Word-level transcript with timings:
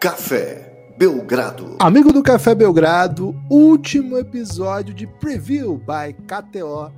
Café 0.00 0.94
Belgrado. 0.96 1.76
Amigo 1.78 2.10
do 2.10 2.22
Café 2.22 2.54
Belgrado, 2.54 3.34
último 3.50 4.16
episódio 4.16 4.94
de 4.94 5.06
Preview 5.06 5.76
by 5.76 6.14
KTO 6.26 6.90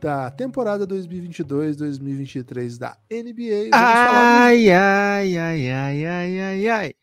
da 0.00 0.28
temporada 0.28 0.84
2022-2023 0.84 2.78
da 2.78 2.98
NBA. 3.08 3.70
Vamos 3.70 3.74
ai, 3.74 4.72
ai, 4.72 5.38
ai, 5.38 5.70
ai, 5.70 6.04
ai, 6.04 6.40
ai, 6.40 6.68
ai. 6.68 6.94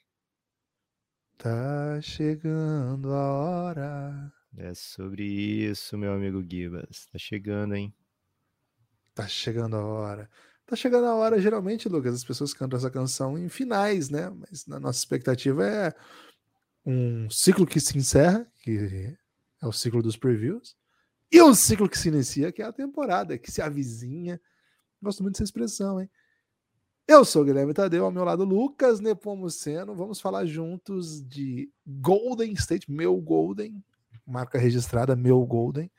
Tá 1.38 2.02
chegando 2.02 3.14
a 3.14 3.32
hora. 3.32 4.34
É 4.58 4.74
sobre 4.74 5.24
isso, 5.24 5.98
meu 5.98 6.12
amigo 6.12 6.44
Gibas. 6.46 7.08
Tá 7.14 7.18
chegando, 7.18 7.76
hein? 7.76 7.94
Tá 9.16 9.26
chegando 9.26 9.78
a 9.78 9.86
hora. 9.86 10.30
Tá 10.70 10.76
chegando 10.76 11.08
a 11.08 11.16
hora, 11.16 11.42
geralmente, 11.42 11.90
Lucas, 11.90 12.14
as 12.14 12.24
pessoas 12.24 12.54
cantam 12.54 12.78
essa 12.78 12.92
canção 12.92 13.36
em 13.40 13.50
finais, 13.50 14.12
né? 14.12 14.30
Mas 14.30 14.68
na 14.68 14.80
nossa 14.80 15.00
expectativa 15.00 15.66
é 15.68 15.96
um 16.86 17.28
ciclo 17.28 17.66
que 17.66 17.80
se 17.80 17.98
encerra, 17.98 18.46
que 18.62 19.18
é 19.60 19.66
o 19.66 19.72
ciclo 19.72 20.04
dos 20.04 20.16
previews, 20.16 20.78
e 21.32 21.42
um 21.42 21.56
ciclo 21.56 21.90
que 21.90 21.98
se 21.98 22.10
inicia, 22.10 22.52
que 22.52 22.62
é 22.62 22.66
a 22.66 22.72
temporada, 22.72 23.36
que 23.36 23.52
se 23.52 23.64
avizinha. 23.64 24.40
Gosto 25.02 25.24
muito 25.24 25.34
dessa 25.34 25.46
expressão, 25.46 26.00
hein? 26.00 26.08
Eu 27.08 27.26
sou 27.26 27.42
o 27.42 27.46
Guilherme 27.46 27.74
Tadeu, 27.74 28.06
ao 28.06 28.12
meu 28.12 28.24
lado 28.24 28.44
Lucas 28.44 29.00
Nepomuceno. 29.00 29.96
Vamos 29.96 30.22
falar 30.22 30.46
juntos 30.46 31.28
de 31.28 31.68
Golden 31.84 32.54
State, 32.54 32.92
meu 32.92 33.18
Golden, 33.18 33.84
marca 34.24 34.60
registrada, 34.60 35.16
meu 35.16 35.44
Golden, 35.48 35.90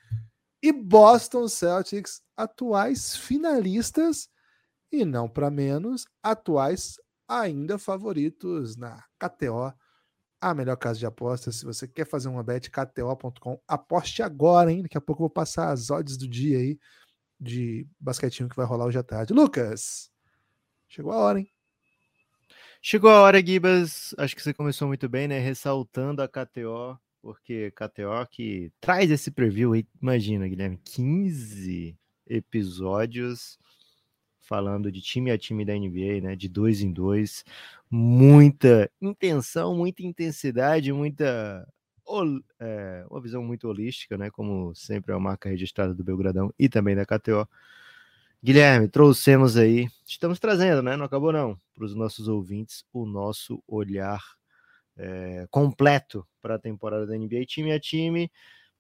e 0.63 0.71
Boston 0.71 1.49
Celtics, 1.49 2.23
atuais 2.37 3.17
finalistas 3.17 4.31
e 4.91 5.05
não 5.05 5.29
para 5.29 5.51
menos, 5.51 6.07
atuais 6.23 6.97
ainda 7.29 7.79
favoritos 7.79 8.77
na 8.77 9.05
KTO, 9.19 9.73
a 10.41 10.55
melhor 10.55 10.77
casa 10.77 10.99
de 10.99 11.07
apostas. 11.07 11.57
Se 11.57 11.65
você 11.65 11.87
quer 11.87 12.07
fazer 12.07 12.29
uma 12.29 12.43
bet, 12.43 12.71
KTO.com, 12.71 13.61
aposte 13.69 14.23
agora, 14.23 14.73
hein? 14.73 14.83
Daqui 14.83 14.99
a 14.99 15.01
pouco 15.01 15.21
eu 15.21 15.25
vou 15.25 15.31
passar 15.31 15.71
as 15.71 15.91
odds 15.91 16.17
do 16.17 16.27
dia 16.27 16.59
aí 16.59 16.79
de 17.39 17.87
basquetinho 17.99 18.49
que 18.49 18.57
vai 18.57 18.67
rolar 18.67 18.87
hoje 18.87 18.99
à 18.99 19.03
tarde. 19.03 19.33
Lucas, 19.33 20.11
chegou 20.89 21.13
a 21.13 21.19
hora, 21.19 21.39
hein? 21.41 21.51
Chegou 22.83 23.11
a 23.11 23.21
hora, 23.21 23.45
Gibas. 23.45 24.15
Acho 24.19 24.35
que 24.35 24.43
você 24.43 24.55
começou 24.55 24.89
muito 24.89 25.09
bem, 25.09 25.29
né? 25.29 25.39
Ressaltando 25.39 26.23
a 26.23 26.29
KTO, 26.29 26.99
porque 27.21 27.71
KTO 27.73 28.27
que 28.31 28.73
traz 28.81 29.11
esse 29.11 29.31
preview 29.31 29.75
aí. 29.75 29.87
Imagina, 30.01 30.49
Guilherme, 30.49 30.79
15 30.79 31.97
episódios 32.27 33.59
falando 34.51 34.91
de 34.91 35.01
time 35.01 35.31
a 35.31 35.39
time 35.39 35.65
da 35.65 35.75
NBA, 35.75 36.21
né? 36.21 36.35
De 36.35 36.49
dois 36.49 36.83
em 36.83 36.93
dois, 36.93 37.45
muita 37.89 38.91
intenção, 39.01 39.77
muita 39.77 40.03
intensidade, 40.03 40.93
muita 40.93 41.65
é, 42.59 43.07
uma 43.09 43.21
visão 43.21 43.45
muito 43.45 43.69
holística, 43.69 44.19
né? 44.19 44.29
Como 44.29 44.75
sempre 44.75 45.13
é 45.13 45.15
a 45.15 45.21
marca 45.21 45.49
registrada 45.49 45.95
do 45.95 46.03
Belgradão 46.03 46.53
e 46.59 46.69
também 46.69 46.97
da 46.97 47.07
KTO. 47.07 47.49
Guilherme, 48.43 48.89
trouxemos 48.89 49.57
aí, 49.57 49.87
estamos 50.05 50.41
trazendo, 50.41 50.83
né? 50.83 50.97
Não 50.97 51.05
acabou 51.05 51.33
não, 51.33 51.57
para 51.73 51.85
os 51.85 51.95
nossos 51.95 52.27
ouvintes, 52.27 52.85
o 52.93 53.07
nosso 53.07 53.63
olhar 53.69 54.21
é, 54.97 55.47
completo 55.49 56.27
para 56.43 56.57
a 56.57 56.59
temporada 56.59 57.07
da 57.07 57.17
NBA, 57.17 57.45
time 57.47 57.71
a 57.71 57.79
time. 57.79 58.29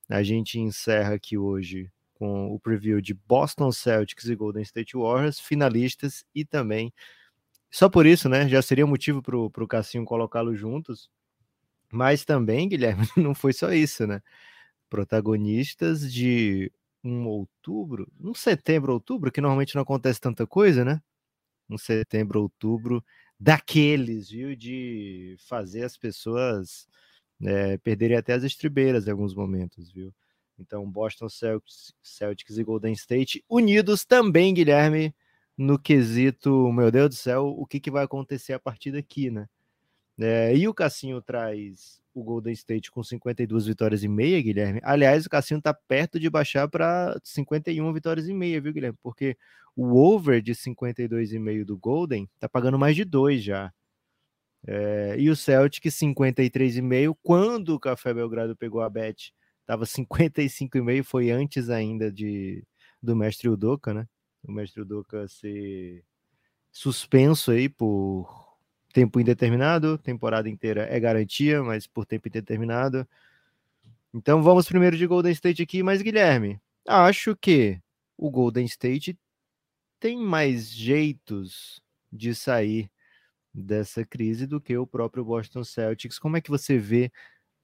A 0.08 0.24
gente 0.24 0.58
encerra 0.58 1.14
aqui 1.14 1.38
hoje 1.38 1.88
com 2.20 2.54
o 2.54 2.60
preview 2.60 3.00
de 3.00 3.14
Boston 3.14 3.72
Celtics 3.72 4.26
e 4.26 4.36
Golden 4.36 4.62
State 4.62 4.94
Warriors, 4.94 5.40
finalistas, 5.40 6.22
e 6.34 6.44
também, 6.44 6.92
só 7.70 7.88
por 7.88 8.06
isso, 8.06 8.28
né, 8.28 8.48
já 8.48 8.62
seria 8.62 8.86
motivo 8.86 9.22
para 9.22 9.36
o 9.38 9.68
Cassinho 9.68 10.04
colocá-los 10.04 10.58
juntos, 10.58 11.10
mas 11.92 12.24
também, 12.24 12.68
Guilherme, 12.68 13.06
não 13.16 13.34
foi 13.34 13.52
só 13.52 13.72
isso, 13.72 14.06
né? 14.06 14.22
Protagonistas 14.90 16.12
de 16.12 16.72
um 17.04 17.26
outubro, 17.28 18.10
um 18.20 18.34
setembro, 18.34 18.92
outubro, 18.94 19.32
que 19.32 19.40
normalmente 19.40 19.74
não 19.76 19.82
acontece 19.82 20.20
tanta 20.20 20.46
coisa, 20.46 20.84
né? 20.84 21.00
Um 21.70 21.78
setembro, 21.78 22.42
outubro, 22.42 23.04
daqueles, 23.40 24.30
viu? 24.30 24.56
De 24.56 25.36
fazer 25.48 25.84
as 25.84 25.96
pessoas 25.98 26.88
é, 27.42 27.78
perderem 27.78 28.16
até 28.18 28.34
as 28.34 28.44
estribeiras 28.44 29.06
em 29.08 29.10
alguns 29.12 29.34
momentos, 29.34 29.92
viu? 29.92 30.14
Então, 30.60 30.88
Boston 30.88 31.28
Celtics, 31.28 31.94
Celtics 32.02 32.58
e 32.58 32.62
Golden 32.62 32.92
State 32.92 33.42
unidos 33.48 34.04
também, 34.04 34.52
Guilherme, 34.52 35.14
no 35.56 35.78
quesito, 35.78 36.72
meu 36.72 36.90
Deus 36.90 37.08
do 37.08 37.14
céu, 37.14 37.46
o 37.46 37.66
que, 37.66 37.80
que 37.80 37.90
vai 37.90 38.04
acontecer 38.04 38.52
a 38.52 38.60
partir 38.60 38.92
daqui, 38.92 39.30
né? 39.30 39.48
É, 40.18 40.54
e 40.54 40.68
o 40.68 40.74
Cassinho 40.74 41.22
traz 41.22 42.00
o 42.12 42.22
Golden 42.22 42.52
State 42.52 42.90
com 42.90 43.02
52 43.02 43.66
vitórias 43.66 44.02
e 44.02 44.08
meia, 44.08 44.40
Guilherme. 44.42 44.80
Aliás, 44.82 45.24
o 45.24 45.30
Cassinho 45.30 45.62
tá 45.62 45.72
perto 45.72 46.20
de 46.20 46.28
baixar 46.28 46.68
para 46.68 47.18
51 47.24 47.92
vitórias 47.92 48.28
e 48.28 48.34
meia, 48.34 48.60
viu, 48.60 48.72
Guilherme? 48.72 48.98
Porque 49.02 49.36
o 49.74 49.96
over 49.96 50.42
de 50.42 50.52
52,5 50.52 51.64
do 51.64 51.78
Golden 51.78 52.28
tá 52.38 52.48
pagando 52.48 52.78
mais 52.78 52.94
de 52.94 53.04
dois 53.04 53.42
já. 53.42 53.72
É, 54.66 55.16
e 55.18 55.30
o 55.30 55.36
Celtic 55.36 55.86
53,5 55.86 57.16
quando 57.22 57.74
o 57.74 57.80
Café 57.80 58.12
Belgrado 58.12 58.54
pegou 58.54 58.82
a 58.82 58.90
bet 58.90 59.32
Tava 59.70 59.84
55,5, 59.84 61.04
foi 61.04 61.30
antes 61.30 61.70
ainda 61.70 62.10
de 62.10 62.64
do 63.00 63.14
mestre 63.14 63.48
Udoka, 63.48 63.94
né? 63.94 64.04
O 64.42 64.50
mestre 64.50 64.82
Udoka 64.82 65.28
ser 65.28 66.04
suspenso 66.72 67.52
aí 67.52 67.68
por 67.68 68.58
tempo 68.92 69.20
indeterminado, 69.20 69.96
temporada 69.96 70.48
inteira 70.48 70.88
é 70.90 70.98
garantia, 70.98 71.62
mas 71.62 71.86
por 71.86 72.04
tempo 72.04 72.26
indeterminado. 72.26 73.06
Então 74.12 74.42
vamos 74.42 74.66
primeiro 74.66 74.96
de 74.96 75.06
Golden 75.06 75.30
State 75.30 75.62
aqui, 75.62 75.84
mas 75.84 76.02
Guilherme, 76.02 76.60
acho 76.84 77.36
que 77.36 77.80
o 78.18 78.28
Golden 78.28 78.64
State 78.64 79.16
tem 80.00 80.18
mais 80.18 80.68
jeitos 80.68 81.80
de 82.12 82.34
sair 82.34 82.90
dessa 83.54 84.04
crise 84.04 84.48
do 84.48 84.60
que 84.60 84.76
o 84.76 84.84
próprio 84.84 85.24
Boston 85.24 85.62
Celtics. 85.62 86.18
Como 86.18 86.36
é 86.36 86.40
que 86.40 86.50
você 86.50 86.76
vê 86.76 87.12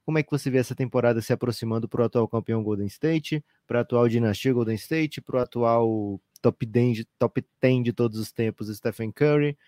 como 0.06 0.18
é 0.18 0.22
que 0.22 0.30
você 0.30 0.48
vê 0.48 0.58
essa 0.58 0.74
temporada 0.74 1.20
se 1.20 1.32
aproximando 1.32 1.88
para 1.88 2.02
o 2.02 2.04
atual 2.04 2.28
campeão 2.28 2.62
Golden 2.62 2.86
State, 2.86 3.44
para 3.66 3.78
o 3.78 3.80
atual 3.80 4.08
dinastia 4.08 4.52
Golden 4.52 4.76
State, 4.76 5.20
para 5.20 5.36
o 5.36 5.40
atual 5.40 6.20
top 6.40 6.64
10, 6.64 6.98
de, 6.98 7.04
top 7.18 7.44
10 7.60 7.82
de 7.82 7.92
todos 7.92 8.20
os 8.20 8.30
tempos 8.30 8.68
Stephen 8.68 9.10
Curry, 9.10 9.58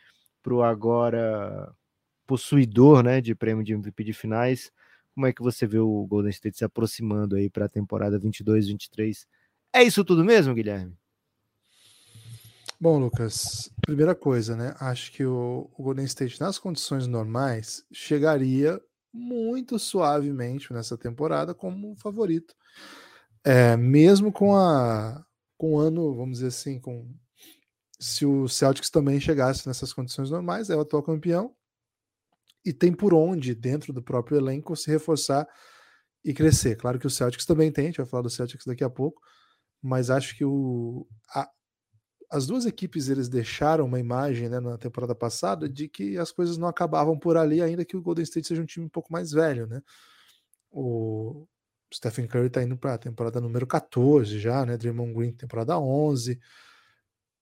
para 0.40 0.54
o 0.54 0.62
agora 0.62 1.74
possuidor 2.24 3.02
né, 3.02 3.20
de 3.20 3.34
prêmio 3.34 3.64
de 3.64 3.72
MVP 3.72 4.04
de 4.04 4.12
finais? 4.12 4.70
Como 5.12 5.26
é 5.26 5.32
que 5.32 5.42
você 5.42 5.66
vê 5.66 5.80
o 5.80 6.06
Golden 6.06 6.30
State 6.30 6.58
se 6.58 6.64
aproximando 6.64 7.34
aí 7.34 7.50
para 7.50 7.64
a 7.64 7.68
temporada 7.68 8.20
22-23? 8.20 9.26
É 9.72 9.82
isso 9.82 10.04
tudo 10.04 10.24
mesmo, 10.24 10.54
Guilherme? 10.54 10.96
Bom, 12.80 13.00
Lucas, 13.00 13.72
primeira 13.80 14.14
coisa, 14.14 14.54
né? 14.54 14.76
Acho 14.78 15.10
que 15.10 15.24
o, 15.24 15.68
o 15.76 15.82
Golden 15.82 16.04
State, 16.04 16.40
nas 16.40 16.60
condições 16.60 17.08
normais, 17.08 17.84
chegaria 17.90 18.80
muito 19.12 19.78
suavemente 19.78 20.72
nessa 20.72 20.96
temporada 20.96 21.54
como 21.54 21.96
favorito. 21.96 22.54
É, 23.44 23.76
mesmo 23.76 24.32
com 24.32 24.54
a 24.56 25.24
com 25.56 25.74
o 25.74 25.78
ano, 25.78 26.14
vamos 26.14 26.38
dizer 26.38 26.48
assim, 26.48 26.78
com 26.78 27.12
se 27.98 28.24
o 28.24 28.48
Celtics 28.48 28.90
também 28.90 29.18
chegasse 29.20 29.66
nessas 29.66 29.92
condições 29.92 30.30
normais, 30.30 30.70
é 30.70 30.76
o 30.76 30.80
atual 30.80 31.02
campeão 31.02 31.52
e 32.64 32.72
tem 32.72 32.92
por 32.92 33.12
onde 33.12 33.54
dentro 33.54 33.92
do 33.92 34.02
próprio 34.02 34.38
elenco 34.38 34.76
se 34.76 34.88
reforçar 34.88 35.48
e 36.24 36.32
crescer. 36.32 36.76
Claro 36.76 36.98
que 36.98 37.06
o 37.06 37.10
Celtics 37.10 37.44
também 37.44 37.72
tem, 37.72 37.84
a 37.84 37.88
gente 37.88 37.96
vai 37.96 38.06
falar 38.06 38.22
do 38.22 38.30
Celtics 38.30 38.66
daqui 38.66 38.84
a 38.84 38.90
pouco, 38.90 39.20
mas 39.82 40.10
acho 40.10 40.36
que 40.36 40.44
o, 40.44 41.06
as 42.30 42.46
duas 42.46 42.66
equipes 42.66 43.08
eles 43.08 43.28
deixaram 43.28 43.86
uma 43.86 43.98
imagem 43.98 44.48
né, 44.48 44.60
na 44.60 44.76
temporada 44.76 45.14
passada 45.14 45.68
de 45.68 45.88
que 45.88 46.18
as 46.18 46.30
coisas 46.30 46.58
não 46.58 46.68
acabavam 46.68 47.18
por 47.18 47.36
ali, 47.36 47.62
ainda 47.62 47.84
que 47.84 47.96
o 47.96 48.02
Golden 48.02 48.22
State 48.24 48.48
seja 48.48 48.62
um 48.62 48.66
time 48.66 48.86
um 48.86 48.90
pouco 48.90 49.12
mais 49.12 49.32
velho, 49.32 49.66
né? 49.66 49.82
O 50.70 51.46
Stephen 51.92 52.26
Curry 52.26 52.48
está 52.48 52.62
indo 52.62 52.76
para 52.76 52.94
a 52.94 52.98
temporada 52.98 53.40
número 53.40 53.66
14 53.66 54.38
já, 54.38 54.64
né? 54.66 54.76
Draymond 54.76 55.14
Green 55.14 55.32
temporada 55.32 55.78
11 55.78 56.38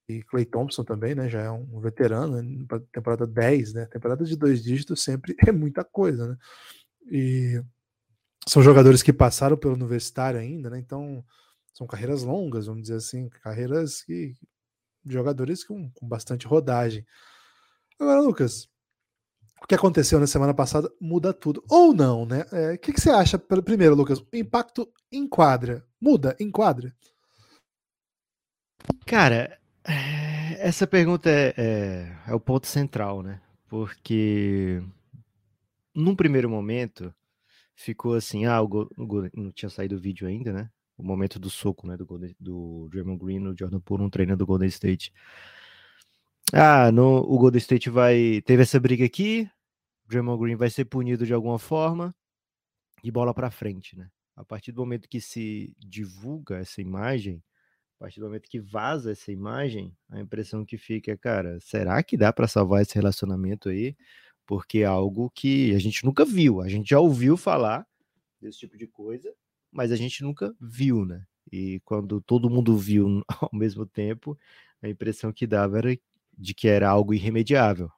e 0.09 0.23
Clay 0.23 0.44
Thompson 0.44 0.85
também, 0.85 1.17
né? 1.17 1.29
Já 1.29 1.43
é 1.43 1.50
um 1.50 1.81
veterano, 1.81 2.41
né? 2.41 2.67
temporada 2.93 3.27
10, 3.27 3.75
né? 3.75 3.87
Temporada 3.87 4.25
de 4.25 4.37
dois 4.37 4.62
dígitos 4.62 5.03
sempre 5.03 5.35
é 5.47 5.50
muita 5.50 5.83
coisa, 5.83 6.29
né? 6.29 6.37
E 7.11 7.61
são 8.49 8.62
jogadores 8.62 9.03
que 9.03 9.12
passaram 9.12 9.56
pelo 9.56 9.75
universitário 9.75 10.38
ainda, 10.38 10.71
né? 10.71 10.79
Então 10.79 11.25
são 11.75 11.88
carreiras 11.88 12.23
longas, 12.23 12.67
vamos 12.67 12.83
dizer 12.83 12.97
assim, 12.97 13.29
carreiras 13.29 14.03
que 14.03 14.35
jogadores 15.06 15.64
com, 15.64 15.91
com 15.91 16.06
bastante 16.06 16.47
rodagem. 16.47 17.06
Agora, 17.99 18.20
Lucas, 18.20 18.69
o 19.62 19.67
que 19.67 19.75
aconteceu 19.75 20.20
na 20.20 20.26
semana 20.26 20.53
passada 20.53 20.91
muda 21.00 21.32
tudo. 21.32 21.64
Ou 21.69 21.94
não, 21.94 22.26
né? 22.26 22.44
É, 22.53 22.69
o 22.69 22.70
é, 22.73 22.76
que, 22.76 22.93
que, 22.93 23.00
você 23.00 23.11
acha, 23.11 23.38
primeiro, 23.38 23.94
Lucas? 23.94 24.20
O 24.20 24.26
impacto 24.35 24.88
em 25.11 25.26
quadra. 25.29 25.87
Muda 26.00 26.37
em 26.38 26.50
quadra? 26.50 26.94
Cara, 29.06 29.58
eh, 29.85 30.58
essa 30.58 30.87
pergunta 30.87 31.31
é, 31.31 31.55
é, 31.56 32.19
é, 32.29 32.35
o 32.35 32.41
ponto 32.41 32.67
central, 32.67 33.23
né? 33.23 33.41
Porque 33.69 34.82
num 35.94 36.14
primeiro 36.14 36.49
momento, 36.50 37.12
ficou 37.75 38.14
assim, 38.14 38.44
ah, 38.44 38.61
o, 38.61 38.69
Go, 38.69 38.91
o 38.97 39.06
Go, 39.06 39.31
não 39.35 39.50
tinha 39.50 39.70
saído 39.70 39.97
o 39.97 40.00
vídeo 40.00 40.29
ainda, 40.29 40.52
né? 40.52 40.70
O 40.96 41.02
momento 41.02 41.38
do 41.38 41.50
soco, 41.50 41.87
né, 41.87 41.96
do, 41.96 42.06
Golden, 42.06 42.34
do 42.40 42.88
Draymond 42.90 43.19
Green 43.22 43.38
no 43.38 43.56
Jordan 43.56 43.81
Poole, 43.81 44.04
um 44.04 44.10
treino 44.10 44.37
do 44.37 44.46
Golden 44.46 44.69
State. 44.69 45.12
Ah, 46.52 46.90
no, 46.90 47.19
o 47.19 47.38
Golden 47.38 47.58
State 47.58 47.90
vai. 47.90 48.40
Teve 48.46 48.62
essa 48.62 48.81
briga 48.81 49.04
aqui. 49.04 49.48
Draymond 50.06 50.40
Green 50.40 50.56
vai 50.56 50.70
ser 50.70 50.84
punido 50.84 51.26
de 51.26 51.34
alguma 51.34 51.58
forma. 51.58 52.14
E 53.02 53.10
bola 53.10 53.34
para 53.34 53.50
frente, 53.50 53.96
né? 53.96 54.08
A 54.34 54.44
partir 54.44 54.72
do 54.72 54.81
momento 54.81 55.08
que 55.08 55.20
se 55.20 55.75
divulga 55.78 56.58
essa 56.58 56.81
imagem, 56.81 57.42
a 57.99 58.04
partir 58.04 58.20
do 58.20 58.26
momento 58.26 58.49
que 58.49 58.60
vaza 58.60 59.12
essa 59.12 59.32
imagem, 59.32 59.96
a 60.10 60.20
impressão 60.20 60.64
que 60.64 60.76
fica 60.76 61.12
é, 61.12 61.16
cara, 61.16 61.58
será 61.60 62.02
que 62.02 62.16
dá 62.16 62.32
para 62.32 62.46
salvar 62.46 62.82
esse 62.82 62.94
relacionamento 62.94 63.69
aí? 63.69 63.96
Porque 64.46 64.81
é 64.81 64.84
algo 64.84 65.31
que 65.31 65.75
a 65.75 65.78
gente 65.78 66.04
nunca 66.04 66.25
viu. 66.25 66.60
A 66.60 66.69
gente 66.69 66.90
já 66.90 67.00
ouviu 67.00 67.37
falar 67.37 67.87
desse 68.40 68.58
tipo 68.58 68.76
de 68.76 68.87
coisa, 68.87 69.34
mas 69.76 69.93
a 69.93 69.96
gente 69.96 70.23
nunca 70.23 70.55
viu, 70.58 71.05
né? 71.05 71.25
E 71.52 71.81
quando 71.84 72.20
todo 72.20 72.50
mundo 72.50 72.76
viu 72.78 73.23
ao 73.28 73.50
mesmo 73.52 73.87
tempo, 73.87 74.37
a 74.82 74.88
impressão 74.88 75.32
que 75.32 75.46
dava 75.46 75.78
era 75.78 75.99
de 76.37 76.55
que 76.55 76.67
era 76.67 76.88
algo 76.88 77.12
irremediável. 77.14 77.90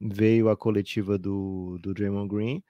Veio 0.00 0.48
a 0.48 0.56
coletiva 0.56 1.16
do, 1.16 1.78
do 1.80 1.94
Draymond 1.94 2.28
Green, 2.28 2.64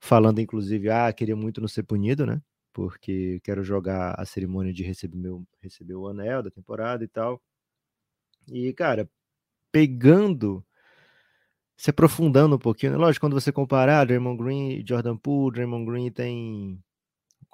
falando 0.00 0.40
inclusive, 0.40 0.88
ah, 0.90 1.12
queria 1.12 1.36
muito 1.36 1.60
não 1.60 1.68
ser 1.68 1.82
punido, 1.82 2.24
né? 2.26 2.40
Porque 2.72 3.40
quero 3.44 3.62
jogar 3.62 4.14
a 4.18 4.24
cerimônia 4.24 4.72
de 4.72 4.82
receber, 4.82 5.18
meu, 5.18 5.46
receber 5.60 5.94
o 5.94 6.08
anel 6.08 6.42
da 6.42 6.50
temporada 6.50 7.04
e 7.04 7.08
tal. 7.08 7.42
E, 8.48 8.72
cara, 8.72 9.08
pegando, 9.70 10.64
se 11.76 11.90
aprofundando 11.90 12.56
um 12.56 12.58
pouquinho, 12.58 12.92
né? 12.92 12.98
lógico, 12.98 13.26
quando 13.26 13.38
você 13.38 13.52
comparar 13.52 14.06
Draymond 14.06 14.42
Green 14.42 14.70
e 14.78 14.84
Jordan 14.86 15.16
Poole, 15.16 15.54
Draymond 15.54 15.84
Green 15.84 16.10
tem, 16.10 16.82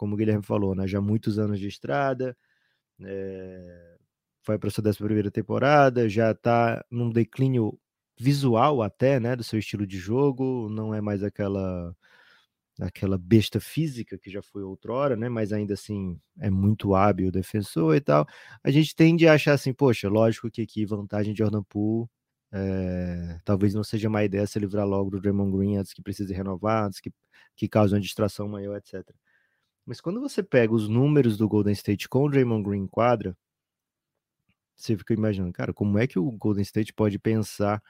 como 0.03 0.15
o 0.15 0.17
Guilherme 0.17 0.43
falou, 0.43 0.75
né, 0.75 0.85
já 0.89 1.01
muitos 1.01 1.39
anos 1.39 1.61
de 1.61 1.69
estrada, 1.69 2.37
é, 3.01 3.97
foi 4.43 4.59
para 4.59 4.69
sua 4.69 4.83
11 4.85 5.31
temporada, 5.31 6.09
já 6.09 6.33
está 6.33 6.85
num 6.91 7.09
declínio 7.09 7.79
visual 8.19 8.83
até, 8.83 9.21
né, 9.21 9.37
do 9.37 9.45
seu 9.45 9.61
estilo 9.61 9.87
de 9.87 9.99
jogo, 9.99 10.69
não 10.69 10.93
é 10.93 11.01
mais 11.01 11.23
aquela 11.23 11.95
aquela 12.81 13.17
besta 13.17 13.61
física 13.61 14.19
que 14.19 14.29
já 14.29 14.43
foi 14.43 14.65
outrora, 14.65 15.15
né, 15.17 15.29
mas 15.29 15.53
ainda 15.53 15.75
assim 15.75 16.19
é 16.41 16.51
muito 16.51 16.97
hábil 16.97 17.31
defensor 17.31 17.95
e 17.95 18.01
tal. 18.01 18.27
A 18.65 18.73
gente 18.73 18.97
tende 18.97 19.29
a 19.29 19.35
achar 19.35 19.53
assim, 19.55 19.73
poxa, 19.73 20.09
lógico 20.09 20.51
que 20.51 20.63
aqui 20.63 20.85
vantagem 20.85 21.33
de 21.33 21.39
Jordan 21.39 21.63
Poole, 21.63 22.09
é, 22.53 23.39
talvez 23.45 23.73
não 23.75 23.85
seja 23.85 24.11
má 24.11 24.25
ideia 24.25 24.49
se 24.49 24.59
livrar 24.59 24.87
logo 24.87 25.11
do 25.11 25.21
Draymond 25.21 25.57
Green 25.57 25.77
antes 25.77 25.93
que 25.95 26.03
precise 26.03 26.35
renovar, 26.35 26.87
antes 26.87 26.99
que, 27.01 27.13
que 27.57 27.69
cause 27.69 27.95
uma 27.95 28.01
distração 28.01 28.49
maior, 28.49 28.77
etc. 28.79 29.05
Mas 29.85 30.01
quando 30.01 30.21
você 30.21 30.43
pega 30.43 30.73
os 30.73 30.89
números 30.89 31.37
do 31.37 31.49
Golden 31.49 31.73
State 31.73 32.09
com 32.09 32.25
o 32.25 32.31
Draymond 32.31 32.63
Green 32.63 32.83
em 32.83 32.87
quadra, 32.87 33.37
você 34.77 34.97
fica 34.97 35.15
imaginando, 35.15 35.53
cara, 35.53 35.73
como 35.73 35.99
é 35.99 36.07
que 36.07 36.19
o 36.19 36.31
Golden 36.33 36.63
State 36.63 36.93
pode 36.93 37.19
pensar 37.19 37.83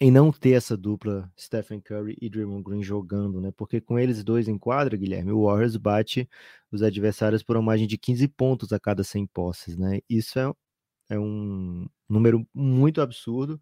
em 0.00 0.10
não 0.10 0.32
ter 0.32 0.52
essa 0.52 0.76
dupla 0.76 1.30
Stephen 1.38 1.80
Curry 1.80 2.16
e 2.20 2.28
Draymond 2.28 2.64
Green 2.64 2.82
jogando, 2.82 3.40
né? 3.40 3.52
Porque 3.56 3.80
com 3.80 3.98
eles 3.98 4.24
dois 4.24 4.48
em 4.48 4.58
quadra, 4.58 4.96
Guilherme, 4.96 5.32
o 5.32 5.44
Warriors 5.44 5.76
bate 5.76 6.28
os 6.70 6.82
adversários 6.82 7.42
por 7.42 7.56
uma 7.56 7.62
margem 7.62 7.86
de 7.86 7.96
15 7.96 8.26
pontos 8.28 8.72
a 8.72 8.80
cada 8.80 9.04
100 9.04 9.26
posses, 9.28 9.76
né? 9.76 10.00
Isso 10.08 10.38
é, 10.38 10.52
é 11.10 11.18
um 11.18 11.86
número 12.08 12.46
muito 12.52 13.00
absurdo. 13.00 13.60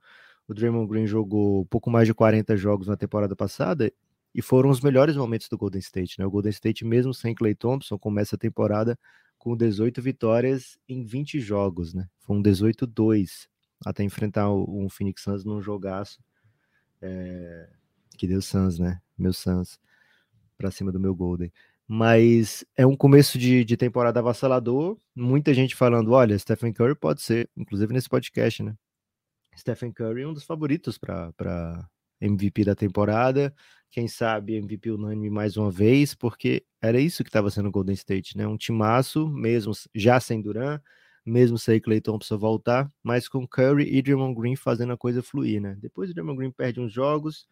O 0.49 0.55
Draymond 0.55 0.89
Green 0.89 1.07
jogou 1.07 1.67
pouco 1.67 1.91
mais 1.91 2.07
de 2.07 2.15
40 2.15 2.57
jogos 2.57 2.87
na 2.89 2.97
temporada 2.97 3.37
passada 3.37 3.93
e 4.35 4.41
foram 4.41 4.71
os 4.71 4.81
melhores 4.81 5.17
momentos 5.17 5.49
do 5.49 5.59
Golden 5.59 5.81
State, 5.81 6.19
né? 6.19 6.27
O 6.27 6.31
Golden 6.31 6.51
State, 6.51 6.85
mesmo 6.85 7.13
sem 7.13 7.35
Clay 7.35 7.55
Thompson, 7.55 7.99
começa 7.99 8.37
a 8.37 8.39
temporada 8.39 8.99
com 9.39 9.57
18 9.57 10.01
vitórias 10.01 10.79
em 10.89 11.05
20 11.05 11.41
jogos, 11.41 11.93
né? 11.93 12.09
Foi 12.21 12.37
um 12.37 12.43
18-2 12.43 13.49
até 13.85 14.05
enfrentar 14.05 14.51
um 14.53 14.89
Phoenix 14.89 15.23
Suns 15.23 15.45
num 15.45 15.61
jogaço. 15.61 16.23
É... 17.01 17.69
Que 18.17 18.27
deu 18.27 18.41
Suns, 18.41 18.79
né? 18.79 19.01
Meu 19.19 19.33
Suns 19.33 19.79
para 20.57 20.71
cima 20.71 20.93
do 20.93 21.01
meu 21.01 21.15
Golden. 21.15 21.53
Mas 21.87 22.65
é 22.77 22.87
um 22.87 22.97
começo 22.97 23.37
de, 23.37 23.65
de 23.65 23.77
temporada 23.77 24.21
avassalador. 24.21 24.97
Muita 25.15 25.53
gente 25.53 25.75
falando: 25.75 26.13
olha, 26.13 26.39
Stephen 26.39 26.73
Curry 26.73 26.95
pode 26.95 27.21
ser, 27.21 27.51
inclusive 27.57 27.93
nesse 27.93 28.09
podcast, 28.09 28.63
né? 28.63 28.75
Stephen 29.57 29.93
Curry 29.93 30.23
é 30.23 30.29
um 30.29 30.33
dos 30.33 30.45
favoritos 30.45 30.97
para 30.97 31.91
MVP 32.23 32.65
da 32.65 32.75
temporada 32.75 33.55
quem 33.93 34.09
sabe 34.09 34.57
MVP 34.57 34.91
unânime 34.91 35.29
mais 35.29 35.59
uma 35.59 35.71
vez, 35.71 36.15
porque 36.15 36.65
era 36.81 36.99
isso 36.99 37.23
que 37.23 37.29
estava 37.29 37.51
sendo 37.51 37.69
o 37.69 37.71
Golden 37.71 37.93
State, 37.93 38.39
né? 38.39 38.47
Um 38.47 38.57
timaço, 38.57 39.29
mesmo 39.29 39.73
já 39.95 40.19
sem 40.19 40.41
Duran, 40.41 40.81
mesmo 41.27 41.59
sem 41.59 41.79
Clay 41.79 42.01
Thompson 42.01 42.39
voltar, 42.39 42.91
mas 43.03 43.29
com 43.29 43.47
Curry 43.47 43.95
e 43.95 44.01
Draymond 44.01 44.35
Green 44.35 44.57
fazendo 44.57 44.95
a 44.95 44.97
coisa 44.97 45.23
fluir, 45.23 45.61
né? 45.61 45.77
Depois 45.79 46.11
o 46.11 46.15
Draymond 46.15 46.39
Green 46.39 46.51
perde 46.51 46.81
uns 46.81 46.91
jogos, 46.91 47.47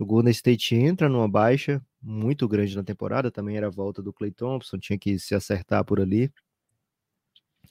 o 0.00 0.06
Golden 0.06 0.30
State 0.30 0.74
entra 0.74 1.10
numa 1.10 1.28
baixa 1.28 1.80
muito 2.00 2.48
grande 2.48 2.74
na 2.74 2.82
temporada, 2.82 3.30
também 3.30 3.58
era 3.58 3.66
a 3.66 3.70
volta 3.70 4.02
do 4.02 4.14
Clay 4.14 4.32
Thompson, 4.32 4.78
tinha 4.78 4.98
que 4.98 5.18
se 5.18 5.34
acertar 5.34 5.84
por 5.84 6.00
ali. 6.00 6.32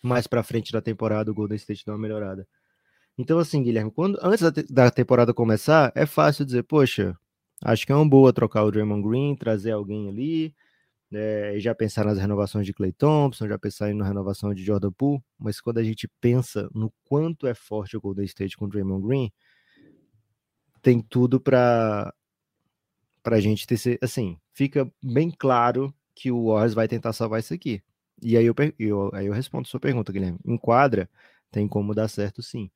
Mais 0.04 0.28
para 0.28 0.44
frente 0.44 0.72
da 0.72 0.82
temporada, 0.82 1.32
o 1.32 1.34
Golden 1.34 1.58
State 1.58 1.84
dá 1.86 1.94
uma 1.94 1.98
melhorada. 1.98 2.48
Então, 3.22 3.40
assim, 3.40 3.64
Guilherme, 3.64 3.92
quando 3.92 4.18
antes 4.22 4.42
da, 4.42 4.52
te 4.52 4.64
da 4.72 4.92
temporada 4.92 5.34
começar, 5.34 5.92
é 5.96 6.06
fácil 6.06 6.46
dizer, 6.46 6.64
poxa, 6.64 7.18
Acho 7.64 7.86
que 7.86 7.92
é 7.92 7.96
uma 7.96 8.08
boa 8.08 8.34
trocar 8.34 8.64
o 8.64 8.72
Draymond 8.72 9.08
Green, 9.08 9.36
trazer 9.36 9.72
alguém 9.72 10.10
ali, 10.10 10.56
né, 11.12 11.60
já 11.60 11.76
pensar 11.76 12.06
nas 12.06 12.18
renovações 12.18 12.66
de 12.66 12.74
Clay 12.74 12.92
Thompson, 12.92 13.48
já 13.48 13.60
pensar 13.60 13.94
na 13.94 14.06
renovação 14.06 14.54
de 14.54 14.64
Jordan 14.64 14.92
Poole, 14.92 15.22
mas 15.38 15.62
quando 15.62 15.78
a 15.78 15.84
gente 15.84 16.08
pensa 16.20 16.70
no 16.74 16.92
quanto 17.06 17.46
é 17.46 17.54
forte 17.54 17.96
o 17.96 18.02
Golden 18.02 18.26
State 18.26 18.58
com 18.58 18.66
o 18.66 18.68
Draymond 18.68 19.08
Green, 19.08 19.32
tem 20.82 21.02
tudo 21.02 21.40
para 21.40 22.14
para 23.24 23.36
a 23.36 23.40
gente 23.40 23.68
ter 23.68 24.00
assim, 24.02 24.40
fica 24.52 24.92
bem 25.04 25.30
claro 25.30 25.94
que 26.16 26.32
o 26.32 26.48
Warriors 26.48 26.74
vai 26.74 26.88
tentar 26.88 27.14
salvar 27.14 27.40
isso 27.40 27.54
aqui. 27.54 27.80
E 28.20 28.36
aí 28.36 28.46
eu, 28.46 28.56
eu, 28.80 29.12
aí 29.14 29.28
eu 29.28 29.34
respondo 29.34 29.68
a 29.68 29.70
sua 29.70 29.80
pergunta, 29.80 30.12
Guilherme. 30.12 30.40
Enquadra, 30.44 31.08
tem 31.52 31.68
como 31.68 31.94
dar 31.94 32.08
certo 32.08 32.42
sim. 32.42 32.72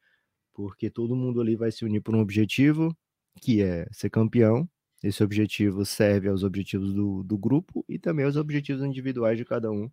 Porque 0.56 0.90
todo 0.90 1.16
mundo 1.16 1.42
ali 1.42 1.56
vai 1.56 1.72
se 1.72 1.86
unir 1.86 2.02
por 2.02 2.16
um 2.16 2.22
objetivo, 2.22 2.96
que 3.42 3.62
é 3.62 3.88
ser 3.92 4.10
campeão, 4.10 4.68
esse 5.04 5.24
objetivo 5.24 5.86
serve 5.86 6.30
aos 6.30 6.42
objetivos 6.42 6.94
do, 6.94 7.22
do 7.24 7.38
grupo 7.38 7.86
e 7.88 8.00
também 8.00 8.26
aos 8.26 8.38
objetivos 8.38 8.84
individuais 8.84 9.38
de 9.38 9.46
cada 9.46 9.70
um. 9.70 9.92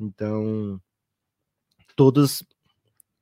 Então, 0.00 0.80
todos 1.94 2.42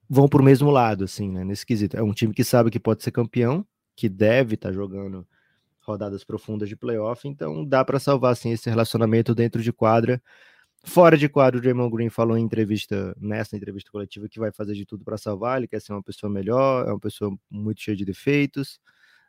vão 0.09 0.29
para 0.29 0.41
o 0.41 0.45
mesmo 0.45 0.71
lado, 0.71 1.05
assim, 1.05 1.29
né? 1.29 1.43
Nesse 1.43 1.67
quesito. 1.67 1.97
É 1.97 2.03
um 2.03 2.13
time 2.13 2.33
que 2.33 2.45
sabe 2.45 2.71
que 2.71 2.79
pode 2.79 3.03
ser 3.03 3.11
campeão, 3.11 3.67
que 3.97 4.09
deve 4.09 4.55
estar 4.55 4.69
tá 4.69 4.75
jogando 4.75 5.27
rodadas 5.81 6.23
profundas 6.23 6.69
de 6.69 6.77
playoff, 6.77 7.27
então 7.27 7.65
dá 7.65 7.85
para 7.85 7.99
salvar 7.99 8.33
assim 8.33 8.51
esse 8.51 8.69
relacionamento 8.69 9.35
dentro 9.35 9.63
de 9.63 9.73
quadra. 9.73 10.23
Fora 10.87 11.17
de 11.17 11.29
quadro, 11.29 11.59
o 11.59 11.61
Draymond 11.61 11.95
Green 11.95 12.09
falou 12.09 12.39
em 12.39 12.45
entrevista, 12.45 13.15
nessa 13.21 13.57
entrevista 13.57 13.91
coletiva, 13.91 14.29
que 14.29 14.39
vai 14.39 14.53
fazer 14.53 14.75
de 14.75 14.87
tudo 14.87 15.05
para 15.05 15.19
salvar, 15.19 15.59
ele 15.59 15.67
quer 15.67 15.81
ser 15.81 15.93
uma 15.93 16.03
pessoa 16.03 16.31
melhor, 16.31 16.87
é 16.87 16.91
uma 16.91 17.01
pessoa 17.01 17.37
muito 17.51 17.83
cheia 17.83 17.97
de 17.97 18.05
defeitos, 18.05 18.79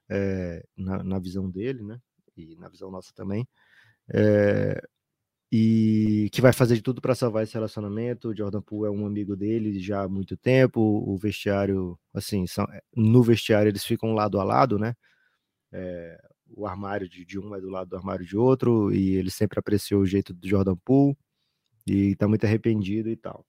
é, 0.07 0.63
na, 0.77 1.03
na, 1.03 1.19
visão 1.19 1.49
dele, 1.49 1.83
né? 1.83 1.99
E 2.37 2.55
na 2.57 2.69
visão 2.69 2.91
nossa 2.91 3.11
também. 3.13 3.47
É, 4.13 4.79
e 5.51 6.29
que 6.31 6.41
vai 6.41 6.53
fazer 6.53 6.75
de 6.75 6.81
tudo 6.81 7.01
para 7.01 7.15
salvar 7.15 7.43
esse 7.43 7.53
relacionamento. 7.53 8.29
O 8.29 8.35
Jordan 8.35 8.61
Poole 8.61 8.87
é 8.87 8.91
um 8.91 9.05
amigo 9.05 9.35
dele 9.35 9.79
já 9.79 10.03
há 10.03 10.07
muito 10.07 10.37
tempo. 10.37 10.79
O 10.79 11.17
vestiário, 11.17 11.97
assim, 12.13 12.45
são, 12.47 12.65
eh, 12.65 12.81
no 12.95 13.23
vestiário 13.23 13.69
eles 13.69 13.83
ficam 13.85 14.13
lado 14.13 14.39
a 14.39 14.43
lado, 14.43 14.77
né? 14.77 14.93
É, 15.71 16.17
o 16.49 16.67
armário 16.67 17.09
de, 17.09 17.25
de, 17.25 17.39
um 17.39 17.55
é 17.55 17.61
do 17.61 17.69
lado 17.69 17.89
do 17.89 17.97
armário 17.97 18.25
de 18.25 18.37
outro, 18.37 18.93
e 18.93 19.15
ele 19.15 19.31
sempre 19.31 19.59
apreciou 19.59 20.01
o 20.01 20.05
jeito 20.05 20.33
do 20.33 20.47
Jordan 20.47 20.75
Poole 20.77 21.17
e 21.87 22.15
tá 22.15 22.27
muito 22.27 22.45
arrependido 22.45 23.09
e 23.09 23.15
tal. 23.15 23.45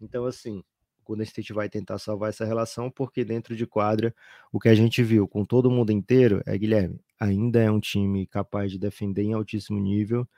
Então, 0.00 0.24
assim, 0.26 0.62
Golden 1.04 1.24
State 1.24 1.52
vai 1.52 1.68
tentar 1.68 1.98
salvar 1.98 2.30
essa 2.30 2.44
relação, 2.44 2.90
porque 2.90 3.24
dentro 3.24 3.54
de 3.54 3.66
quadra, 3.66 4.14
o 4.52 4.58
que 4.58 4.68
a 4.68 4.74
gente 4.74 5.02
viu 5.02 5.28
com 5.28 5.44
todo 5.44 5.70
mundo 5.70 5.92
inteiro 5.92 6.42
é, 6.44 6.58
Guilherme, 6.58 7.00
ainda 7.18 7.62
é 7.62 7.70
um 7.70 7.80
time 7.80 8.26
capaz 8.26 8.72
de 8.72 8.78
defender 8.78 9.22
em 9.22 9.32
altíssimo 9.32 9.78
nível 9.80 10.28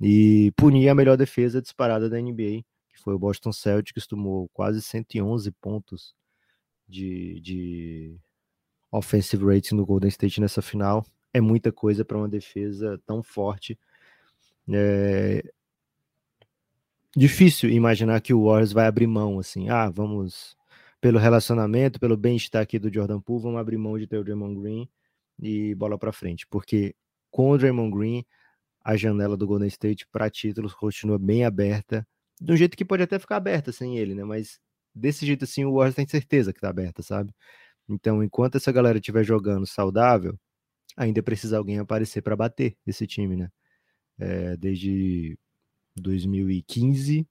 e 0.00 0.52
punir 0.56 0.88
a 0.88 0.94
melhor 0.94 1.16
defesa 1.16 1.60
disparada 1.60 2.08
da 2.08 2.20
NBA, 2.20 2.62
que 2.88 2.98
foi 2.98 3.14
o 3.14 3.18
Boston 3.18 3.52
Celtics, 3.52 4.06
tomou 4.06 4.48
quase 4.48 4.80
111 4.80 5.50
pontos 5.52 6.14
de, 6.88 7.40
de 7.40 8.16
offensive 8.90 9.44
rating 9.44 9.74
no 9.74 9.84
Golden 9.84 10.08
State 10.08 10.40
nessa 10.40 10.62
final. 10.62 11.04
É 11.32 11.40
muita 11.40 11.70
coisa 11.70 12.04
para 12.04 12.16
uma 12.16 12.28
defesa 12.28 13.00
tão 13.06 13.22
forte. 13.22 13.78
É, 14.70 15.42
difícil 17.18 17.70
imaginar 17.70 18.20
que 18.20 18.32
o 18.32 18.44
Warriors 18.44 18.72
vai 18.72 18.86
abrir 18.86 19.06
mão, 19.06 19.38
assim, 19.38 19.68
ah, 19.68 19.90
vamos, 19.90 20.56
pelo 21.00 21.18
relacionamento, 21.18 21.98
pelo 21.98 22.16
bem-estar 22.16 22.62
aqui 22.62 22.78
do 22.78 22.92
Jordan 22.92 23.20
Poole, 23.20 23.42
vamos 23.42 23.60
abrir 23.60 23.76
mão 23.76 23.98
de 23.98 24.06
ter 24.06 24.18
o 24.18 24.24
Draymond 24.24 24.60
Green 24.60 24.88
e 25.40 25.74
bola 25.74 25.98
para 25.98 26.12
frente, 26.12 26.46
porque 26.46 26.94
com 27.30 27.50
o 27.50 27.58
Draymond 27.58 27.96
Green, 27.96 28.24
a 28.82 28.96
janela 28.96 29.36
do 29.36 29.46
Golden 29.46 29.68
State 29.68 30.06
para 30.12 30.30
títulos 30.30 30.74
continua 30.74 31.18
bem 31.18 31.44
aberta, 31.44 32.06
de 32.40 32.52
um 32.52 32.56
jeito 32.56 32.76
que 32.76 32.84
pode 32.84 33.02
até 33.02 33.18
ficar 33.18 33.36
aberta 33.36 33.72
sem 33.72 33.98
ele, 33.98 34.14
né? 34.14 34.24
Mas 34.24 34.60
desse 34.94 35.26
jeito 35.26 35.44
assim 35.44 35.64
o 35.64 35.74
Warriors 35.74 35.96
tem 35.96 36.06
certeza 36.06 36.52
que 36.52 36.60
tá 36.60 36.68
aberta, 36.70 37.02
sabe? 37.02 37.34
Então, 37.88 38.22
enquanto 38.22 38.56
essa 38.56 38.72
galera 38.72 38.98
estiver 38.98 39.24
jogando 39.24 39.66
saudável, 39.66 40.38
ainda 40.96 41.22
precisa 41.22 41.58
alguém 41.58 41.78
aparecer 41.78 42.22
para 42.22 42.36
bater 42.36 42.76
esse 42.86 43.06
time, 43.06 43.36
né? 43.36 43.50
É, 44.18 44.56
desde 44.56 45.38
2015. 46.00 47.26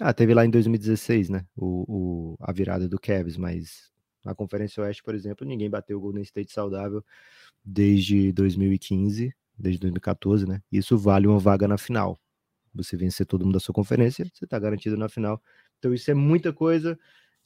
Ah, 0.00 0.14
teve 0.14 0.32
lá 0.34 0.46
em 0.46 0.50
2016, 0.50 1.28
né? 1.28 1.44
O, 1.56 2.34
o, 2.34 2.36
a 2.40 2.52
virada 2.52 2.88
do 2.88 2.98
Cavs, 2.98 3.36
mas 3.36 3.90
na 4.24 4.34
Conferência 4.34 4.82
Oeste, 4.82 5.02
por 5.02 5.14
exemplo, 5.14 5.46
ninguém 5.46 5.68
bateu 5.68 5.98
o 5.98 6.00
Golden 6.00 6.22
State 6.22 6.52
saudável 6.52 7.04
desde 7.64 8.32
2015, 8.32 9.34
desde 9.58 9.80
2014, 9.80 10.46
né? 10.46 10.62
Isso 10.70 10.96
vale 10.96 11.26
uma 11.26 11.38
vaga 11.38 11.68
na 11.68 11.78
final. 11.78 12.18
Você 12.74 12.96
vencer 12.96 13.26
todo 13.26 13.44
mundo 13.44 13.54
da 13.54 13.60
sua 13.60 13.74
conferência, 13.74 14.26
você 14.32 14.46
tá 14.46 14.58
garantido 14.58 14.96
na 14.96 15.08
final. 15.08 15.42
Então 15.78 15.92
isso 15.92 16.10
é 16.10 16.14
muita 16.14 16.52
coisa. 16.52 16.98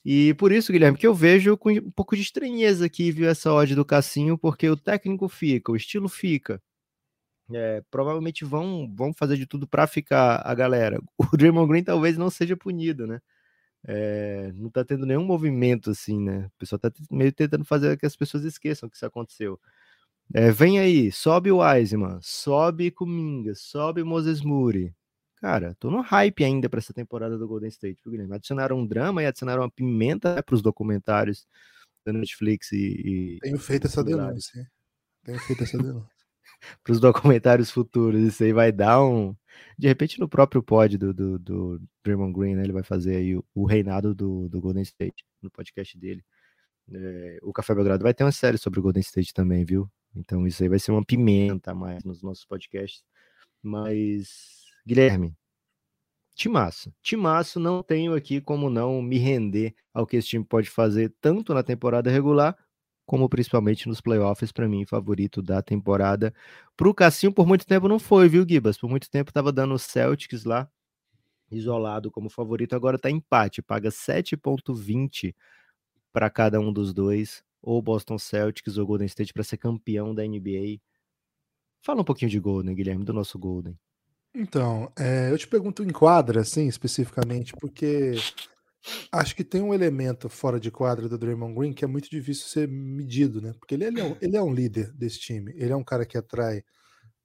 E 0.05 0.35
por 0.35 0.53
isso, 0.53 0.71
Guilherme, 0.71 0.99
que 0.99 1.07
eu 1.07 1.15
vejo 1.15 1.57
com 1.57 1.71
um 1.71 1.91
pouco 1.91 2.15
de 2.15 2.23
estranheza 2.23 2.85
aqui, 2.85 3.11
viu, 3.11 3.29
essa 3.29 3.53
odd 3.53 3.75
do 3.75 3.85
Cassinho, 3.85 4.37
porque 4.37 4.69
o 4.69 4.77
técnico 4.77 5.29
fica, 5.29 5.73
o 5.73 5.77
estilo 5.77 6.09
fica. 6.09 6.61
É, 7.53 7.83
provavelmente 7.91 8.45
vão, 8.45 8.91
vão 8.95 9.13
fazer 9.13 9.37
de 9.37 9.47
tudo 9.47 9.67
para 9.67 9.87
ficar 9.87 10.43
a 10.45 10.55
galera. 10.55 11.01
O 11.33 11.37
Draymond 11.37 11.69
Green 11.69 11.85
talvez 11.85 12.17
não 12.17 12.31
seja 12.31 12.57
punido, 12.57 13.07
né? 13.07 13.21
É, 13.87 14.53
não 14.55 14.71
tá 14.71 14.85
tendo 14.85 15.05
nenhum 15.07 15.25
movimento 15.25 15.91
assim, 15.91 16.21
né? 16.21 16.47
O 16.47 16.59
pessoal 16.59 16.79
tá 16.79 16.91
meio 17.11 17.33
tentando 17.33 17.65
fazer 17.65 17.99
que 17.99 18.07
as 18.07 18.17
pessoas 18.17 18.45
esqueçam 18.45 18.89
que 18.89 18.97
isso 18.97 19.07
aconteceu. 19.07 19.61
É, 20.33 20.51
vem 20.51 20.79
aí, 20.79 21.13
sobe 21.13 21.53
o 21.53 21.59
Wiseman, 21.59 22.19
sobe 22.23 22.91
Kuminga, 22.91 23.55
sobe 23.55 24.03
Moses 24.03 24.41
Moody, 24.41 24.95
Cara, 25.45 25.77
tô 25.79 25.91
no 25.91 26.01
hype 26.01 26.43
ainda 26.43 26.71
para 26.71 26.79
essa 26.79 26.95
temporada 26.95 27.37
do 27.37 27.47
Golden 27.47 27.69
State, 27.69 28.01
viu, 28.03 28.13
Guilherme? 28.13 28.35
Adicionaram 28.35 28.79
um 28.79 28.87
drama 28.87 29.23
e 29.23 29.27
adicionaram 29.27 29.61
uma 29.61 29.71
pimenta 29.71 30.37
né, 30.37 30.41
para 30.41 30.55
os 30.55 30.63
documentários 30.63 31.47
da 32.03 32.15
Netflix 32.15 32.73
e. 32.73 32.77
e 32.77 33.39
Tenho 33.43 33.59
feito 33.59 33.87
essa 33.87 34.03
denúncia. 34.03 34.67
Tenho 35.23 35.39
feito 35.41 35.65
essa 35.65 35.77
denúncia. 35.77 36.14
Para 36.83 36.93
os 36.93 37.01
documentários 37.01 37.71
futuros. 37.71 38.21
Isso 38.23 38.43
aí 38.45 38.53
vai 38.53 38.73
dar 38.73 39.05
um. 39.05 39.35
De 39.79 39.87
repente, 39.87 40.19
no 40.19 40.29
próprio 40.29 40.63
pod 40.63 40.97
do, 40.99 41.15
do, 41.15 41.39
do 41.39 41.83
Draymond 42.05 42.33
Green, 42.33 42.55
né, 42.57 42.65
ele 42.65 42.73
vai 42.73 42.83
fazer 42.83 43.17
aí 43.17 43.37
o, 43.37 43.45
o 43.55 43.65
reinado 43.65 44.15
do, 44.15 44.49
do 44.49 44.61
Golden 44.61 44.83
State 44.83 45.25
no 45.43 45.51
podcast 45.51 45.97
dele. 45.99 46.25
É, 46.93 47.39
o 47.43 47.53
Café 47.53 47.75
Belgrado 47.75 48.03
vai 48.03 48.13
ter 48.15 48.25
uma 48.25 48.33
série 48.33 48.59
sobre 48.59 48.81
o 48.81 48.83
Golden 48.83 49.01
State 49.01 49.33
também, 49.33 49.65
viu? 49.65 49.91
Então, 50.15 50.47
isso 50.47 50.63
aí 50.63 50.69
vai 50.69 50.79
ser 50.79 50.93
uma 50.93 51.05
pimenta 51.05 51.75
mais 51.75 52.05
nos 52.05 52.23
nossos 52.23 52.45
podcasts. 52.45 53.03
Mas 53.63 54.65
Guilherme, 54.87 55.35
timaço. 56.35 56.93
Timaço, 57.01 57.59
não 57.59 57.83
tenho 57.83 58.15
aqui 58.15 58.39
como 58.39 58.69
não 58.69 59.01
me 59.01 59.17
render 59.17 59.75
ao 59.95 60.07
que 60.07 60.17
esse 60.17 60.29
time 60.29 60.45
pode 60.45 60.69
fazer, 60.69 61.15
tanto 61.23 61.55
na 61.55 61.63
temporada 61.63 62.11
regular, 62.11 62.55
como 63.07 63.29
principalmente 63.29 63.89
nos 63.89 64.01
playoffs, 64.01 64.51
para 64.51 64.69
mim, 64.69 64.85
favorito 64.85 65.43
da 65.43 65.61
temporada. 65.61 66.35
Para 66.77 66.89
o 66.89 66.95
Cassinho, 66.95 67.33
por 67.33 67.47
muito 67.47 67.67
tempo 67.67 67.89
não 67.89 67.99
foi, 67.99 68.29
viu, 68.29 68.47
Gibas? 68.49 68.79
Por 68.79 68.89
muito 68.89 69.11
tempo 69.11 69.31
estava 69.31 69.53
dando 69.53 69.75
o 69.75 69.79
Celtics 69.79 70.45
lá, 70.45 70.69
isolado 71.51 72.11
como 72.11 72.31
favorito, 72.31 72.75
agora 72.75 72.97
está 72.97 73.11
empate, 73.11 73.63
paga 73.63 73.91
7,20 73.91 75.35
para 76.13 76.31
cada 76.31 76.59
um 76.61 76.73
dos 76.73 76.95
dois, 76.95 77.45
ou 77.61 77.81
Boston 77.83 78.19
Celtics 78.19 78.79
ou 78.79 78.87
Golden 78.87 79.07
State 79.07 79.33
para 79.33 79.43
ser 79.43 79.57
campeão 79.57 80.15
da 80.15 80.23
NBA. 80.23 80.81
Fala 81.83 82.01
um 82.01 82.05
pouquinho 82.05 82.31
de 82.31 82.39
Golden, 82.39 82.75
Guilherme, 82.75 83.05
do 83.05 83.13
nosso 83.13 83.39
Golden. 83.39 83.79
Então, 84.35 84.91
é, 84.99 85.31
eu 85.31 85.39
te 85.39 85.47
pergunto 85.47 85.83
em 85.83 85.91
quadra, 85.91 86.41
assim, 86.41 86.67
especificamente, 86.67 87.53
porque 87.55 88.15
acho 89.11 89.35
que 89.35 89.45
tem 89.45 89.63
um 89.63 89.75
elemento 89.75 90.29
fora 90.29 90.61
de 90.61 90.71
quadra 90.71 91.09
do 91.09 91.19
Draymond 91.19 91.55
Green 91.55 91.73
que 91.73 91.85
é 91.85 91.89
muito 91.89 92.09
difícil 92.11 92.47
ser 92.49 92.69
medido, 92.69 93.41
né? 93.41 93.53
Porque 93.59 93.75
ele, 93.75 93.85
ele, 93.85 94.01
é, 94.01 94.05
um, 94.05 94.17
ele 94.21 94.37
é 94.37 94.43
um 94.43 94.53
líder 94.53 94.93
desse 94.93 95.19
time, 95.21 95.53
ele 95.57 95.73
é 95.73 95.77
um 95.77 95.85
cara 95.85 96.07
que 96.07 96.19
atrai 96.19 96.65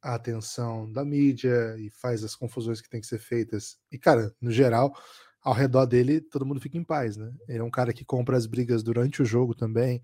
a 0.02 0.16
atenção 0.16 0.92
da 0.92 1.04
mídia 1.04 1.76
e 1.78 1.90
faz 1.90 2.24
as 2.24 2.36
confusões 2.36 2.82
que 2.82 2.90
tem 2.90 3.02
que 3.02 3.08
ser 3.08 3.20
feitas. 3.20 3.78
E, 3.92 3.98
cara, 3.98 4.34
no 4.40 4.52
geral, 4.52 4.94
ao 5.42 5.54
redor 5.54 5.86
dele, 5.86 6.22
todo 6.22 6.46
mundo 6.46 6.62
fica 6.62 6.78
em 6.78 6.84
paz, 6.84 7.18
né? 7.18 7.32
Ele 7.48 7.60
é 7.60 7.64
um 7.64 7.72
cara 7.72 7.94
que 7.94 8.06
compra 8.06 8.38
as 8.38 8.46
brigas 8.46 8.82
durante 8.84 9.22
o 9.22 9.26
jogo 9.26 9.54
também, 9.54 10.02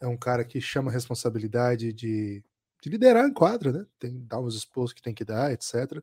é 0.00 0.06
um 0.06 0.16
cara 0.16 0.44
que 0.44 0.60
chama 0.60 0.90
a 0.90 0.94
responsabilidade 0.94 1.92
de, 1.92 2.44
de 2.82 2.90
liderar 2.90 3.26
em 3.26 3.32
quadra, 3.32 3.72
né? 3.72 3.86
Tem 3.98 4.24
dar 4.26 4.40
os 4.40 4.56
expôs 4.56 4.92
que 4.92 5.02
tem 5.02 5.14
que 5.14 5.24
dar, 5.24 5.52
etc 5.52 6.02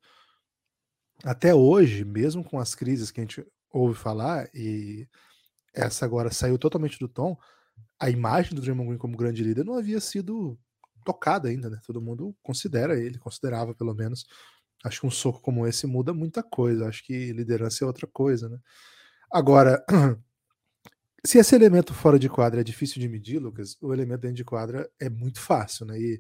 até 1.24 1.54
hoje, 1.54 2.04
mesmo 2.04 2.44
com 2.44 2.60
as 2.60 2.76
crises 2.76 3.12
que 3.12 3.20
a 3.20 3.24
gente 3.24 3.46
ouve 3.72 3.98
falar, 3.98 4.50
e 4.54 5.08
essa 5.74 6.06
agora 6.06 6.32
saiu 6.32 6.58
totalmente 6.58 7.00
do 7.00 7.08
tom, 7.08 7.38
a 8.00 8.10
imagem 8.10 8.54
do 8.54 8.62
Draymond 8.62 8.88
Green 8.90 8.98
como 8.98 9.18
grande 9.18 9.44
líder 9.44 9.64
não 9.64 9.78
havia 9.78 10.00
sido 10.00 10.58
tocada 11.06 11.50
ainda, 11.50 11.70
né? 11.70 11.80
Todo 11.86 12.02
mundo 12.02 12.36
considera 12.42 13.00
ele, 13.00 13.18
considerava 13.18 13.74
pelo 13.74 13.94
menos. 13.94 14.26
Acho 14.84 15.02
que 15.02 15.08
um 15.08 15.12
soco 15.12 15.40
como 15.42 15.68
esse 15.68 15.86
muda 15.86 16.14
muita 16.14 16.42
coisa. 16.42 16.88
Acho 16.88 17.04
que 17.06 17.32
liderança 17.32 17.84
é 17.84 17.88
outra 17.88 18.08
coisa, 18.08 18.50
né? 18.50 18.58
Agora, 19.32 19.84
se 21.26 21.38
esse 21.38 21.56
elemento 21.56 21.94
fora 21.94 22.18
de 22.18 22.28
quadra 22.28 22.62
é 22.62 22.64
difícil 22.64 23.00
de 23.00 23.08
medir, 23.08 23.40
Lucas, 23.40 23.78
o 23.82 23.94
elemento 23.94 24.22
dentro 24.22 24.38
de 24.38 24.46
quadra 24.46 24.90
é 25.00 25.10
muito 25.10 25.40
fácil, 25.40 25.86
né? 25.86 26.00
E 26.00 26.20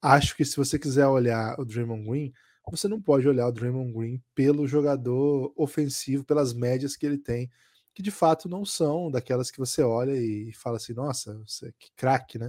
acho 0.00 0.36
que 0.36 0.44
se 0.44 0.56
você 0.56 0.78
quiser 0.78 1.06
olhar 1.06 1.58
o 1.60 1.64
Draymond 1.64 2.08
Green, 2.08 2.32
você 2.76 2.88
não 2.88 3.00
pode 3.00 3.28
olhar 3.28 3.46
o 3.46 3.52
Draymond 3.52 3.92
Green 3.92 4.22
pelo 4.34 4.66
jogador 4.66 5.52
ofensivo, 5.56 6.24
pelas 6.24 6.52
médias 6.52 6.96
que 6.96 7.06
ele 7.06 7.18
tem, 7.18 7.50
que 7.94 8.02
de 8.02 8.10
fato 8.10 8.48
não 8.48 8.64
são 8.64 9.10
daquelas 9.10 9.50
que 9.50 9.58
você 9.58 9.82
olha 9.82 10.12
e 10.14 10.52
fala 10.52 10.76
assim, 10.76 10.92
nossa, 10.92 11.34
você, 11.46 11.72
que 11.78 11.90
craque, 11.96 12.38
né? 12.38 12.48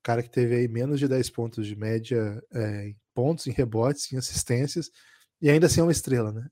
O 0.00 0.02
cara 0.02 0.22
que 0.22 0.30
teve 0.30 0.56
aí 0.56 0.68
menos 0.68 0.98
de 0.98 1.06
10 1.06 1.30
pontos 1.30 1.66
de 1.66 1.76
média 1.76 2.42
é, 2.52 2.88
em 2.88 2.96
pontos, 3.14 3.46
em 3.46 3.52
rebotes, 3.52 4.12
em 4.12 4.16
assistências, 4.16 4.90
e 5.40 5.50
ainda 5.50 5.66
assim 5.66 5.80
é 5.80 5.82
uma 5.84 5.92
estrela, 5.92 6.32
né? 6.32 6.48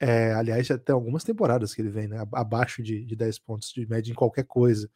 É, 0.00 0.30
é, 0.30 0.34
aliás, 0.34 0.66
já 0.66 0.78
tem 0.78 0.92
algumas 0.92 1.24
temporadas 1.24 1.74
que 1.74 1.82
ele 1.82 1.90
vem, 1.90 2.08
né? 2.08 2.18
Abaixo 2.32 2.82
de, 2.82 3.04
de 3.04 3.16
10 3.16 3.38
pontos 3.40 3.72
de 3.72 3.86
média 3.88 4.10
em 4.10 4.14
qualquer 4.14 4.44
coisa 4.44 4.90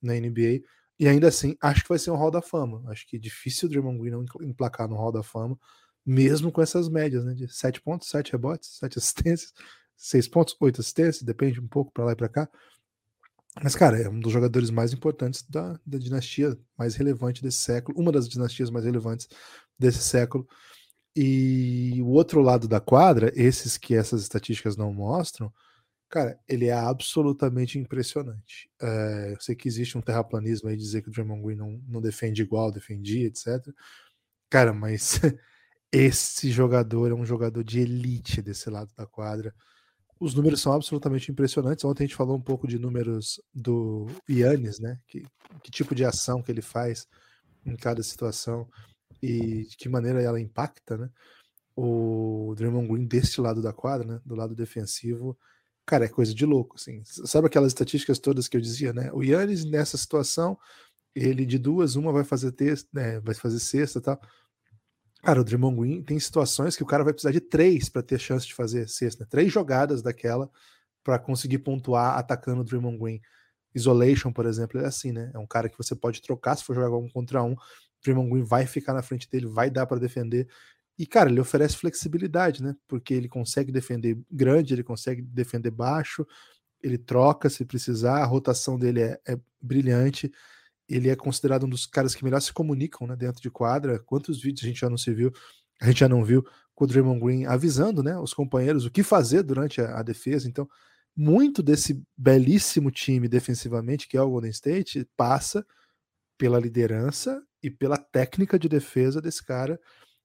na 0.00 0.14
NBA. 0.14 0.62
E 0.98 1.08
ainda 1.08 1.28
assim, 1.28 1.56
acho 1.60 1.82
que 1.82 1.88
vai 1.88 1.98
ser 1.98 2.10
um 2.10 2.16
Hall 2.16 2.30
da 2.30 2.42
Fama. 2.42 2.82
Acho 2.90 3.06
que 3.06 3.16
é 3.16 3.18
difícil 3.18 3.68
o 3.68 3.70
Draymond 3.70 3.98
Green 3.98 4.10
não 4.10 4.24
emplacar 4.42 4.88
no 4.88 4.96
Hall 4.96 5.12
da 5.12 5.22
Fama 5.22 5.58
mesmo 6.04 6.50
com 6.50 6.62
essas 6.62 6.88
médias, 6.88 7.24
né? 7.24 7.34
De 7.34 7.48
7 7.48 7.80
pontos, 7.80 8.08
7 8.08 8.32
rebotes, 8.32 8.76
7 8.78 8.98
assistências, 8.98 9.52
6 9.96 10.28
pontos, 10.28 10.56
8 10.60 10.80
assistências, 10.80 11.22
depende 11.22 11.60
um 11.60 11.68
pouco 11.68 11.92
para 11.92 12.04
lá 12.04 12.12
e 12.12 12.16
para 12.16 12.28
cá. 12.28 12.48
Mas, 13.62 13.74
cara, 13.74 14.00
é 14.00 14.08
um 14.08 14.18
dos 14.18 14.32
jogadores 14.32 14.70
mais 14.70 14.92
importantes 14.92 15.42
da, 15.48 15.78
da 15.84 15.98
dinastia 15.98 16.58
mais 16.76 16.94
relevante 16.94 17.42
desse 17.42 17.58
século, 17.58 17.98
uma 18.00 18.10
das 18.10 18.28
dinastias 18.28 18.70
mais 18.70 18.84
relevantes 18.84 19.28
desse 19.78 19.98
século. 19.98 20.48
E 21.14 22.00
o 22.02 22.08
outro 22.08 22.40
lado 22.40 22.66
da 22.66 22.80
quadra, 22.80 23.30
esses 23.34 23.76
que 23.76 23.94
essas 23.94 24.22
estatísticas 24.22 24.76
não 24.76 24.92
mostram, 24.94 25.52
cara, 26.08 26.38
ele 26.48 26.66
é 26.66 26.72
absolutamente 26.72 27.78
impressionante. 27.78 28.70
É, 28.80 29.32
eu 29.34 29.40
sei 29.40 29.54
que 29.54 29.68
existe 29.68 29.98
um 29.98 30.00
terraplanismo 30.00 30.70
aí 30.70 30.76
dizer 30.76 31.02
que 31.02 31.08
o 31.10 31.12
Draymond 31.12 31.42
Green 31.42 31.56
não, 31.56 31.82
não 31.86 32.00
defende 32.00 32.42
igual, 32.42 32.72
defendia, 32.72 33.26
etc. 33.26 33.46
Cara, 34.48 34.72
mas 34.72 35.20
esse 35.92 36.50
jogador 36.50 37.10
é 37.10 37.14
um 37.14 37.24
jogador 37.26 37.62
de 37.62 37.80
elite 37.80 38.40
desse 38.40 38.70
lado 38.70 38.90
da 38.96 39.06
quadra. 39.06 39.54
Os 40.18 40.34
números 40.34 40.60
são 40.60 40.72
absolutamente 40.72 41.30
impressionantes. 41.30 41.84
Ontem 41.84 42.04
a 42.04 42.06
gente 42.06 42.16
falou 42.16 42.36
um 42.36 42.40
pouco 42.40 42.66
de 42.66 42.78
números 42.78 43.40
do 43.52 44.06
Yannis, 44.30 44.78
né? 44.78 44.98
Que, 45.06 45.22
que 45.62 45.70
tipo 45.70 45.94
de 45.94 46.04
ação 46.04 46.42
que 46.42 46.50
ele 46.50 46.62
faz 46.62 47.06
em 47.66 47.76
cada 47.76 48.02
situação 48.02 48.68
e 49.20 49.66
de 49.66 49.76
que 49.76 49.88
maneira 49.88 50.22
ela 50.22 50.40
impacta, 50.40 50.96
né? 50.96 51.10
O 51.76 52.54
Draymond 52.56 52.88
Green 52.88 53.06
deste 53.06 53.40
lado 53.40 53.60
da 53.60 53.72
quadra, 53.72 54.06
né? 54.06 54.20
Do 54.24 54.34
lado 54.34 54.54
defensivo, 54.54 55.36
cara, 55.84 56.06
é 56.06 56.08
coisa 56.08 56.34
de 56.34 56.46
louco, 56.46 56.76
assim. 56.76 57.02
Sabe 57.04 57.48
aquelas 57.48 57.68
estatísticas 57.72 58.18
todas 58.18 58.48
que 58.48 58.56
eu 58.56 58.60
dizia, 58.60 58.92
né? 58.92 59.10
O 59.12 59.22
Yannis 59.22 59.64
nessa 59.64 59.98
situação, 59.98 60.58
ele 61.14 61.44
de 61.44 61.58
duas, 61.58 61.96
uma 61.96 62.12
vai 62.12 62.24
fazer 62.24 62.52
texto, 62.52 62.88
né? 62.92 63.20
Vai 63.20 63.34
fazer 63.34 63.60
cesta, 63.60 64.00
tal. 64.00 64.20
Cara, 65.22 65.40
o 65.40 65.44
Draymond 65.44 65.76
Green 65.76 66.02
tem 66.02 66.18
situações 66.18 66.76
que 66.76 66.82
o 66.82 66.86
cara 66.86 67.04
vai 67.04 67.12
precisar 67.12 67.30
de 67.30 67.40
três 67.40 67.88
para 67.88 68.02
ter 68.02 68.18
chance 68.18 68.44
de 68.44 68.54
fazer 68.54 68.88
sexta. 68.88 69.24
Três 69.24 69.52
jogadas 69.52 70.02
daquela 70.02 70.50
para 71.04 71.18
conseguir 71.18 71.58
pontuar 71.58 72.18
atacando 72.18 72.62
o 72.62 72.64
Draymond 72.64 72.98
Green. 72.98 73.20
Isolation, 73.74 74.32
por 74.32 74.46
exemplo, 74.46 74.80
é 74.80 74.86
assim, 74.86 75.12
né? 75.12 75.30
É 75.32 75.38
um 75.38 75.46
cara 75.46 75.68
que 75.68 75.78
você 75.78 75.94
pode 75.94 76.20
trocar 76.20 76.56
se 76.56 76.64
for 76.64 76.74
jogar 76.74 76.96
um 76.96 77.08
contra 77.08 77.42
um. 77.42 77.52
O 77.52 77.58
Draymond 78.04 78.30
Green 78.30 78.42
vai 78.42 78.66
ficar 78.66 78.92
na 78.94 79.02
frente 79.02 79.30
dele, 79.30 79.46
vai 79.46 79.70
dar 79.70 79.86
para 79.86 80.00
defender. 80.00 80.48
E, 80.98 81.06
cara, 81.06 81.30
ele 81.30 81.40
oferece 81.40 81.76
flexibilidade, 81.76 82.60
né? 82.60 82.74
Porque 82.88 83.14
ele 83.14 83.28
consegue 83.28 83.70
defender 83.70 84.18
grande, 84.30 84.74
ele 84.74 84.82
consegue 84.82 85.22
defender 85.22 85.70
baixo, 85.70 86.26
ele 86.82 86.98
troca 86.98 87.48
se 87.48 87.64
precisar, 87.64 88.18
a 88.22 88.26
rotação 88.26 88.76
dele 88.76 89.00
é, 89.02 89.20
é 89.26 89.38
brilhante. 89.60 90.30
Ele 90.88 91.08
é 91.08 91.16
considerado 91.16 91.64
um 91.64 91.68
dos 91.68 91.86
caras 91.86 92.14
que 92.14 92.24
melhor 92.24 92.40
se 92.40 92.52
comunicam 92.52 93.06
né, 93.06 93.16
dentro 93.16 93.40
de 93.40 93.50
quadra. 93.50 93.98
Quantos 93.98 94.40
vídeos 94.40 94.64
a 94.64 94.68
gente 94.68 94.80
já 94.80 94.90
não 94.90 94.98
se 94.98 95.12
viu, 95.12 95.32
a 95.80 95.86
gente 95.86 96.00
já 96.00 96.08
não 96.08 96.24
viu 96.24 96.44
com 96.74 96.84
o 96.84 96.86
Draymond 96.86 97.20
Green 97.20 97.44
avisando 97.44 98.02
né, 98.02 98.18
os 98.18 98.34
companheiros 98.34 98.84
o 98.84 98.90
que 98.90 99.02
fazer 99.02 99.42
durante 99.42 99.80
a, 99.80 99.98
a 99.98 100.02
defesa. 100.02 100.48
Então, 100.48 100.68
muito 101.14 101.62
desse 101.62 102.02
belíssimo 102.16 102.90
time 102.90 103.28
defensivamente, 103.28 104.08
que 104.08 104.16
é 104.16 104.22
o 104.22 104.30
Golden 104.30 104.50
State, 104.50 105.08
passa 105.16 105.64
pela 106.38 106.58
liderança 106.58 107.42
e 107.62 107.70
pela 107.70 107.96
técnica 107.96 108.58
de 108.58 108.68
defesa 108.68 109.20
desse 109.20 109.44
cara, 109.44 109.78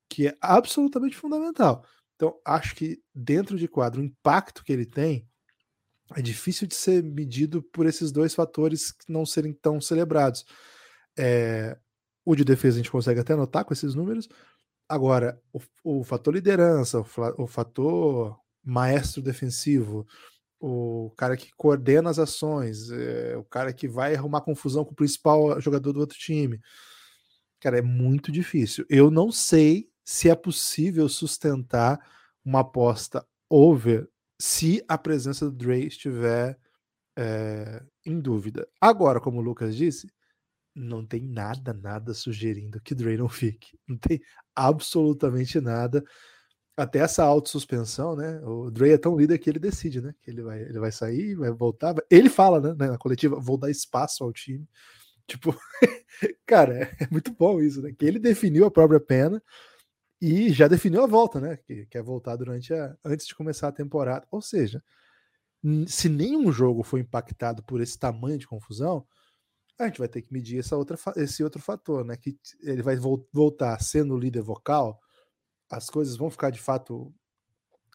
que 0.10 0.28
é 0.28 0.38
absolutamente 0.42 1.16
fundamental. 1.16 1.86
Então, 2.16 2.40
acho 2.44 2.76
que 2.76 3.00
dentro 3.14 3.58
de 3.58 3.68
quadro, 3.68 4.02
o 4.02 4.04
impacto 4.04 4.64
que 4.64 4.74
ele 4.74 4.86
tem 4.86 5.28
é 6.16 6.22
difícil 6.22 6.68
de 6.68 6.76
ser 6.76 7.04
medido 7.04 7.62
por 7.62 7.86
esses 7.86 8.12
dois 8.12 8.34
fatores 8.34 8.92
que 8.92 9.12
não 9.12 9.26
serem 9.26 9.54
tão 9.54 9.82
celebrados. 9.82 10.46
É, 11.18 11.78
o 12.26 12.36
de 12.36 12.44
defesa 12.44 12.76
a 12.76 12.80
gente 12.80 12.92
consegue 12.92 13.20
até 13.20 13.36
notar 13.36 13.66
com 13.66 13.74
esses 13.74 13.94
números. 13.94 14.30
Agora, 14.88 15.42
o, 15.52 15.60
o 15.84 16.04
fator 16.04 16.34
liderança, 16.34 17.00
o, 17.00 17.06
o, 17.44 17.48
fator 17.48 18.40
maestro 18.64 19.22
defensivo, 19.22 20.08
o 20.60 21.12
cara 21.18 21.36
que 21.36 21.52
coordena 21.58 22.10
as 22.10 22.20
ações, 22.20 22.90
é, 22.92 23.36
o 23.38 23.44
cara 23.44 23.74
que 23.74 23.88
vai 23.88 24.16
arrumar 24.16 24.42
confusão 24.42 24.86
com 24.86 24.92
o 24.92 24.96
principal 24.96 25.60
jogador 25.60 25.92
do 25.92 26.00
outro 26.00 26.18
time. 26.18 26.60
Cara, 27.60 27.80
é 27.80 27.82
muito 27.82 28.32
difícil. 28.32 28.86
Eu 28.90 29.12
não 29.12 29.32
sei 29.32 29.90
se 30.06 30.30
é 30.30 30.36
possível 30.36 31.10
sustentar 31.10 32.00
uma 32.46 32.62
aposta 32.62 33.26
over 33.50 34.08
se 34.40 34.84
a 34.88 34.98
presença 34.98 35.46
do 35.46 35.52
Dre 35.52 35.86
estiver 35.88 36.58
é, 37.18 37.84
em 38.06 38.20
dúvida. 38.20 38.68
Agora, 38.80 39.20
como 39.20 39.40
o 39.40 39.44
Lucas 39.44 39.76
disse, 39.76 40.08
não 40.76 41.06
tem 41.06 41.22
nada, 41.22 41.74
nada 41.74 42.14
sugerindo 42.14 42.80
que 42.80 42.94
Dre 42.94 43.18
não 43.18 43.28
fique. 43.28 43.78
Não 43.88 43.98
tem 43.98 44.22
absolutamente 44.56 45.60
nada. 45.60 46.04
Até 46.78 47.00
essa 47.00 47.24
autossuspensão, 47.24 48.16
né? 48.16 48.40
O 48.44 48.70
Dre 48.70 48.92
é 48.92 48.98
tão 49.00 49.18
líder 49.18 49.40
que 49.40 49.50
ele 49.50 49.58
decide, 49.58 50.00
né? 50.00 50.14
Que 50.22 50.30
ele 50.30 50.44
vai, 50.44 50.62
ele 50.62 50.80
vai 50.80 50.92
sair, 50.92 51.34
vai 51.36 51.52
voltar. 51.52 51.96
Ele 52.10 52.30
fala, 52.30 52.62
né, 52.62 52.88
na 52.88 52.98
coletiva, 53.00 53.40
vou 53.40 53.58
dar 53.58 53.72
espaço 53.72 54.24
ao 54.24 54.32
time. 54.32 54.68
Tipo, 55.26 55.56
cara, 56.46 56.78
é, 56.78 56.96
é 57.06 57.08
muito 57.10 57.34
bom 57.34 57.60
isso, 57.60 57.82
né? 57.82 57.92
Que 57.92 58.06
ele 58.06 58.20
definiu 58.20 58.66
a 58.66 58.72
própria 58.72 59.00
pena 59.00 59.42
e 60.22 60.52
já 60.52 60.68
definiu 60.68 61.04
a 61.04 61.08
volta, 61.08 61.40
né? 61.40 61.58
Que 61.58 61.86
quer 61.88 62.02
voltar 62.02 62.36
durante 62.36 62.74
a 62.74 62.96
antes 63.06 63.28
de 63.28 63.36
começar 63.36 63.68
a 63.68 63.72
temporada. 63.72 64.28
Ou 64.32 64.42
seja, 64.42 64.84
se 65.88 66.10
nenhum 66.10 66.52
jogo 66.52 66.84
foi 66.84 67.02
impactado 67.02 67.64
por 67.64 67.82
esse 67.82 67.98
tamanho 67.98 68.38
de 68.38 68.48
confusão, 68.48 69.06
a 69.80 69.86
gente 69.86 70.00
vai 70.00 70.08
ter 70.08 70.22
que 70.22 70.34
medir 70.34 70.60
essa 70.60 70.76
outra, 70.76 70.98
esse 71.18 71.44
outro 71.44 71.62
fator, 71.62 72.04
né? 72.04 72.18
Que 72.18 72.38
ele 72.62 72.82
vai 72.82 72.98
voltar 73.32 73.80
sendo 73.82 74.18
líder 74.18 74.42
vocal, 74.42 75.00
as 75.70 75.90
coisas 75.90 76.16
vão 76.16 76.32
ficar 76.32 76.50
de 76.50 76.60
fato 76.60 77.14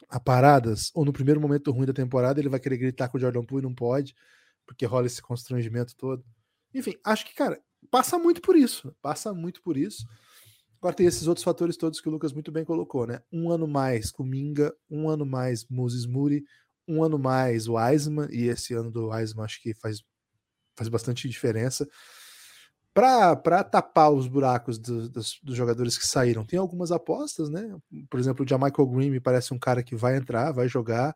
aparadas, 0.09 0.91
ou 0.95 1.05
no 1.05 1.12
primeiro 1.12 1.41
momento 1.41 1.71
ruim 1.73 1.87
da 1.87 1.93
temporada 1.93 2.38
ele 2.38 2.49
vai 2.49 2.61
querer 2.61 2.76
gritar 2.76 3.09
com 3.09 3.17
o 3.17 3.21
Jordan 3.21 3.45
Poole 3.45 3.64
e 3.64 3.69
não 3.69 3.75
pode, 3.75 4.14
porque 4.67 4.85
rola 4.87 5.07
esse 5.07 5.23
constrangimento 5.23 5.97
todo. 5.97 6.25
Enfim, 6.75 6.95
acho 7.05 7.25
que, 7.26 7.35
cara, 7.35 7.61
passa 7.91 8.19
muito 8.19 8.41
por 8.41 8.57
isso. 8.57 8.95
Passa 9.02 9.33
muito 9.35 9.62
por 9.62 9.76
isso. 9.76 10.07
Agora 10.82 10.96
tem 10.96 11.06
esses 11.06 11.28
outros 11.28 11.44
fatores 11.44 11.76
todos 11.76 12.00
que 12.00 12.08
o 12.08 12.10
Lucas 12.10 12.32
muito 12.32 12.50
bem 12.50 12.64
colocou, 12.64 13.06
né? 13.06 13.22
Um 13.32 13.52
ano 13.52 13.68
mais 13.68 14.10
com 14.10 14.24
Minga, 14.24 14.74
um 14.90 15.08
ano 15.08 15.24
mais 15.24 15.64
Moses 15.70 16.04
Moody, 16.04 16.42
um 16.88 17.04
ano 17.04 17.20
mais 17.20 17.68
o 17.68 17.78
Eisman, 17.78 18.26
e 18.32 18.48
esse 18.48 18.74
ano 18.74 18.90
do 18.90 19.16
Eisman 19.16 19.44
acho 19.44 19.62
que 19.62 19.73
faz, 19.75 20.02
faz 20.76 20.88
bastante 20.88 21.28
diferença. 21.28 21.88
Para 22.92 23.62
tapar 23.62 24.12
os 24.12 24.26
buracos 24.26 24.76
do, 24.76 25.08
dos, 25.08 25.38
dos, 25.40 25.54
jogadores 25.54 25.97
que 25.97 26.04
saíram, 26.04 26.45
tem 26.45 26.58
algumas 26.58 26.90
apostas, 26.90 27.49
né? 27.49 27.78
Por 28.10 28.18
exemplo, 28.18 28.45
o 28.45 28.49
Jamichael 28.49 28.88
Green 28.88 29.10
me 29.10 29.21
parece 29.21 29.54
um 29.54 29.60
cara 29.60 29.84
que 29.84 29.95
vai 29.95 30.16
entrar, 30.16 30.50
vai 30.50 30.66
jogar. 30.66 31.14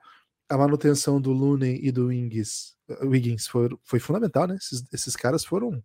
A 0.48 0.56
manutenção 0.56 1.20
do 1.20 1.32
Looney 1.32 1.80
e 1.82 1.90
do 1.90 2.06
Wiggins, 2.06 2.76
Wiggins 3.02 3.48
foi, 3.48 3.68
foi 3.82 3.98
fundamental, 3.98 4.46
né? 4.46 4.54
Esses, 4.54 4.84
esses 4.92 5.16
caras 5.16 5.44
foram. 5.44 5.82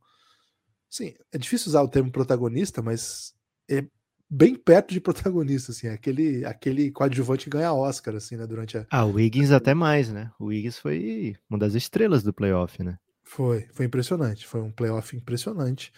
Sim, 0.88 1.16
é 1.32 1.38
difícil 1.40 1.70
usar 1.70 1.82
o 1.82 1.90
termo 1.90 2.12
protagonista, 2.12 2.80
mas 2.80 3.34
é 3.72 3.86
bem 4.30 4.56
perto 4.56 4.94
de 4.94 5.02
protagonista, 5.02 5.72
assim, 5.72 5.88
aquele, 5.88 6.46
aquele 6.46 6.90
coadjuvante 6.92 7.46
que 7.46 7.50
ganha 7.50 7.74
Oscar, 7.74 8.16
assim, 8.16 8.38
né, 8.38 8.48
durante 8.48 8.78
a... 8.78 8.86
Ah, 8.90 9.06
o 9.06 9.14
Wiggins 9.14 9.52
até 9.52 9.74
mais, 9.74 10.12
né? 10.12 10.32
O 10.40 10.46
Wiggins 10.46 10.78
foi 10.78 11.36
uma 11.50 11.60
das 11.60 11.74
estrelas 11.74 12.24
do 12.24 12.34
playoff, 12.34 12.82
né? 12.82 12.98
Foi, 13.24 13.68
foi 13.74 13.86
impressionante, 13.86 14.48
foi 14.48 14.62
um 14.62 14.72
playoff 14.72 15.16
impressionante. 15.16 15.92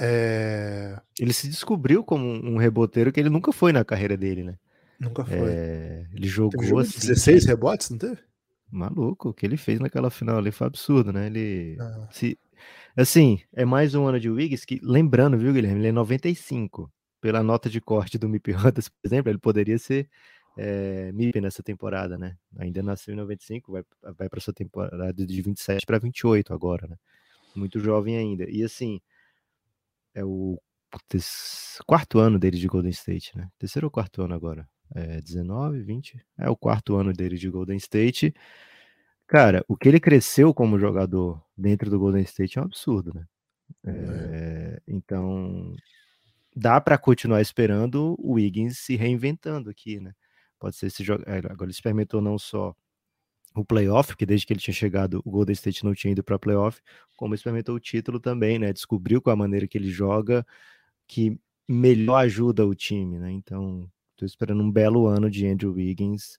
É... 0.00 1.00
Ele 1.18 1.32
se 1.32 1.48
descobriu 1.48 2.04
como 2.04 2.24
um 2.24 2.56
reboteiro 2.56 3.12
que 3.12 3.18
ele 3.18 3.30
nunca 3.30 3.52
foi 3.52 3.72
na 3.72 3.84
carreira 3.84 4.16
dele, 4.16 4.44
né? 4.44 4.54
Nunca 4.98 5.24
foi. 5.24 5.50
É... 5.50 6.06
Ele 6.14 6.28
jogou 6.28 6.78
assim... 6.78 7.00
16 7.00 7.46
rebotes, 7.46 7.90
não 7.90 7.98
teve? 7.98 8.18
Maluco, 8.70 9.30
o 9.30 9.34
que 9.34 9.46
ele 9.46 9.56
fez 9.56 9.80
naquela 9.80 10.10
final 10.10 10.38
ali 10.38 10.52
foi 10.52 10.66
absurdo, 10.66 11.12
né? 11.12 11.26
Ele 11.26 11.76
ah. 11.80 12.06
se 12.10 12.38
Assim, 12.98 13.40
é 13.52 13.64
mais 13.64 13.94
um 13.94 14.08
ano 14.08 14.18
de 14.18 14.28
Wiggins 14.28 14.64
que, 14.64 14.80
lembrando, 14.82 15.38
viu, 15.38 15.52
Guilherme, 15.52 15.78
ele 15.78 15.86
é 15.86 15.92
95. 15.92 16.92
Pela 17.20 17.44
nota 17.44 17.70
de 17.70 17.80
corte 17.80 18.18
do 18.18 18.28
MIP 18.28 18.52
Hunters, 18.52 18.88
por 18.88 18.98
exemplo, 19.04 19.30
ele 19.30 19.38
poderia 19.38 19.78
ser 19.78 20.10
é, 20.56 21.12
MIP 21.12 21.40
nessa 21.40 21.62
temporada, 21.62 22.18
né? 22.18 22.36
Ainda 22.58 22.82
nasceu 22.82 23.14
em 23.14 23.16
95, 23.16 23.70
vai, 23.70 23.84
vai 24.16 24.28
para 24.28 24.40
sua 24.40 24.52
temporada 24.52 25.24
de 25.24 25.42
27 25.42 25.86
para 25.86 25.96
28 25.96 26.52
agora, 26.52 26.88
né? 26.88 26.96
Muito 27.54 27.78
jovem 27.78 28.16
ainda. 28.16 28.50
E 28.50 28.64
assim, 28.64 29.00
é 30.12 30.24
o 30.24 30.60
quarto 31.86 32.18
ano 32.18 32.36
dele 32.36 32.58
de 32.58 32.66
Golden 32.66 32.90
State, 32.90 33.30
né? 33.38 33.48
Terceiro 33.60 33.86
ou 33.86 33.92
quarto 33.92 34.22
ano 34.22 34.34
agora? 34.34 34.68
É, 34.92 35.20
19, 35.20 35.82
20? 35.82 36.20
É 36.36 36.50
o 36.50 36.56
quarto 36.56 36.96
ano 36.96 37.12
dele 37.12 37.36
de 37.36 37.48
Golden 37.48 37.76
State. 37.76 38.34
Cara, 39.28 39.62
o 39.68 39.76
que 39.76 39.86
ele 39.86 40.00
cresceu 40.00 40.54
como 40.54 40.78
jogador 40.78 41.44
dentro 41.54 41.90
do 41.90 41.98
Golden 41.98 42.22
State 42.22 42.58
é 42.58 42.62
um 42.62 42.64
absurdo, 42.64 43.12
né? 43.14 43.26
É, 43.84 44.80
então, 44.88 45.76
dá 46.56 46.80
para 46.80 46.96
continuar 46.96 47.42
esperando 47.42 48.16
o 48.18 48.32
Wiggins 48.32 48.78
se 48.78 48.96
reinventando 48.96 49.68
aqui, 49.68 50.00
né? 50.00 50.14
Pode 50.58 50.76
ser 50.76 50.86
esse 50.86 51.04
jogo. 51.04 51.24
É, 51.26 51.38
agora 51.38 51.64
ele 51.64 51.72
experimentou 51.72 52.22
não 52.22 52.38
só 52.38 52.74
o 53.54 53.62
playoff, 53.62 54.08
porque 54.08 54.24
desde 54.24 54.46
que 54.46 54.52
ele 54.54 54.60
tinha 54.60 54.74
chegado, 54.74 55.20
o 55.22 55.30
Golden 55.30 55.52
State 55.52 55.84
não 55.84 55.94
tinha 55.94 56.12
ido 56.12 56.24
para 56.24 56.38
playoff, 56.38 56.80
como 57.14 57.34
experimentou 57.34 57.74
o 57.74 57.80
título 57.80 58.18
também, 58.18 58.58
né? 58.58 58.72
Descobriu 58.72 59.20
com 59.20 59.28
a 59.28 59.36
maneira 59.36 59.68
que 59.68 59.76
ele 59.76 59.90
joga 59.90 60.46
que 61.06 61.38
melhor 61.68 62.16
ajuda 62.16 62.66
o 62.66 62.74
time, 62.74 63.18
né? 63.18 63.30
Então, 63.30 63.90
estou 64.12 64.24
esperando 64.24 64.62
um 64.62 64.72
belo 64.72 65.06
ano 65.06 65.30
de 65.30 65.46
Andrew 65.46 65.74
Wiggins 65.74 66.38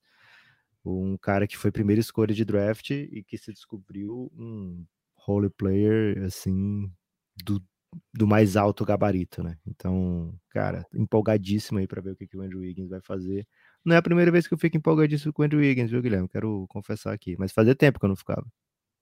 um 0.86 1.18
cara 1.18 1.48
que 1.48 1.58
foi 1.58 1.72
primeira 1.72 2.00
escolha 2.00 2.34
de 2.34 2.46
draft 2.46 2.92
e 2.92 3.24
que 3.24 3.38
se 3.38 3.52
descobriu 3.52 4.32
um 4.36 4.86
role 5.16 5.50
player 5.50 6.24
assim 6.24 6.92
do, 7.44 7.62
do 8.14 8.28
mais 8.28 8.56
alto 8.56 8.86
gabarito, 8.86 9.44
né? 9.44 9.58
Então, 9.68 10.34
cara, 10.50 10.86
empolgadíssimo 10.94 11.80
aí 11.80 11.88
para 11.88 12.02
ver 12.02 12.12
o 12.12 12.16
que, 12.16 12.28
que 12.28 12.38
o 12.38 12.42
Andrew 12.42 12.62
Wiggins 12.62 12.90
vai 12.90 13.02
fazer. 13.02 13.48
Não 13.84 13.96
é 13.96 13.98
a 13.98 14.02
primeira 14.04 14.32
vez 14.32 14.48
que 14.48 14.54
eu 14.54 14.58
fico 14.58 14.78
empolgadíssimo 14.78 15.34
com 15.34 15.42
o 15.42 15.46
Andrew 15.46 15.60
Wiggins, 15.62 15.90
viu, 15.90 16.02
Guilherme? 16.02 16.30
Quero 16.30 16.66
confessar 16.70 17.14
aqui, 17.14 17.36
mas 17.38 17.52
fazia 17.52 17.76
tempo 17.76 18.00
que 18.00 18.06
eu 18.06 18.10
não 18.10 18.16
ficava. 18.16 18.46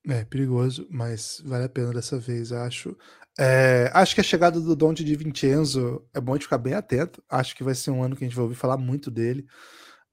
É 0.07 0.23
perigoso, 0.23 0.87
mas 0.89 1.41
vale 1.45 1.65
a 1.65 1.69
pena 1.69 1.91
dessa 1.91 2.17
vez, 2.17 2.51
acho. 2.51 2.95
É, 3.37 3.91
acho 3.93 4.15
que 4.15 4.21
a 4.21 4.23
chegada 4.23 4.59
do 4.59 4.75
Dante 4.75 5.03
de 5.03 5.15
Vincenzo 5.15 6.01
é 6.13 6.21
bom 6.21 6.37
de 6.37 6.43
ficar 6.43 6.57
bem 6.57 6.73
atento. 6.73 7.21
Acho 7.29 7.55
que 7.55 7.63
vai 7.63 7.75
ser 7.75 7.91
um 7.91 8.01
ano 8.01 8.15
que 8.15 8.23
a 8.23 8.27
gente 8.27 8.35
vai 8.35 8.43
ouvir 8.43 8.55
falar 8.55 8.77
muito 8.77 9.11
dele. 9.11 9.45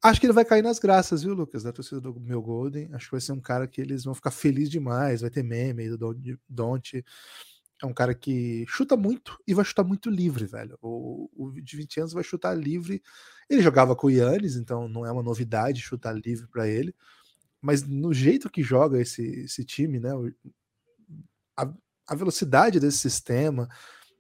Acho 0.04 0.20
que 0.20 0.26
ele 0.26 0.34
vai 0.34 0.44
cair 0.44 0.60
nas 0.60 0.78
graças, 0.78 1.22
viu, 1.22 1.32
Lucas, 1.32 1.62
da 1.62 1.72
torcida 1.72 1.98
do 1.98 2.20
meu 2.20 2.42
Golden. 2.42 2.90
Acho 2.92 3.06
que 3.06 3.12
vai 3.12 3.22
ser 3.22 3.32
um 3.32 3.40
cara 3.40 3.66
que 3.66 3.80
eles 3.80 4.04
vão 4.04 4.14
ficar 4.14 4.30
felizes 4.30 4.68
demais. 4.68 5.22
Vai 5.22 5.30
ter 5.30 5.42
meme 5.42 5.88
do 5.88 6.14
Don't. 6.46 7.02
É 7.82 7.86
um 7.86 7.94
cara 7.94 8.14
que 8.14 8.66
chuta 8.68 8.98
muito 8.98 9.38
e 9.46 9.54
vai 9.54 9.64
chutar 9.64 9.82
muito 9.82 10.10
livre, 10.10 10.44
velho. 10.44 10.76
O, 10.82 11.30
o 11.34 11.52
de 11.52 11.74
20 11.78 12.00
anos 12.00 12.12
vai 12.12 12.22
chutar 12.22 12.52
livre. 12.52 13.02
Ele 13.48 13.62
jogava 13.62 13.96
com 13.96 14.08
o 14.08 14.10
Yannis, 14.10 14.56
então 14.56 14.86
não 14.88 15.06
é 15.06 15.10
uma 15.10 15.22
novidade 15.22 15.80
chutar 15.80 16.12
livre 16.12 16.46
para 16.48 16.68
ele. 16.68 16.94
Mas 17.58 17.82
no 17.82 18.12
jeito 18.12 18.50
que 18.50 18.62
joga 18.62 19.00
esse, 19.00 19.22
esse 19.22 19.64
time, 19.64 19.98
né? 19.98 20.10
A, 21.56 21.72
a 22.08 22.14
velocidade 22.14 22.78
desse 22.78 22.98
sistema, 22.98 23.70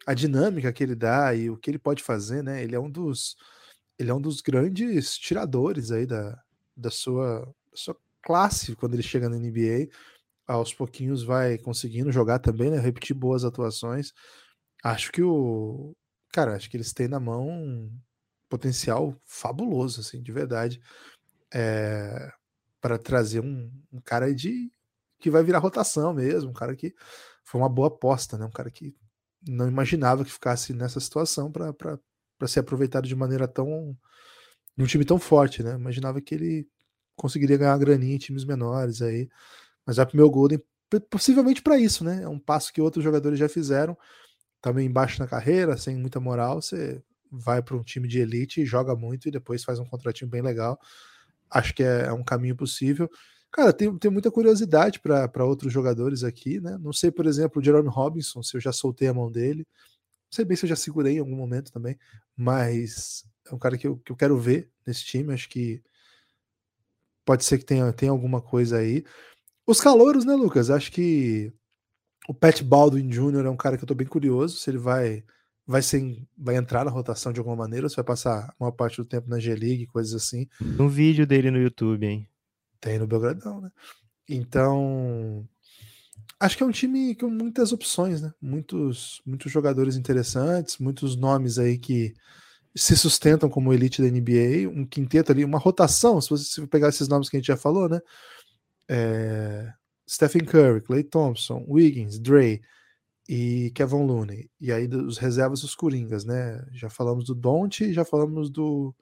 a 0.06 0.14
dinâmica 0.14 0.72
que 0.72 0.82
ele 0.82 0.94
dá 0.94 1.34
e 1.34 1.50
o 1.50 1.58
que 1.58 1.70
ele 1.70 1.78
pode 1.78 2.02
fazer, 2.02 2.42
né? 2.42 2.64
Ele 2.64 2.74
é 2.74 2.80
um 2.80 2.90
dos 2.90 3.36
ele 3.98 4.10
é 4.10 4.14
um 4.14 4.20
dos 4.20 4.40
grandes 4.40 5.16
tiradores 5.16 5.90
aí 5.90 6.06
da, 6.06 6.40
da 6.76 6.90
sua, 6.90 7.52
sua 7.72 7.96
classe 8.22 8.74
quando 8.76 8.94
ele 8.94 9.02
chega 9.02 9.28
na 9.28 9.36
NBA. 9.36 9.88
Aos 10.46 10.74
pouquinhos 10.74 11.22
vai 11.22 11.56
conseguindo 11.56 12.12
jogar 12.12 12.38
também, 12.38 12.70
né? 12.70 12.78
Repetir 12.78 13.16
boas 13.16 13.44
atuações. 13.44 14.12
Acho 14.82 15.10
que 15.10 15.22
o. 15.22 15.96
Cara, 16.32 16.54
acho 16.54 16.68
que 16.68 16.76
eles 16.76 16.92
têm 16.92 17.08
na 17.08 17.18
mão 17.20 17.48
um 17.48 17.90
potencial 18.48 19.16
fabuloso, 19.24 20.00
assim, 20.00 20.22
de 20.22 20.32
verdade. 20.32 20.80
É, 21.52 22.30
para 22.80 22.98
trazer 22.98 23.40
um, 23.40 23.70
um 23.92 24.00
cara 24.00 24.34
de 24.34 24.70
que 25.18 25.30
vai 25.30 25.42
virar 25.42 25.60
rotação 25.60 26.12
mesmo, 26.12 26.50
um 26.50 26.54
cara 26.54 26.76
que 26.76 26.94
foi 27.42 27.60
uma 27.60 27.68
boa 27.68 27.88
aposta, 27.88 28.36
né? 28.36 28.44
Um 28.44 28.50
cara 28.50 28.70
que 28.70 28.94
não 29.46 29.66
imaginava 29.68 30.24
que 30.24 30.32
ficasse 30.32 30.74
nessa 30.74 31.00
situação 31.00 31.50
para 31.50 31.98
ser 32.46 32.60
aproveitado 32.60 33.06
de 33.08 33.16
maneira 33.16 33.48
tão. 33.48 33.96
num 34.76 34.86
time 34.86 35.04
tão 35.04 35.18
forte, 35.18 35.62
né? 35.62 35.74
Imaginava 35.74 36.20
que 36.20 36.34
ele 36.34 36.68
conseguiria 37.16 37.56
ganhar 37.56 37.78
graninha 37.78 38.14
em 38.14 38.18
times 38.18 38.44
menores 38.44 39.02
aí. 39.02 39.28
Mas 39.86 39.96
vai 39.96 40.06
pro 40.06 40.16
meu 40.16 40.30
Golden 40.30 40.60
possivelmente 41.10 41.62
para 41.62 41.78
isso, 41.78 42.04
né? 42.04 42.22
É 42.22 42.28
um 42.28 42.38
passo 42.38 42.72
que 42.72 42.80
outros 42.80 43.04
jogadores 43.04 43.38
já 43.38 43.48
fizeram. 43.48 43.96
Também 44.60 44.86
embaixo 44.86 45.20
na 45.20 45.26
carreira, 45.26 45.76
sem 45.76 45.96
muita 45.96 46.20
moral, 46.20 46.62
você 46.62 47.02
vai 47.30 47.62
para 47.62 47.76
um 47.76 47.82
time 47.82 48.08
de 48.08 48.20
elite, 48.20 48.64
joga 48.64 48.94
muito 48.94 49.28
e 49.28 49.30
depois 49.30 49.64
faz 49.64 49.78
um 49.78 49.84
contratinho 49.84 50.30
bem 50.30 50.42
legal. 50.42 50.78
Acho 51.50 51.74
que 51.74 51.82
é, 51.82 52.06
é 52.06 52.12
um 52.12 52.24
caminho 52.24 52.56
possível. 52.56 53.10
Cara, 53.50 53.72
tem, 53.72 53.96
tem 53.98 54.10
muita 54.10 54.30
curiosidade 54.30 55.00
para 55.00 55.44
outros 55.44 55.72
jogadores 55.72 56.24
aqui, 56.24 56.60
né? 56.60 56.76
Não 56.80 56.92
sei, 56.92 57.10
por 57.10 57.26
exemplo, 57.26 57.60
o 57.60 57.64
Jerome 57.64 57.88
Robinson, 57.88 58.42
se 58.42 58.56
eu 58.56 58.60
já 58.60 58.72
soltei 58.72 59.08
a 59.08 59.14
mão 59.14 59.30
dele. 59.30 59.66
Não 60.34 60.36
sei 60.36 60.44
bem 60.44 60.56
se 60.56 60.64
eu 60.64 60.68
já 60.68 60.74
segurei 60.74 61.14
em 61.14 61.20
algum 61.20 61.36
momento 61.36 61.70
também, 61.70 61.96
mas 62.36 63.24
é 63.48 63.54
um 63.54 63.58
cara 63.58 63.78
que 63.78 63.86
eu, 63.86 63.98
que 63.98 64.10
eu 64.10 64.16
quero 64.16 64.36
ver 64.36 64.68
nesse 64.84 65.04
time. 65.04 65.32
Acho 65.32 65.48
que 65.48 65.80
pode 67.24 67.44
ser 67.44 67.58
que 67.58 67.64
tenha, 67.64 67.92
tenha 67.92 68.10
alguma 68.10 68.42
coisa 68.42 68.78
aí. 68.78 69.04
Os 69.64 69.80
calouros, 69.80 70.24
né, 70.24 70.34
Lucas? 70.34 70.70
Acho 70.70 70.90
que 70.90 71.52
o 72.28 72.34
Pat 72.34 72.62
Baldwin 72.62 73.08
Jr. 73.08 73.46
é 73.46 73.48
um 73.50 73.56
cara 73.56 73.76
que 73.76 73.84
eu 73.84 73.86
tô 73.86 73.94
bem 73.94 74.08
curioso 74.08 74.56
se 74.56 74.68
ele 74.68 74.78
vai 74.78 75.22
vai 75.64 75.80
ser 75.80 76.26
vai 76.36 76.56
entrar 76.56 76.84
na 76.84 76.90
rotação 76.90 77.32
de 77.32 77.38
alguma 77.38 77.54
maneira, 77.56 77.86
ou 77.86 77.90
se 77.90 77.94
vai 77.94 78.04
passar 78.04 78.52
uma 78.58 78.72
parte 78.72 78.96
do 78.96 79.04
tempo 79.04 79.30
na 79.30 79.38
G-League, 79.38 79.86
coisas 79.86 80.14
assim. 80.14 80.48
Um 80.80 80.88
vídeo 80.88 81.28
dele 81.28 81.48
no 81.48 81.58
YouTube, 81.58 82.04
hein? 82.04 82.28
Tem 82.80 82.98
no 82.98 83.06
Belgradão, 83.06 83.60
né? 83.60 83.70
Então, 84.28 85.48
acho 86.40 86.56
que 86.56 86.62
é 86.62 86.66
um 86.66 86.70
time 86.70 87.14
com 87.14 87.28
muitas 87.28 87.72
opções, 87.72 88.20
né? 88.20 88.32
Muitos, 88.40 89.20
muitos 89.24 89.50
jogadores 89.50 89.96
interessantes, 89.96 90.78
muitos 90.78 91.16
nomes 91.16 91.58
aí 91.58 91.78
que 91.78 92.14
se 92.76 92.96
sustentam 92.96 93.48
como 93.48 93.72
elite 93.72 94.02
da 94.02 94.08
NBA, 94.08 94.68
um 94.68 94.84
quinteto 94.84 95.30
ali, 95.32 95.44
uma 95.44 95.58
rotação, 95.58 96.20
se 96.20 96.28
você 96.30 96.66
pegar 96.66 96.88
esses 96.88 97.08
nomes 97.08 97.28
que 97.28 97.36
a 97.36 97.40
gente 97.40 97.46
já 97.46 97.56
falou, 97.56 97.88
né? 97.88 98.00
É, 98.88 99.72
Stephen 100.08 100.44
Curry, 100.44 100.80
Clay 100.82 101.04
Thompson, 101.04 101.64
Wiggins, 101.68 102.18
Dre 102.18 102.60
e 103.28 103.70
Kevin 103.74 104.04
Looney. 104.06 104.50
E 104.60 104.72
aí 104.72 104.86
os 104.88 105.18
reservas 105.18 105.62
os 105.62 105.74
Coringas, 105.74 106.24
né? 106.24 106.64
Já 106.72 106.90
falamos 106.90 107.24
do 107.24 107.34
Don't, 107.34 107.92
já 107.92 108.04
falamos 108.04 108.50
do 108.50 108.94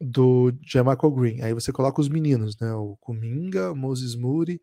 do 0.00 0.52
Jamichael 0.64 1.10
Green. 1.10 1.42
Aí 1.42 1.52
você 1.52 1.72
coloca 1.72 2.00
os 2.00 2.08
meninos, 2.08 2.56
né? 2.58 2.72
O 2.74 2.96
Kuminga, 3.00 3.74
Moses 3.74 4.14
Moody 4.14 4.60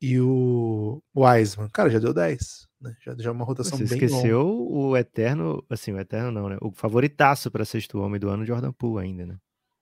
e 0.00 0.18
o 0.18 1.02
Wiseman. 1.14 1.68
Cara, 1.70 1.90
já 1.90 1.98
deu 1.98 2.14
10, 2.14 2.68
né? 2.80 2.96
Já, 3.04 3.14
já 3.18 3.28
é 3.28 3.32
uma 3.32 3.44
rotação 3.44 3.76
você 3.76 3.84
bem 3.84 3.94
esqueceu 3.94 4.42
longa. 4.42 4.72
o 4.72 4.96
eterno, 4.96 5.64
assim, 5.68 5.92
o 5.92 5.98
eterno 5.98 6.30
não, 6.30 6.48
né? 6.48 6.56
O 6.62 6.72
favoritaço 6.72 7.50
para 7.50 7.64
sexto 7.64 7.98
homem 7.98 8.18
do 8.18 8.30
ano, 8.30 8.46
Jordan 8.46 8.72
Poole 8.72 9.06
ainda, 9.06 9.26
né? 9.26 9.36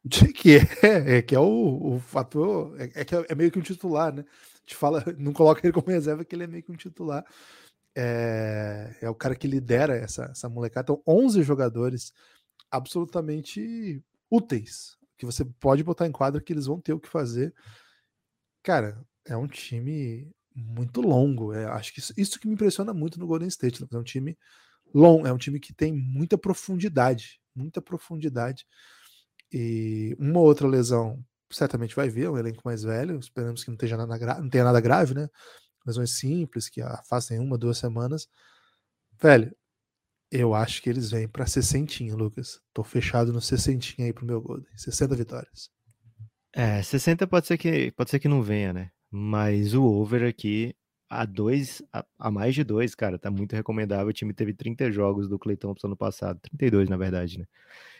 Que 0.35 0.57
é, 0.57 1.18
é 1.18 1.22
que 1.22 1.35
é 1.35 1.40
o, 1.40 1.94
o 1.94 2.00
fator, 2.00 2.81
é, 2.81 3.00
é, 3.00 3.04
que 3.04 3.14
é, 3.14 3.26
é 3.28 3.35
meio 3.35 3.50
que 3.50 3.59
um 3.59 3.62
titular, 3.62 4.12
né? 4.12 4.24
Te 4.66 4.74
fala, 4.74 5.04
não 5.18 5.33
coloca 5.33 5.61
ele 5.64 5.72
como 5.72 5.88
reserva, 5.88 6.24
que 6.24 6.35
ele 6.35 6.44
é 6.44 6.48
meio 6.48 6.62
que 6.62 6.72
um 6.72 6.76
titular. 6.76 7.24
É, 7.96 8.96
é 9.00 9.11
o 9.11 9.14
cara 9.14 9.35
que 9.35 9.46
lidera 9.46 9.96
essa, 9.96 10.24
essa 10.24 10.48
molecada. 10.48 10.92
Então, 10.92 11.02
11 11.07 11.42
jogadores 11.42 12.12
absolutamente 12.70 14.02
úteis, 14.31 14.96
que 15.16 15.26
você 15.26 15.44
pode 15.44 15.83
botar 15.83 16.07
em 16.07 16.12
quadra 16.12 16.40
que 16.40 16.52
eles 16.52 16.66
vão 16.66 16.81
ter 16.81 16.92
o 16.92 17.00
que 17.00 17.09
fazer. 17.09 17.52
Cara, 18.62 19.00
é 19.29 19.37
um 19.37 19.47
time 19.47 20.31
muito 20.55 21.01
longo. 21.01 21.53
É, 21.53 21.67
acho 21.67 21.93
que 21.93 22.01
isso, 22.01 22.12
isso, 22.17 22.41
que 22.41 22.49
me 22.49 22.55
impressiona 22.55 22.93
muito 22.93 23.19
no 23.19 23.27
Golden 23.27 23.49
State. 23.49 23.87
É 23.91 23.97
um 23.97 24.03
time 24.03 24.37
longo, 24.95 25.27
é 25.27 25.33
um 25.33 25.38
time 25.38 25.61
que 25.61 25.73
tem 25.73 25.93
muita 25.93 26.37
profundidade, 26.37 27.41
muita 27.55 27.81
profundidade. 27.81 28.67
E 29.53 30.17
uma 30.19 30.41
outra 30.41 30.67
lesão 30.67 31.25
certamente 31.51 31.97
vai 31.97 32.09
ver, 32.09 32.29
um 32.29 32.37
elenco 32.37 32.62
mais 32.64 32.83
velho, 32.83 33.19
esperamos 33.19 33.64
que 33.64 33.71
não, 33.71 33.75
esteja 33.75 33.97
nada, 33.97 34.41
não 34.41 34.51
tenha 34.51 34.64
nada 34.64 34.81
grave, 34.81 35.14
né? 35.14 35.29
Lesões 35.87 36.11
simples, 36.19 36.69
que 36.69 36.83
afastem 36.83 37.38
uma, 37.38 37.57
duas 37.57 37.79
semanas. 37.79 38.29
Velho, 39.21 39.55
eu 40.31 40.55
acho 40.55 40.83
que 40.83 40.91
eles 40.91 41.11
vêm 41.11 41.27
para 41.27 41.47
60, 41.47 42.14
Lucas. 42.14 42.61
Tô 42.75 42.85
fechado 42.85 43.33
no 43.33 43.41
60 43.41 44.03
aí 44.03 44.12
pro 44.12 44.27
meu 44.27 44.41
Golden. 44.41 44.67
60 44.77 45.17
vitórias. 45.17 45.71
É, 46.53 46.83
60 46.83 47.27
pode 47.27 47.47
ser 47.47 47.57
que 47.57 47.91
pode 47.93 48.11
ser 48.11 48.19
que 48.19 48.29
não 48.29 48.43
venha, 48.43 48.73
né? 48.73 48.91
Mas 49.11 49.75
o 49.75 49.85
over 49.85 50.25
aqui 50.25 50.75
a 51.09 51.25
dois, 51.25 51.83
a, 51.92 52.05
a, 52.18 52.31
mais 52.31 52.55
de 52.55 52.62
dois, 52.62 52.94
cara, 52.94 53.18
tá 53.18 53.31
muito 53.31 53.55
recomendável. 53.55 54.09
O 54.09 54.12
time 54.12 54.35
teve 54.35 54.53
30 54.53 54.90
jogos 54.92 55.29
do 55.29 55.38
Clay 55.38 55.57
Thompson 55.57 55.88
no 55.88 55.97
passado, 55.97 56.38
32 56.40 56.88
na 56.88 56.97
verdade, 56.97 57.38
né? 57.38 57.47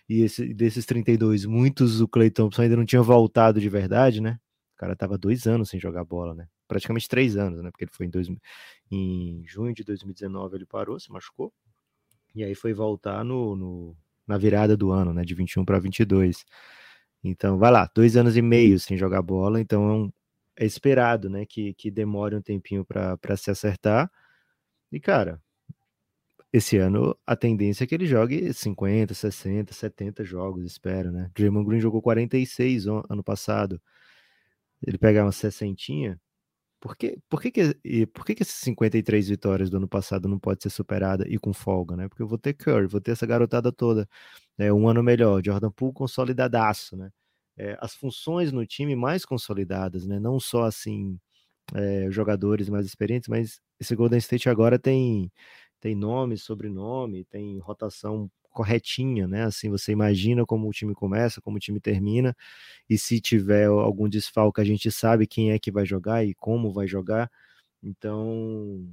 E 0.09 0.23
esse, 0.23 0.53
desses 0.55 0.87
32, 0.87 1.45
muitos 1.47 2.01
o 2.01 2.09
Clay 2.09 2.31
Thompson 2.31 2.63
ainda 2.63 2.77
não 2.77 2.85
tinha 2.85 3.03
voltado 3.03 3.61
de 3.61 3.69
verdade, 3.69 4.21
né? 4.21 4.39
O 4.75 4.79
cara 4.79 4.95
tava 4.97 5.19
dois 5.19 5.47
anos 5.47 5.71
sem 5.71 5.81
jogar 5.81 6.05
bola, 6.05 6.35
né? 6.35 6.49
Praticamente 6.67 7.09
três 7.09 7.37
anos, 7.37 7.63
né? 7.63 7.71
Porque 7.71 7.85
ele 7.85 7.93
foi 7.93 8.07
em, 8.07 8.11
dois, 8.11 8.29
em 8.91 9.43
junho 9.47 9.75
de 9.75 9.85
2019 9.85 10.57
ele 10.57 10.67
parou, 10.67 11.01
se 11.01 11.11
machucou. 11.11 11.53
E 12.35 12.45
aí 12.45 12.55
foi 12.55 12.73
voltar 12.75 13.25
no, 13.25 13.57
no 13.57 13.97
na 14.27 14.37
virada 14.39 14.77
do 14.77 14.93
ano, 14.93 15.15
né? 15.15 15.25
De 15.25 15.35
21 15.35 15.65
para 15.65 15.79
22. 15.79 16.45
Então, 17.25 17.59
vai 17.59 17.71
lá, 17.71 17.91
dois 17.95 18.17
anos 18.17 18.37
e 18.37 18.43
meio 18.43 18.79
sem 18.79 18.97
jogar 18.97 19.23
bola, 19.23 19.61
então 19.61 20.13
é, 20.13 20.13
é 20.59 20.67
esperado, 20.67 21.31
né? 21.31 21.47
Que, 21.47 21.73
que 21.75 21.91
demore 21.91 22.35
um 22.37 22.43
tempinho 22.43 22.85
para 22.85 23.37
se 23.37 23.51
acertar. 23.51 24.11
E, 24.93 25.01
cara, 25.01 25.41
esse 26.53 26.79
ano 26.79 27.17
a 27.27 27.37
tendência 27.37 27.85
é 27.85 27.87
que 27.87 27.95
ele 27.95 28.07
jogue 28.07 28.53
50, 28.53 29.15
60, 29.15 29.73
70 29.73 30.25
jogos, 30.25 30.65
espero, 30.65 31.13
né? 31.13 31.31
Draymond 31.35 31.67
Green 31.67 31.81
jogou 31.81 32.03
46 32.03 32.87
ano 32.87 33.23
passado. 33.23 33.81
Ele 34.87 34.99
pegar 34.99 35.25
uma 35.25 35.33
60, 35.33 36.21
por 36.81 36.97
que, 36.97 37.19
por 37.29 37.43
que, 37.43 37.51
que, 37.51 38.07
por 38.07 38.25
que, 38.25 38.35
que 38.35 38.43
esses 38.43 38.55
53 38.57 39.29
vitórias 39.29 39.71
do 39.71 39.77
ano 39.79 39.89
passado 39.89 40.29
não 40.29 40.39
pode 40.39 40.63
ser 40.63 40.71
superada 40.71 41.27
e 41.29 41.39
com 41.39 41.53
folga, 41.53 41.97
né? 41.97 42.09
Porque 42.09 42.23
eu 42.23 42.29
vou 42.29 42.39
ter 42.39 42.55
Curry, 42.55 42.87
vou 42.87 43.01
ter 43.01 43.13
essa 43.13 43.27
garotada 43.27 43.73
toda, 43.73 44.09
é, 44.57 44.73
um 44.73 44.89
ano 44.89 45.03
melhor, 45.03 45.43
Jordan 45.45 45.71
Poole 45.73 45.95
consolidadaço, 45.95 46.97
né? 46.97 47.11
É, 47.59 47.77
as 47.81 47.95
funções 47.95 48.53
no 48.53 48.67
time 48.67 48.97
mais 48.97 49.25
consolidadas, 49.27 50.07
né? 50.07 50.21
Não 50.21 50.41
só 50.41 50.65
assim 50.65 51.19
é, 51.75 52.11
jogadores 52.11 52.69
mais 52.69 52.87
experientes, 52.87 53.29
mas 53.29 53.61
esse 53.81 53.95
Golden 53.97 54.19
State 54.19 54.49
agora 54.49 54.79
tem 54.79 55.33
tem 55.81 55.95
nome, 55.97 56.37
sobrenome, 56.39 57.25
tem 57.27 57.59
rotação 57.61 58.31
corretinha, 58.51 59.29
né? 59.29 59.45
Assim, 59.45 59.71
você 59.71 59.93
imagina 59.93 60.45
como 60.47 60.69
o 60.69 60.73
time 60.73 60.95
começa, 60.95 61.41
como 61.41 61.57
o 61.59 61.61
time 61.61 61.81
termina, 61.81 62.37
e 62.91 62.99
se 62.99 63.21
tiver 63.21 63.67
algum 63.67 64.09
desfalque, 64.09 64.61
a 64.61 64.65
gente 64.65 64.91
sabe 64.93 65.27
quem 65.27 65.53
é 65.53 65.59
que 65.59 65.71
vai 65.73 65.87
jogar 65.87 66.25
e 66.27 66.35
como 66.35 66.73
vai 66.73 66.87
jogar. 66.89 67.31
Então, 67.83 68.87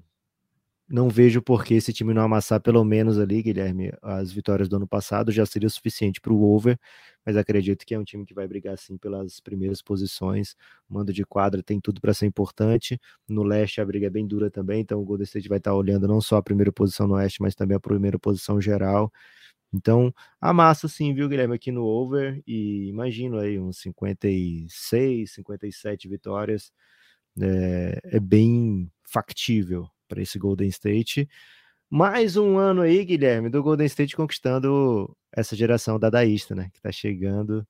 não 0.87 1.09
vejo 1.09 1.41
por 1.41 1.65
que 1.65 1.73
esse 1.73 1.91
time 1.91 2.13
não 2.13 2.21
amassar 2.21 2.61
pelo 2.61 2.83
menos 2.83 3.17
ali, 3.17 3.41
Guilherme, 3.41 3.91
as 4.01 4.31
vitórias 4.31 4.69
do 4.69 4.75
ano 4.75 4.87
passado 4.87 5.31
já 5.31 5.45
seria 5.45 5.67
suficiente 5.67 6.21
para 6.21 6.31
o 6.31 6.43
over, 6.43 6.77
mas 7.25 7.35
acredito 7.35 7.85
que 7.85 7.95
é 7.95 7.99
um 7.99 8.03
time 8.03 8.23
que 8.25 8.35
vai 8.35 8.47
brigar 8.47 8.77
sim 8.77 8.95
pelas 8.97 9.39
primeiras 9.39 9.81
posições. 9.81 10.55
Mando 10.87 11.11
de 11.11 11.25
quadra 11.25 11.63
tem 11.63 11.79
tudo 11.81 11.99
para 11.99 12.13
ser 12.13 12.27
importante. 12.27 12.99
No 13.27 13.41
leste 13.43 13.81
a 13.81 13.85
briga 13.85 14.07
é 14.07 14.09
bem 14.11 14.27
dura 14.27 14.51
também, 14.51 14.81
então 14.81 15.01
o 15.01 15.05
Golden 15.05 15.23
State 15.23 15.49
vai 15.49 15.57
estar 15.57 15.71
tá 15.71 15.75
olhando 15.75 16.07
não 16.07 16.21
só 16.21 16.37
a 16.37 16.43
primeira 16.43 16.71
posição 16.71 17.07
no 17.07 17.15
oeste, 17.15 17.41
mas 17.41 17.55
também 17.55 17.75
a 17.75 17.79
primeira 17.79 18.19
posição 18.19 18.61
geral. 18.61 19.11
Então, 19.73 20.13
amassa 20.39 20.87
sim, 20.87 21.13
viu, 21.13 21.27
Guilherme, 21.27 21.55
aqui 21.55 21.71
no 21.71 21.83
over 21.83 22.41
e 22.47 22.87
imagino 22.89 23.39
aí 23.39 23.59
uns 23.59 23.79
56, 23.79 25.33
57 25.33 26.07
vitórias. 26.07 26.71
É, 27.41 27.99
é 28.17 28.19
bem 28.19 28.89
factível 29.03 29.89
para 30.07 30.21
esse 30.21 30.37
Golden 30.37 30.67
State. 30.69 31.27
Mais 31.89 32.35
um 32.35 32.57
ano 32.57 32.81
aí, 32.81 33.05
Guilherme, 33.05 33.49
do 33.49 33.61
Golden 33.61 33.85
State 33.85 34.15
conquistando 34.15 35.15
essa 35.31 35.55
geração 35.55 35.99
dadaísta, 35.99 36.55
né? 36.55 36.69
Que 36.73 36.81
tá 36.81 36.91
chegando 36.91 37.65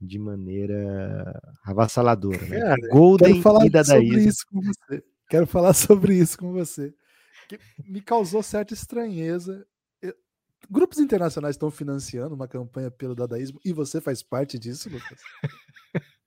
de 0.00 0.18
maneira 0.18 1.40
avassaladora. 1.64 2.40
Né? 2.46 2.60
Cara, 2.60 2.88
Golden 2.90 3.32
quero 3.32 3.42
falar 3.42 3.66
e 3.66 3.70
dadaísta. 3.70 4.14
Sobre 4.14 4.28
isso 4.28 4.46
com 4.46 4.60
você. 4.60 5.04
Quero 5.28 5.46
falar 5.46 5.72
sobre 5.74 6.14
isso 6.14 6.38
com 6.38 6.52
você. 6.52 6.94
Que 7.48 7.58
me 7.86 8.00
causou 8.00 8.42
certa 8.42 8.74
estranheza. 8.74 9.66
Grupos 10.68 10.98
internacionais 10.98 11.54
estão 11.56 11.70
financiando 11.70 12.34
uma 12.34 12.46
campanha 12.46 12.90
pelo 12.90 13.14
dadaísmo 13.14 13.58
e 13.64 13.72
você 13.72 14.00
faz 14.00 14.22
parte 14.22 14.58
disso, 14.58 14.90
Lucas? 14.90 15.20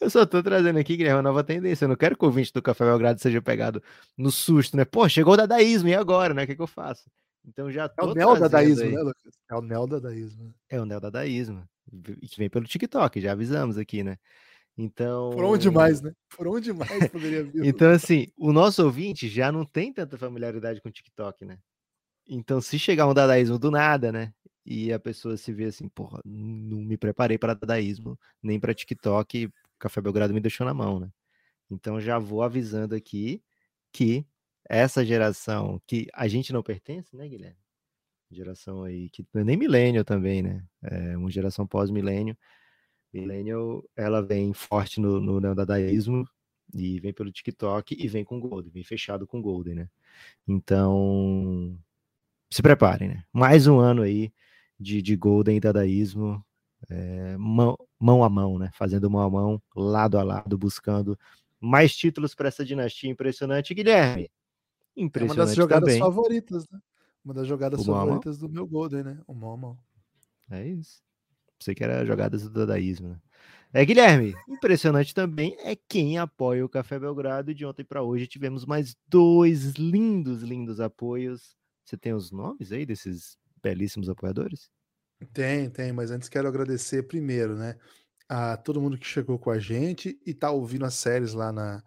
Eu 0.00 0.10
só 0.10 0.26
tô 0.26 0.42
trazendo 0.42 0.78
aqui, 0.78 0.96
Guilherme, 0.96 1.16
uma 1.16 1.22
nova 1.22 1.44
tendência. 1.44 1.84
Eu 1.84 1.88
não 1.88 1.96
quero 1.96 2.16
que 2.16 2.24
o 2.24 2.28
ouvinte 2.28 2.52
do 2.52 2.62
Café 2.62 2.84
Belgrado 2.84 3.20
seja 3.20 3.40
pegado 3.40 3.82
no 4.16 4.30
susto, 4.30 4.76
né? 4.76 4.84
Pô, 4.84 5.08
chegou 5.08 5.34
o 5.34 5.36
dadaísmo, 5.36 5.88
e 5.88 5.94
agora, 5.94 6.34
né? 6.34 6.44
O 6.44 6.46
que, 6.46 6.56
que 6.56 6.62
eu 6.62 6.66
faço? 6.66 7.10
Então 7.46 7.70
já 7.70 7.90
É 7.98 8.04
o 8.04 8.14
neodadaísmo, 8.14 8.90
né, 8.90 9.00
Lucas? 9.00 9.32
É 9.48 9.56
o 9.56 9.62
neodadaísmo. 9.62 10.54
É 10.68 10.80
o 10.80 10.84
neodadaísmo. 10.84 11.68
E 12.20 12.28
que 12.28 12.38
vem 12.38 12.50
pelo 12.50 12.66
TikTok, 12.66 13.20
já 13.20 13.32
avisamos 13.32 13.78
aqui, 13.78 14.02
né? 14.02 14.18
Então. 14.76 15.30
Por 15.30 15.44
onde 15.44 15.70
mais, 15.70 16.00
né? 16.00 16.12
Por 16.36 16.46
onde 16.48 16.72
mais 16.72 17.08
poderia 17.08 17.44
vir? 17.44 17.64
então, 17.66 17.90
assim, 17.90 18.28
o 18.38 18.52
nosso 18.52 18.84
ouvinte 18.84 19.28
já 19.28 19.50
não 19.50 19.64
tem 19.64 19.92
tanta 19.92 20.16
familiaridade 20.16 20.80
com 20.80 20.88
o 20.88 20.92
TikTok, 20.92 21.44
né? 21.44 21.58
Então, 22.28 22.60
se 22.60 22.78
chegar 22.78 23.08
um 23.08 23.14
dadaísmo 23.14 23.58
do 23.58 23.70
nada, 23.70 24.12
né? 24.12 24.32
E 24.64 24.92
a 24.92 25.00
pessoa 25.00 25.36
se 25.36 25.52
vê 25.52 25.64
assim, 25.64 25.88
porra, 25.88 26.20
não 26.24 26.78
me 26.78 26.96
preparei 26.96 27.36
para 27.36 27.54
dadaísmo, 27.54 28.18
nem 28.42 28.60
para 28.60 28.74
TikTok, 28.74 29.50
Café 29.80 30.00
Belgrado 30.00 30.32
me 30.34 30.40
deixou 30.40 30.64
na 30.66 30.74
mão, 30.74 31.00
né? 31.00 31.10
Então 31.70 32.00
já 32.00 32.18
vou 32.18 32.42
avisando 32.42 32.94
aqui 32.94 33.42
que 33.92 34.26
essa 34.68 35.04
geração 35.04 35.80
que 35.86 36.06
a 36.14 36.28
gente 36.28 36.52
não 36.52 36.62
pertence, 36.62 37.16
né, 37.16 37.28
Guilherme? 37.28 37.58
Geração 38.30 38.84
aí 38.84 39.10
que 39.10 39.26
é 39.34 39.44
nem 39.44 39.56
milênio 39.56 40.04
também, 40.04 40.42
né? 40.42 40.64
É 40.82 41.16
uma 41.16 41.30
geração 41.30 41.66
pós-milênio. 41.66 42.36
Millennial, 43.12 43.84
ela 43.96 44.22
vem 44.22 44.52
forte 44.52 45.00
no, 45.00 45.20
no 45.20 45.40
neodadaísmo 45.40 46.24
e 46.72 47.00
vem 47.00 47.12
pelo 47.12 47.32
TikTok 47.32 47.96
e 47.98 48.06
vem 48.06 48.24
com 48.24 48.38
Golden, 48.38 48.70
vem 48.70 48.84
fechado 48.84 49.26
com 49.26 49.42
Golden, 49.42 49.74
né? 49.74 49.90
Então, 50.46 51.76
se 52.50 52.62
preparem, 52.62 53.08
né? 53.08 53.24
Mais 53.32 53.66
um 53.66 53.80
ano 53.80 54.02
aí 54.02 54.32
de, 54.78 55.02
de 55.02 55.16
Golden 55.16 55.56
e 55.56 55.60
dadaísmo, 55.60 56.44
é, 56.88 57.36
mão, 57.36 57.76
mão 57.98 58.24
a 58.24 58.28
mão, 58.28 58.58
né? 58.58 58.70
Fazendo 58.72 59.10
mão 59.10 59.22
a 59.22 59.30
mão, 59.30 59.62
lado 59.74 60.18
a 60.18 60.22
lado, 60.22 60.56
buscando 60.56 61.18
mais 61.60 61.94
títulos 61.94 62.34
para 62.34 62.48
essa 62.48 62.64
dinastia 62.64 63.10
impressionante. 63.10 63.74
Guilherme, 63.74 64.30
impressionante 64.96 65.38
é 65.38 65.42
uma 65.42 65.46
das 65.46 65.56
jogadas 65.56 65.84
também. 65.88 65.98
favoritas, 65.98 66.68
né? 66.70 66.80
Uma 67.24 67.34
das 67.34 67.46
jogadas 67.46 67.84
favoritas 67.84 68.38
do 68.38 68.48
meu 68.48 68.66
Golden, 68.66 69.02
né? 69.02 69.20
O 69.26 69.34
mão 69.34 69.52
a 69.52 69.56
mão. 69.56 69.78
É 70.50 70.66
isso. 70.66 71.02
Sei 71.60 71.74
que 71.74 71.84
era 71.84 72.04
jogadas 72.06 72.42
do 72.42 72.50
dadaísmo, 72.50 73.10
né? 73.10 73.20
É, 73.72 73.84
Guilherme, 73.84 74.34
impressionante 74.48 75.14
também 75.14 75.56
é 75.60 75.76
quem 75.76 76.18
apoia 76.18 76.64
o 76.64 76.68
Café 76.68 76.98
Belgrado. 76.98 77.50
E 77.50 77.54
de 77.54 77.64
ontem 77.64 77.84
para 77.84 78.02
hoje 78.02 78.26
tivemos 78.26 78.64
mais 78.64 78.96
dois 79.06 79.74
lindos, 79.74 80.42
lindos 80.42 80.80
apoios. 80.80 81.54
Você 81.84 81.96
tem 81.96 82.12
os 82.12 82.32
nomes 82.32 82.72
aí 82.72 82.84
desses 82.84 83.38
belíssimos 83.62 84.08
apoiadores? 84.08 84.70
Tem, 85.32 85.68
tem, 85.68 85.92
mas 85.92 86.10
antes 86.10 86.28
quero 86.28 86.48
agradecer 86.48 87.02
primeiro, 87.02 87.54
né, 87.54 87.76
a 88.28 88.56
todo 88.56 88.80
mundo 88.80 88.96
que 88.98 89.06
chegou 89.06 89.38
com 89.38 89.50
a 89.50 89.58
gente 89.58 90.18
e 90.24 90.32
tá 90.32 90.50
ouvindo 90.50 90.84
as 90.84 90.94
séries 90.94 91.34
lá 91.34 91.52
na 91.52 91.82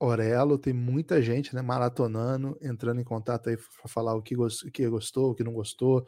Orelo. 0.00 0.58
Tem 0.58 0.72
muita 0.74 1.22
gente, 1.22 1.54
né, 1.54 1.62
maratonando, 1.62 2.58
entrando 2.60 3.00
em 3.00 3.04
contato 3.04 3.48
aí 3.48 3.56
para 3.56 3.88
falar 3.88 4.14
o 4.14 4.22
que, 4.22 4.34
gostou, 4.34 4.68
o 4.68 4.72
que 4.72 4.88
gostou, 4.88 5.30
o 5.30 5.34
que 5.34 5.44
não 5.44 5.54
gostou. 5.54 6.06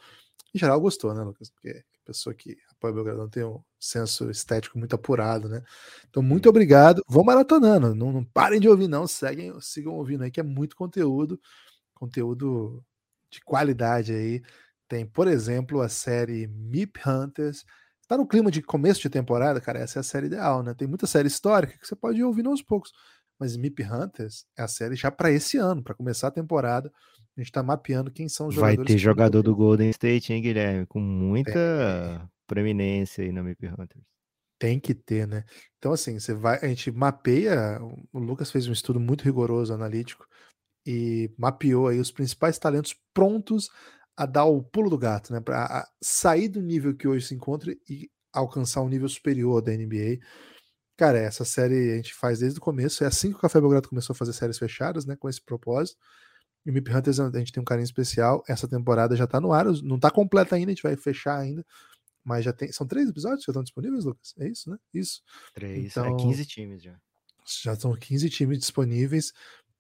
Em 0.54 0.58
geral 0.58 0.80
gostou, 0.80 1.14
né, 1.14 1.22
Lucas? 1.22 1.50
Porque 1.50 1.70
a 1.70 2.06
pessoa 2.06 2.34
que 2.34 2.56
apoia 2.70 2.92
o 2.92 2.94
Belgradão 2.94 3.28
tem 3.28 3.44
um 3.44 3.60
senso 3.80 4.30
estético 4.30 4.78
muito 4.78 4.94
apurado, 4.94 5.48
né? 5.48 5.62
Então, 6.08 6.22
muito 6.22 6.48
obrigado. 6.48 7.02
Vão 7.08 7.24
maratonando, 7.24 7.94
não, 7.94 8.12
não 8.12 8.24
parem 8.24 8.60
de 8.60 8.68
ouvir, 8.68 8.88
não. 8.88 9.06
Seguem, 9.06 9.58
sigam 9.60 9.94
ouvindo 9.94 10.24
aí, 10.24 10.30
que 10.30 10.40
é 10.40 10.42
muito 10.42 10.76
conteúdo, 10.76 11.40
conteúdo 11.94 12.84
de 13.30 13.40
qualidade 13.42 14.12
aí. 14.12 14.42
Tem, 14.88 15.06
por 15.06 15.26
exemplo, 15.26 15.80
a 15.80 15.88
série 15.88 16.46
Meep 16.46 16.96
Hunters. 17.06 17.64
Tá 18.08 18.16
no 18.16 18.26
clima 18.26 18.50
de 18.50 18.62
começo 18.62 19.00
de 19.00 19.10
temporada, 19.10 19.60
cara, 19.60 19.80
essa 19.80 19.98
é 19.98 20.00
a 20.00 20.04
série 20.04 20.26
ideal, 20.26 20.62
né? 20.62 20.74
Tem 20.74 20.86
muita 20.86 21.06
série 21.06 21.26
histórica 21.26 21.76
que 21.76 21.86
você 21.86 21.96
pode 21.96 22.20
ir 22.20 22.24
ouvindo 22.24 22.50
aos 22.50 22.62
poucos. 22.62 22.92
Mas 23.38 23.56
Meep 23.56 23.80
Hunters 23.80 24.46
é 24.56 24.62
a 24.62 24.68
série 24.68 24.94
já 24.96 25.10
para 25.10 25.30
esse 25.30 25.58
ano, 25.58 25.82
para 25.82 25.94
começar 25.94 26.28
a 26.28 26.30
temporada. 26.30 26.90
A 27.36 27.40
gente 27.40 27.52
tá 27.52 27.62
mapeando 27.62 28.10
quem 28.10 28.28
são 28.28 28.46
os 28.46 28.54
Vai 28.54 28.72
jogadores. 28.72 28.94
ter 28.94 28.98
jogador 28.98 29.42
do 29.42 29.54
Golden 29.54 29.90
State, 29.90 30.32
hein, 30.32 30.40
Guilherme? 30.40 30.86
Com 30.86 31.00
muita 31.00 32.30
preeminência 32.46 33.24
aí 33.24 33.32
na 33.32 33.42
Meep 33.42 33.62
Hunters. 33.64 34.04
Tem 34.58 34.80
que 34.80 34.94
ter, 34.94 35.26
né? 35.26 35.44
Então, 35.76 35.92
assim, 35.92 36.18
você 36.18 36.32
vai, 36.32 36.58
a 36.62 36.68
gente 36.68 36.90
mapeia. 36.90 37.78
O 38.10 38.18
Lucas 38.18 38.50
fez 38.50 38.66
um 38.66 38.72
estudo 38.72 38.98
muito 38.98 39.22
rigoroso, 39.22 39.74
analítico, 39.74 40.26
e 40.86 41.30
mapeou 41.36 41.88
aí 41.88 42.00
os 42.00 42.10
principais 42.10 42.58
talentos 42.58 42.94
prontos 43.12 43.68
a 44.16 44.24
dar 44.24 44.46
o 44.46 44.62
pulo 44.62 44.88
do 44.88 44.96
gato, 44.96 45.32
né? 45.32 45.40
Para 45.40 45.86
sair 46.00 46.48
do 46.48 46.62
nível 46.62 46.96
que 46.96 47.06
hoje 47.06 47.26
se 47.26 47.34
encontra 47.34 47.76
e 47.88 48.10
alcançar 48.32 48.80
um 48.80 48.88
nível 48.88 49.08
superior 49.08 49.60
da 49.60 49.72
NBA. 49.72 50.18
Cara, 50.96 51.18
essa 51.18 51.44
série 51.44 51.92
a 51.92 51.96
gente 51.96 52.14
faz 52.14 52.38
desde 52.38 52.58
o 52.58 52.62
começo. 52.62 53.04
É 53.04 53.06
assim 53.06 53.30
que 53.30 53.36
o 53.36 53.40
Café 53.40 53.60
Belgrado 53.60 53.88
começou 53.88 54.14
a 54.14 54.16
fazer 54.16 54.32
séries 54.32 54.58
fechadas, 54.58 55.04
né? 55.04 55.16
Com 55.16 55.28
esse 55.28 55.42
propósito. 55.42 55.98
E 56.64 56.70
o 56.70 56.72
Mip 56.72 56.90
Hunters 56.90 57.20
a 57.20 57.30
gente 57.38 57.52
tem 57.52 57.60
um 57.60 57.64
carinho 57.64 57.84
especial. 57.84 58.42
Essa 58.48 58.66
temporada 58.66 59.14
já 59.14 59.26
tá 59.26 59.38
no 59.40 59.52
ar, 59.52 59.66
não 59.82 59.98
tá 59.98 60.10
completa 60.10 60.56
ainda, 60.56 60.70
a 60.70 60.74
gente 60.74 60.82
vai 60.82 60.96
fechar 60.96 61.38
ainda. 61.38 61.64
Mas 62.24 62.44
já 62.44 62.52
tem. 62.52 62.72
São 62.72 62.86
três 62.86 63.08
episódios 63.08 63.44
que 63.44 63.50
estão 63.50 63.62
disponíveis, 63.62 64.04
Lucas? 64.04 64.34
É 64.38 64.48
isso, 64.48 64.70
né? 64.70 64.78
Isso. 64.92 65.22
Três, 65.54 65.92
então, 65.92 66.06
é 66.06 66.16
15 66.16 66.46
times 66.46 66.82
já. 66.82 66.98
Já 67.62 67.74
estão 67.74 67.94
15 67.94 68.30
times 68.30 68.58
disponíveis. 68.58 69.32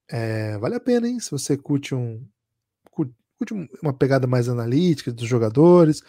É, 0.08 0.56
vale 0.58 0.76
a 0.76 0.80
pena, 0.80 1.08
hein? 1.08 1.18
Se 1.18 1.30
você 1.30 1.56
curte 1.56 1.92
um, 1.94 2.24
curte 3.38 3.54
uma 3.82 3.92
pegada 3.92 4.26
mais 4.26 4.48
analítica 4.48 5.12
dos 5.12 5.26
jogadores, 5.26 6.02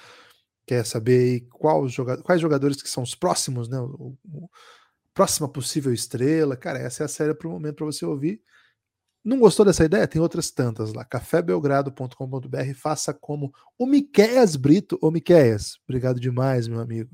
quer 0.66 0.86
saber 0.86 1.48
qual 1.52 1.88
joga 1.88 2.22
quais 2.22 2.42
jogadores 2.42 2.82
que 2.82 2.90
são 2.90 3.04
os 3.04 3.16
próximos, 3.16 3.70
né? 3.70 3.80
O, 3.80 4.18
o, 4.26 4.50
próxima 5.18 5.50
possível 5.50 5.92
estrela. 5.92 6.56
Cara, 6.56 6.78
essa 6.78 7.04
é 7.04 7.06
a 7.06 7.10
série 7.10 7.34
para 7.34 7.48
o 7.48 7.52
momento 7.52 7.78
para 7.78 7.88
você 7.88 8.06
ouvir. 8.06 8.40
Não 9.26 9.40
gostou 9.40 9.66
dessa 9.66 9.84
ideia? 9.84 10.08
Tem 10.08 10.22
outras 10.22 10.52
tantas 10.52 10.94
lá. 10.94 11.04
cafébelgrado.com.br. 11.04 12.74
Faça 12.76 13.14
como 13.16 13.52
o 13.80 13.88
Miqueias 13.88 14.56
Brito. 14.56 14.98
Ô, 15.02 15.10
Miqueias, 15.10 15.80
obrigado 15.88 16.20
demais, 16.20 16.68
meu 16.68 16.80
amigo. 16.80 17.10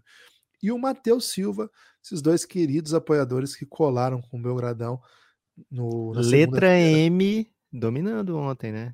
E 0.62 0.70
o 0.70 0.78
Matheus 0.78 1.32
Silva, 1.32 1.72
esses 2.04 2.22
dois 2.22 2.46
queridos 2.46 2.94
apoiadores 2.94 3.56
que 3.56 3.66
colaram 3.66 4.22
com 4.22 4.38
o 4.38 4.42
Belgradão 4.42 5.02
no. 5.72 6.12
Letra 6.12 6.78
M 6.78 7.50
dominando 7.72 8.38
ontem, 8.38 8.72
né? 8.74 8.94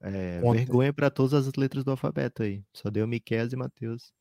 É, 0.00 0.40
vergonha 0.40 0.92
para 0.92 1.10
todas 1.10 1.46
as 1.46 1.54
letras 1.54 1.84
do 1.84 1.90
alfabeto 1.90 2.42
aí. 2.42 2.62
Só 2.72 2.90
deu 2.90 3.06
Miquel 3.06 3.48
e 3.52 3.56
Matheus. 3.56 4.12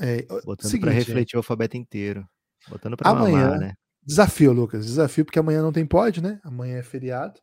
É, 0.00 0.22
botando 0.44 0.80
para 0.80 0.90
refletir 0.90 1.36
o 1.36 1.40
alfabeto 1.40 1.76
inteiro. 1.76 2.26
Botando 2.68 2.96
para 2.96 3.10
amanhã, 3.10 3.44
mamar, 3.44 3.60
né? 3.60 3.74
Desafio, 4.02 4.52
Lucas. 4.52 4.86
Desafio, 4.86 5.24
porque 5.24 5.38
amanhã 5.38 5.62
não 5.62 5.72
tem 5.72 5.86
pod, 5.86 6.22
né? 6.22 6.40
Amanhã 6.42 6.78
é 6.78 6.82
feriado. 6.82 7.40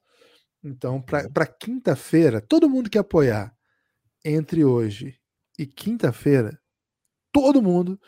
Então, 0.64 1.00
para 1.00 1.46
quinta-feira, 1.46 2.42
todo 2.42 2.70
mundo 2.70 2.90
que 2.90 2.98
apoiar 2.98 3.56
entre 4.24 4.66
hoje 4.66 5.20
e 5.60 5.68
quinta-feira, 5.68 6.60
todo 7.32 7.62
mundo, 7.62 8.00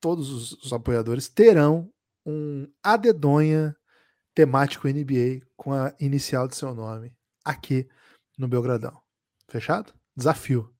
todos 0.00 0.30
os, 0.30 0.52
os, 0.64 0.72
apoiadores 0.72 1.28
terão 1.28 1.92
um 2.24 2.66
adedonha 2.82 3.76
temático 4.34 4.88
NBA 4.88 5.42
com 5.54 5.74
a 5.74 5.94
inicial 6.00 6.48
de 6.48 6.56
seu 6.56 6.74
nome 6.74 7.14
aqui 7.44 7.86
no 8.38 8.48
Belgradão. 8.48 9.00
Fechado? 9.48 9.92
Desafio. 10.16 10.74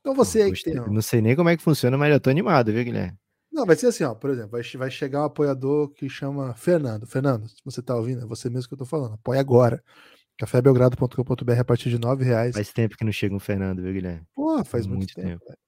Então 0.00 0.14
você 0.14 0.42
aí 0.42 0.52
que 0.52 0.62
tem. 0.62 0.74
Não 0.74 1.02
sei 1.02 1.20
nem 1.20 1.36
como 1.36 1.48
é 1.48 1.56
que 1.56 1.62
funciona, 1.62 1.96
mas 1.96 2.12
eu 2.12 2.20
tô 2.20 2.30
animado, 2.30 2.72
viu, 2.72 2.84
Guilherme? 2.84 3.18
Não, 3.52 3.66
vai 3.66 3.76
ser 3.76 3.88
assim, 3.88 4.04
ó. 4.04 4.14
Por 4.14 4.30
exemplo, 4.30 4.50
vai, 4.50 4.62
vai 4.62 4.90
chegar 4.90 5.22
um 5.22 5.24
apoiador 5.24 5.90
que 5.90 6.08
chama 6.08 6.54
Fernando. 6.54 7.06
Fernando, 7.06 7.48
se 7.48 7.56
você 7.64 7.82
tá 7.82 7.94
ouvindo, 7.94 8.22
é 8.22 8.26
você 8.26 8.48
mesmo 8.48 8.68
que 8.68 8.74
eu 8.74 8.78
tô 8.78 8.86
falando. 8.86 9.14
Apoia 9.14 9.40
agora. 9.40 9.82
cafébelgrado.com.br 10.38 11.52
a 11.58 11.64
partir 11.64 11.90
de 11.90 11.98
nove 11.98 12.24
reais. 12.24 12.54
Faz 12.54 12.72
tempo 12.72 12.96
que 12.96 13.04
não 13.04 13.12
chega 13.12 13.34
um 13.34 13.40
Fernando, 13.40 13.82
viu, 13.82 13.92
Guilherme? 13.92 14.26
Pô, 14.34 14.64
faz 14.64 14.86
muito, 14.86 14.98
muito 14.98 15.14
tempo. 15.14 15.44
tempo. 15.44 15.58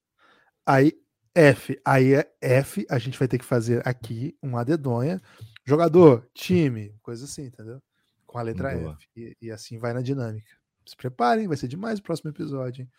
Aí, 0.64 0.92
F. 1.34 1.78
Aí 1.84 2.14
é 2.14 2.32
F, 2.40 2.86
a 2.88 2.98
gente 2.98 3.18
vai 3.18 3.28
ter 3.28 3.38
que 3.38 3.44
fazer 3.44 3.86
aqui 3.86 4.34
uma 4.40 4.64
dedonha. 4.64 5.20
Jogador, 5.66 6.26
time, 6.32 6.94
coisa 7.02 7.24
assim, 7.24 7.46
entendeu? 7.46 7.82
Com 8.24 8.38
a 8.38 8.42
letra 8.42 8.74
Boa. 8.74 8.92
F. 8.92 9.08
E, 9.16 9.36
e 9.42 9.50
assim 9.50 9.78
vai 9.78 9.92
na 9.92 10.00
dinâmica 10.00 10.61
se 10.86 10.96
preparem, 10.96 11.48
vai 11.48 11.56
ser 11.56 11.68
demais 11.68 11.98
o 11.98 12.02
próximo 12.02 12.30
episódio. 12.30 12.82
Hein? 12.82 12.90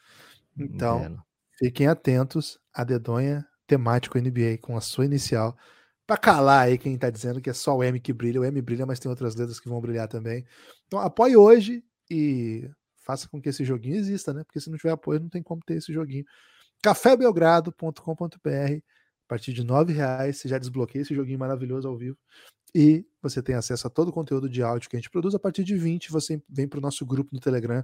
Então, 0.58 1.24
fiquem 1.58 1.88
atentos 1.88 2.60
à 2.74 2.84
dedonha 2.84 3.46
temático 3.68 4.18
NBA 4.18 4.58
com 4.62 4.78
a 4.78 4.82
sua 4.82 5.06
inicial. 5.06 5.58
Para 6.06 6.18
calar 6.18 6.68
aí 6.68 6.78
quem 6.78 6.98
tá 6.98 7.10
dizendo 7.10 7.42
que 7.42 7.50
é 7.50 7.54
só 7.54 7.78
o 7.78 7.84
M 7.84 8.00
que 8.00 8.14
brilha. 8.14 8.42
O 8.42 8.46
M 8.46 8.62
brilha, 8.62 8.86
mas 8.86 9.00
tem 9.00 9.10
outras 9.10 9.36
letras 9.36 9.60
que 9.60 9.70
vão 9.70 9.80
brilhar 9.80 10.08
também. 10.08 10.46
Então 10.88 11.00
apoie 11.00 11.36
hoje 11.36 11.84
e 12.10 12.70
faça 12.98 13.28
com 13.28 13.42
que 13.42 13.50
esse 13.50 13.64
joguinho 13.64 13.96
exista, 13.96 14.34
né? 14.34 14.44
Porque 14.44 14.60
se 14.60 14.70
não 14.70 14.78
tiver 14.78 14.92
apoio, 14.92 15.20
não 15.20 15.30
tem 15.30 15.42
como 15.42 15.62
ter 15.66 15.76
esse 15.76 15.94
joguinho. 15.94 16.26
cafébelgrado.com.br 16.82 18.82
a 19.26 19.28
partir 19.28 19.54
de 19.54 19.62
R$ 19.62 19.94
reais 19.94 20.38
você 20.38 20.50
já 20.50 20.58
desbloqueia 20.58 21.02
esse 21.02 21.16
joguinho 21.16 21.40
maravilhoso 21.40 21.88
ao 21.88 21.98
vivo 21.98 22.18
e 22.74 23.06
você 23.22 23.42
tem 23.42 23.56
acesso 23.56 23.88
a 23.88 23.90
todo 23.90 24.10
o 24.10 24.14
conteúdo 24.14 24.50
de 24.50 24.64
áudio 24.64 24.90
que 24.90 24.96
a 24.96 25.00
gente 25.00 25.10
produz. 25.10 25.36
A 25.36 25.40
partir 25.40 25.64
de 25.64 25.78
20, 25.78 26.12
você 26.12 26.42
vem 26.50 26.68
para 26.68 26.80
o 26.80 26.82
nosso 26.82 27.06
grupo 27.06 27.30
no 27.34 27.40
Telegram, 27.40 27.84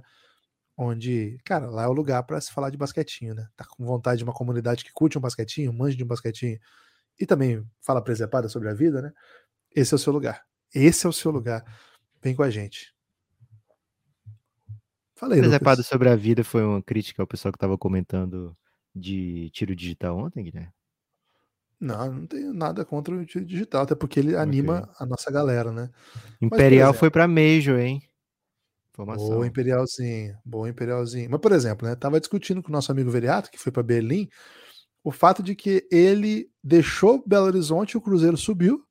onde, 0.76 1.38
cara, 1.44 1.70
lá 1.70 1.84
é 1.84 1.86
o 1.88 1.92
lugar 1.92 2.22
para 2.24 2.40
se 2.40 2.52
falar 2.52 2.70
de 2.70 2.76
basquetinho, 2.76 3.34
né? 3.34 3.48
Tá 3.56 3.64
com 3.64 3.84
vontade 3.84 4.18
de 4.18 4.24
uma 4.24 4.32
comunidade 4.32 4.84
que 4.84 4.92
curte 4.92 5.16
um 5.16 5.20
basquetinho, 5.20 5.72
manje 5.72 5.96
de 5.96 6.04
um 6.04 6.06
basquetinho 6.06 6.58
e 7.18 7.26
também 7.26 7.64
fala 7.80 8.02
presepada 8.02 8.48
sobre 8.48 8.68
a 8.68 8.74
vida, 8.74 9.00
né? 9.00 9.12
Esse 9.74 9.94
é 9.94 9.96
o 9.96 9.98
seu 9.98 10.12
lugar. 10.12 10.44
Esse 10.74 11.06
é 11.06 11.08
o 11.08 11.12
seu 11.12 11.30
lugar. 11.30 11.64
Vem 12.22 12.34
com 12.34 12.42
a 12.42 12.50
gente. 12.50 12.94
Falei, 15.14 15.38
Presepada 15.38 15.82
sobre 15.82 16.08
a 16.08 16.16
vida 16.16 16.42
foi 16.42 16.64
uma 16.64 16.82
crítica 16.82 17.22
ao 17.22 17.26
pessoal 17.26 17.52
que 17.52 17.56
estava 17.56 17.76
comentando 17.76 18.56
de 18.94 19.50
tiro 19.50 19.76
digital 19.76 20.16
ontem, 20.16 20.42
Guilherme? 20.42 20.72
Não, 21.80 22.12
não 22.12 22.26
tenho 22.26 22.52
nada 22.52 22.84
contra 22.84 23.14
o 23.14 23.24
digital, 23.24 23.82
até 23.82 23.94
porque 23.94 24.20
ele 24.20 24.36
anima 24.36 24.80
okay. 24.80 24.94
a 24.98 25.06
nossa 25.06 25.30
galera, 25.30 25.72
né? 25.72 25.90
Imperial 26.40 26.90
Mas, 26.90 27.00
foi 27.00 27.10
para 27.10 27.26
Major, 27.26 27.78
hein? 27.78 28.02
Informação. 28.92 29.28
Boa 29.28 29.46
Imperialzinho, 29.46 30.36
boa 30.44 30.68
Imperialzinho. 30.68 31.30
Mas, 31.30 31.40
por 31.40 31.52
exemplo, 31.52 31.88
né, 31.88 31.96
tava 31.96 32.20
discutindo 32.20 32.62
com 32.62 32.68
o 32.68 32.72
nosso 32.72 32.92
amigo 32.92 33.10
Veriato, 33.10 33.50
que 33.50 33.58
foi 33.58 33.72
para 33.72 33.82
Berlim, 33.82 34.28
o 35.02 35.10
fato 35.10 35.42
de 35.42 35.54
que 35.54 35.88
ele 35.90 36.50
deixou 36.62 37.24
Belo 37.26 37.46
Horizonte 37.46 37.92
e 37.92 37.96
o 37.96 38.00
Cruzeiro 38.00 38.36
subiu, 38.36 38.84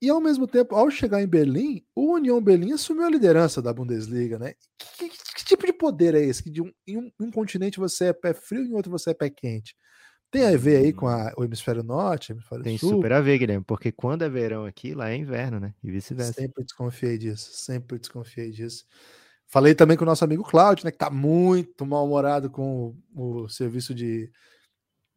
e 0.00 0.08
ao 0.08 0.20
mesmo 0.20 0.46
tempo, 0.46 0.76
ao 0.76 0.90
chegar 0.90 1.22
em 1.22 1.26
Berlim, 1.26 1.84
o 1.94 2.14
União 2.14 2.40
Berlim 2.40 2.72
assumiu 2.72 3.04
a 3.04 3.10
liderança 3.10 3.60
da 3.60 3.72
Bundesliga, 3.72 4.38
né? 4.38 4.54
Que, 4.78 5.08
que, 5.08 5.34
que 5.34 5.44
tipo 5.44 5.66
de 5.66 5.72
poder 5.72 6.14
é 6.14 6.20
esse? 6.20 6.42
Que 6.42 6.50
de 6.50 6.62
um, 6.62 6.70
em 6.86 6.96
um, 6.98 7.10
um, 7.18 7.30
continente 7.32 7.80
você 7.80 8.06
é 8.06 8.12
pé 8.12 8.32
frio 8.32 8.64
e 8.64 8.68
em 8.68 8.74
outro 8.74 8.92
você 8.92 9.10
é 9.10 9.14
pé 9.14 9.28
quente. 9.28 9.74
Tem 10.30 10.44
a 10.44 10.56
ver 10.56 10.84
aí 10.84 10.92
com 10.92 11.06
Hum. 11.06 11.10
a, 11.10 11.32
o 11.38 11.44
hemisfério 11.44 11.82
norte, 11.82 12.32
hemisfério 12.32 12.62
Tem 12.62 12.76
sul? 12.76 12.90
super 12.90 13.12
a 13.12 13.20
ver, 13.20 13.38
Guilherme, 13.38 13.64
porque 13.64 13.90
quando 13.90 14.22
é 14.22 14.28
verão 14.28 14.66
aqui, 14.66 14.94
lá 14.94 15.10
é 15.10 15.16
inverno, 15.16 15.58
né? 15.58 15.74
E 15.82 15.90
vice-versa. 15.90 16.34
Sempre 16.34 16.64
desconfiei 16.64 17.16
disso, 17.16 17.50
sempre 17.52 17.98
desconfiei 17.98 18.50
disso. 18.50 18.84
Falei 19.46 19.74
também 19.74 19.96
com 19.96 20.04
o 20.04 20.06
nosso 20.06 20.24
amigo 20.24 20.44
Cláudio, 20.44 20.84
né, 20.84 20.90
que 20.90 20.98
tá 20.98 21.08
muito 21.08 21.86
mal-humorado 21.86 22.50
com 22.50 22.94
o, 23.14 23.44
o 23.44 23.48
serviço 23.48 23.94
de, 23.94 24.30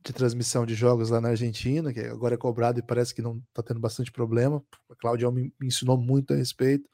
de 0.02 0.14
transmissão 0.14 0.66
de 0.66 0.74
jogos 0.74 1.10
lá 1.10 1.20
na 1.20 1.30
Argentina, 1.30 1.92
que 1.92 2.00
agora 2.00 2.36
é 2.36 2.38
cobrado 2.38 2.80
e 2.80 2.82
parece 2.84 3.14
que 3.14 3.22
não 3.22 3.42
tá 3.54 3.62
tendo 3.62 3.82
bastante 3.82 4.10
problema. 4.10 4.64
O 4.88 4.96
Cláudio 4.96 5.30
me, 5.34 5.54
me 5.60 5.68
ensinou 5.68 5.98
muito 5.98 6.34
a 6.34 6.38
respeito. 6.38 6.90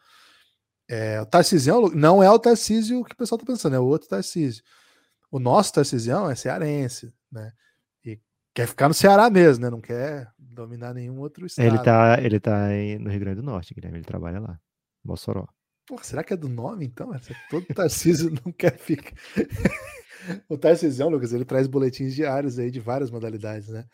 É, 0.90 1.22
o 1.22 1.26
Tarcísio 1.28 1.92
não 1.94 2.24
é 2.24 2.32
o 2.32 2.40
Tarcísio 2.40 3.04
que 3.04 3.14
o 3.14 3.18
pessoal 3.18 3.38
tá 3.38 3.46
pensando, 3.46 3.76
é 3.76 3.80
o 3.80 3.86
outro 3.86 4.08
Tarcísio. 4.10 4.64
O 5.30 5.38
nosso 5.38 5.74
Tarcísio 5.74 6.30
é 6.30 6.36
cearense, 6.36 7.14
né? 7.32 7.52
Quer 8.58 8.66
ficar 8.66 8.88
no 8.88 8.94
Ceará 8.96 9.30
mesmo, 9.30 9.64
né? 9.64 9.70
Não 9.70 9.80
quer 9.80 10.34
dominar 10.40 10.92
nenhum 10.92 11.20
outro 11.20 11.46
estado. 11.46 11.64
Ele 11.64 11.78
tá, 11.78 12.18
ele 12.20 12.40
tá 12.40 12.70
no 13.00 13.12
Rio 13.12 13.20
Grande 13.20 13.36
do 13.36 13.44
Norte, 13.44 13.72
Guilherme, 13.72 14.00
ele 14.00 14.04
trabalha 14.04 14.40
lá, 14.40 14.60
Mossoró. 15.06 15.48
Pô, 15.86 16.00
será 16.02 16.24
que 16.24 16.34
é 16.34 16.36
do 16.36 16.50
nome, 16.50 16.88
então? 16.88 17.12
Todo 17.52 17.68
Tarcísio 17.68 18.32
não 18.44 18.52
quer 18.52 18.76
ficar. 18.76 19.14
o 20.50 20.58
Tarcísio, 20.58 21.08
Lucas, 21.08 21.34
ele 21.34 21.46
traz 21.46 21.68
boletins 21.68 22.16
diários 22.16 22.58
aí 22.58 22.72
de 22.72 22.80
várias 22.80 23.12
modalidades, 23.12 23.70
né? 23.70 23.86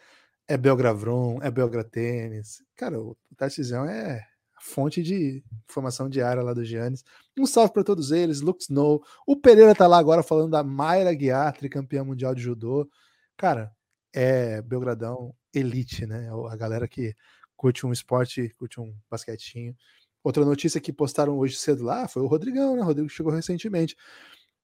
É 0.47 0.55
Belgravron, 0.55 1.39
é 1.41 1.51
Belgratênis. 1.51 2.63
Cara, 2.77 2.97
o 2.97 3.17
Tarcísio 3.35 3.83
é 3.83 4.19
a 4.55 4.61
fonte 4.61 5.03
de 5.03 5.43
informação 5.69 6.07
diária 6.07 6.41
lá 6.41 6.53
do 6.53 6.63
Giannis. 6.63 7.03
Um 7.37 7.45
salve 7.45 7.73
para 7.73 7.83
todos 7.83 8.11
eles, 8.11 8.39
Luke 8.39 8.63
Snow. 8.63 9.03
O 9.27 9.35
Pereira 9.35 9.75
tá 9.75 9.87
lá 9.87 9.97
agora 9.97 10.23
falando 10.23 10.51
da 10.51 10.63
Mayra 10.63 11.13
Guiar, 11.13 11.51
tricampeã 11.51 12.05
mundial 12.05 12.33
de 12.33 12.41
judô. 12.41 12.89
Cara, 13.35 13.69
é 14.13 14.61
Belgradão 14.61 15.33
elite, 15.53 16.05
né? 16.05 16.29
A 16.49 16.55
galera 16.55 16.87
que 16.87 17.15
curte 17.55 17.85
um 17.85 17.91
esporte, 17.91 18.49
curte 18.57 18.79
um 18.79 18.95
basquetinho. 19.09 19.75
Outra 20.23 20.45
notícia 20.45 20.79
que 20.79 20.93
postaram 20.93 21.37
hoje 21.37 21.55
cedo 21.57 21.83
lá 21.83 22.07
foi 22.07 22.21
o 22.21 22.27
Rodrigão, 22.27 22.75
né? 22.75 22.81
O 22.81 22.85
Rodrigo 22.85 23.09
chegou 23.09 23.31
recentemente. 23.31 23.95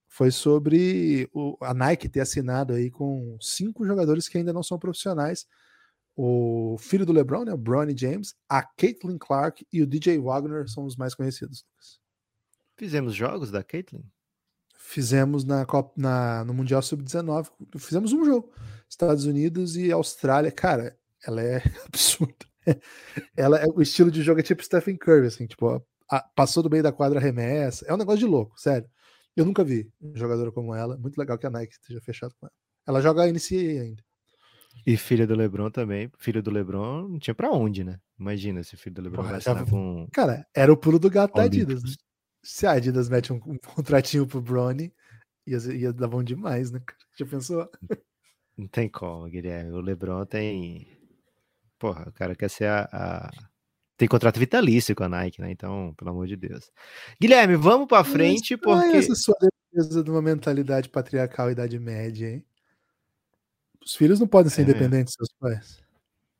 Foi 0.07 0.31
sobre 0.31 1.29
o, 1.33 1.57
a 1.61 1.73
Nike 1.73 2.09
ter 2.09 2.21
assinado 2.21 2.73
aí 2.73 2.89
com 2.89 3.37
cinco 3.41 3.85
jogadores 3.85 4.27
que 4.27 4.37
ainda 4.37 4.53
não 4.53 4.63
são 4.63 4.79
profissionais. 4.79 5.45
O 6.15 6.77
filho 6.79 7.05
do 7.05 7.13
LeBron, 7.13 7.45
né? 7.45 7.53
O 7.53 7.57
Bronny 7.57 7.95
James, 7.97 8.35
a 8.47 8.61
Caitlin 8.63 9.17
Clark 9.17 9.65
e 9.71 9.81
o 9.81 9.87
DJ 9.87 10.17
Wagner 10.19 10.67
são 10.69 10.83
os 10.85 10.95
mais 10.95 11.13
conhecidos. 11.15 11.65
Fizemos 12.75 13.13
jogos 13.13 13.51
da 13.51 13.63
Caitlyn? 13.63 14.03
Fizemos 14.77 15.43
na, 15.43 15.65
Copa- 15.65 15.93
na- 15.95 16.43
no 16.45 16.53
Mundial 16.53 16.81
Sub-19, 16.81 17.49
fizemos 17.77 18.11
um 18.11 18.25
jogo. 18.25 18.51
Estados 18.89 19.25
Unidos 19.25 19.75
e 19.77 19.91
Austrália. 19.91 20.51
Cara, 20.51 20.97
ela 21.25 21.41
é 21.41 21.61
absurda. 21.87 22.45
Ela 23.35 23.59
é 23.59 23.65
o 23.67 23.81
estilo 23.81 24.11
de 24.11 24.21
jogo 24.21 24.39
é 24.39 24.43
tipo 24.43 24.63
Stephen 24.63 24.97
Curry, 24.97 25.27
assim, 25.27 25.47
tipo, 25.47 25.83
a- 26.11 26.21
passou 26.35 26.61
do 26.61 26.69
meio 26.69 26.83
da 26.83 26.91
quadra 26.91 27.19
remessa. 27.19 27.85
É 27.87 27.93
um 27.93 27.97
negócio 27.97 28.19
de 28.19 28.25
louco, 28.25 28.59
sério. 28.59 28.89
Eu 29.35 29.45
nunca 29.45 29.63
vi 29.63 29.89
um 30.01 30.15
jogador 30.15 30.51
como 30.51 30.73
ela. 30.75 30.97
Muito 30.97 31.17
legal 31.17 31.37
que 31.37 31.47
a 31.47 31.49
Nike 31.49 31.73
esteja 31.73 32.01
fechado 32.01 32.33
com 32.39 32.47
ela. 32.47 32.53
Ela 32.87 33.01
joga 33.01 33.23
a 33.23 33.27
NCAA 33.27 33.81
ainda. 33.83 34.03
E 34.85 34.97
filho 34.97 35.27
do 35.27 35.35
Lebron 35.35 35.69
também. 35.69 36.11
Filho 36.17 36.41
do 36.41 36.51
Lebron 36.51 37.07
não 37.09 37.19
tinha 37.19 37.33
pra 37.35 37.51
onde, 37.51 37.83
né? 37.83 37.99
Imagina 38.19 38.63
se 38.63 38.75
o 38.75 38.77
filho 38.77 38.95
do 38.95 39.01
Lebron 39.01 39.17
Porra, 39.23 39.31
vai 39.33 39.41
já 39.41 39.65
com 39.65 40.07
Cara, 40.11 40.45
era 40.55 40.71
o 40.71 40.77
pulo 40.77 40.99
do 40.99 41.09
gato 41.09 41.35
da 41.35 41.43
Adidas. 41.43 41.83
Né? 41.83 41.89
Se 42.43 42.65
a 42.65 42.71
Adidas 42.71 43.09
mete 43.09 43.31
um, 43.31 43.39
um 43.45 43.57
contratinho 43.57 44.25
pro 44.27 44.41
Brony, 44.41 44.93
ia, 45.45 45.57
ia 45.73 45.93
dar 45.93 46.07
bom 46.07 46.23
demais, 46.23 46.71
né? 46.71 46.81
Já 47.17 47.25
pensou? 47.25 47.69
Não 48.59 48.67
tem 48.67 48.89
como, 48.89 49.29
Guilherme. 49.29 49.71
O 49.71 49.79
Lebron 49.79 50.25
tem. 50.25 50.85
Porra, 51.79 52.09
o 52.09 52.11
cara 52.11 52.35
quer 52.35 52.49
ser 52.49 52.65
a. 52.65 52.89
a- 52.91 53.31
Tem 53.95 54.07
contrato 54.07 54.37
vitalício 54.39 54.93
com 54.95 55.03
a 55.03 55.09
Nike, 55.09 55.41
né? 55.41 55.49
Então, 55.51 55.93
pelo 55.97 56.11
amor 56.11 56.27
de 56.27 56.35
Deus. 56.35 56.69
Guilherme, 57.21 57.55
vamos 57.55 57.87
pra 57.87 58.03
frente, 58.03 58.55
Mas 58.55 58.61
porque. 58.83 58.97
essa 58.97 59.15
sua 59.15 59.35
defesa 59.73 60.03
de 60.03 60.09
uma 60.11 60.21
mentalidade 60.21 60.89
patriarcal 60.89 61.51
Idade 61.51 61.79
Média, 61.79 62.29
hein? 62.29 62.45
Os 63.85 63.95
filhos 63.95 64.19
não 64.19 64.27
podem 64.27 64.49
ser 64.49 64.61
É. 64.61 64.63
independentes 64.65 65.13
dos 65.17 65.27
seus 65.29 65.39
pais. 65.39 65.81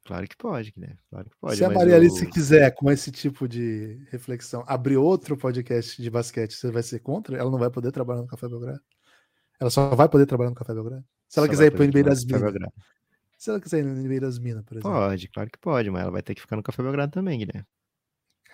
Claro 0.06 0.28
que 0.28 0.36
pode, 0.36 0.72
Guilherme. 0.72 1.00
Claro 1.10 1.30
que 1.30 1.36
pode. 1.38 1.56
Se 1.58 1.64
a 1.64 1.70
Maria 1.70 1.96
Alice 1.96 2.26
o- 2.26 2.30
quiser, 2.30 2.72
com 2.76 2.92
esse 2.92 3.12
tipo 3.12 3.48
de 3.48 4.02
reflexão, 4.12 4.64
abrir 4.68 4.98
outro 4.98 5.38
podcast 5.38 6.02
de 6.02 6.10
basquete, 6.10 6.54
você 6.54 6.70
vai 6.72 6.84
ser 6.84 7.00
contra? 7.00 7.38
Ela 7.38 7.50
não 7.52 7.60
vai 7.60 7.70
poder 7.70 7.92
trabalhar 7.92 8.22
no 8.22 8.28
Café 8.28 8.48
Belgrado? 8.48 8.82
Ela 9.60 9.70
só 9.70 9.94
vai 9.96 10.08
poder 10.08 10.26
trabalhar 10.26 10.50
no 10.52 10.56
Café 10.56 10.74
Belgrado? 10.74 11.04
Se 11.28 11.40
ela 11.40 11.48
Só 11.48 11.52
quiser 11.52 11.66
ir 11.68 11.72
para 11.72 11.82
o 11.82 11.86
NBA 11.86 12.04
das 12.04 12.24
Minas. 12.26 12.54
Se 13.38 13.50
ela 13.50 13.60
quiser 13.62 13.80
ir 13.80 13.84
no 13.84 13.96
NBA 13.96 14.20
das 14.22 14.40
Minas, 14.40 14.64
por 14.64 14.78
exemplo. 14.78 14.92
Pode, 14.92 15.28
claro 15.30 15.50
que 15.50 15.58
pode, 15.60 15.90
mas 15.90 16.02
ela 16.02 16.12
vai 16.12 16.22
ter 16.22 16.36
que 16.36 16.42
ficar 16.42 16.56
no 16.56 16.64
Café 16.64 16.82
Belgrado 16.84 17.12
também, 17.12 17.40
Guilherme. 17.40 17.66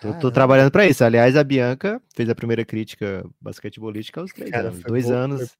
Tô 0.00 0.08
Caramba. 0.08 0.30
trabalhando 0.32 0.70
pra 0.70 0.86
isso. 0.86 1.02
Aliás, 1.04 1.36
a 1.36 1.42
Bianca 1.44 2.02
fez 2.14 2.28
a 2.28 2.34
primeira 2.34 2.64
crítica 2.64 3.24
basquetebolística 3.40 4.20
aos 4.20 4.30
três 4.32 4.50
Cara, 4.50 4.68
anos. 4.68 4.80
foi 4.82 4.90
Dois 4.90 5.04
boa, 5.06 5.16
anos. 5.16 5.56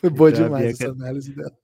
Foi 0.00 0.08
boa 0.10 0.30
Então, 0.30 0.44
demais 0.44 0.64
Bianca- 0.78 0.84
essa 0.84 0.92
análise 0.92 1.34
dela. 1.34 1.58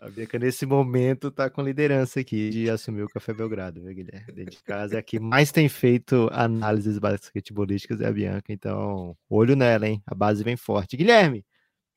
A 0.00 0.08
Bianca, 0.08 0.38
nesse 0.38 0.66
momento, 0.66 1.30
tá 1.30 1.48
com 1.48 1.62
liderança 1.62 2.20
aqui 2.20 2.50
de 2.50 2.70
assumir 2.70 3.02
o 3.02 3.08
Café 3.08 3.32
Belgrado, 3.32 3.82
viu, 3.82 3.94
Guilherme? 3.94 4.32
Dentro 4.32 4.56
de 4.56 4.62
casa 4.62 4.96
é 4.96 4.98
a 4.98 5.02
que 5.02 5.18
mais 5.18 5.50
tem 5.50 5.68
feito 5.68 6.28
análises 6.32 6.98
basquetebolísticas 6.98 8.00
é 8.00 8.06
a 8.06 8.12
Bianca, 8.12 8.52
então, 8.52 9.16
olho 9.28 9.56
nela, 9.56 9.88
hein? 9.88 10.02
A 10.06 10.14
base 10.14 10.44
vem 10.44 10.56
forte. 10.56 10.96
Guilherme, 10.96 11.44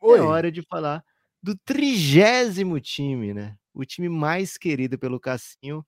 Oi. 0.01 0.19
é 0.19 0.21
hora 0.21 0.51
de 0.51 0.61
falar 0.63 1.03
do 1.41 1.55
trigésimo 1.57 2.79
time, 2.79 3.33
né? 3.33 3.55
O 3.73 3.85
time 3.85 4.09
mais 4.09 4.57
querido 4.57 4.97
pelo 4.97 5.19
Cassinho, 5.19 5.85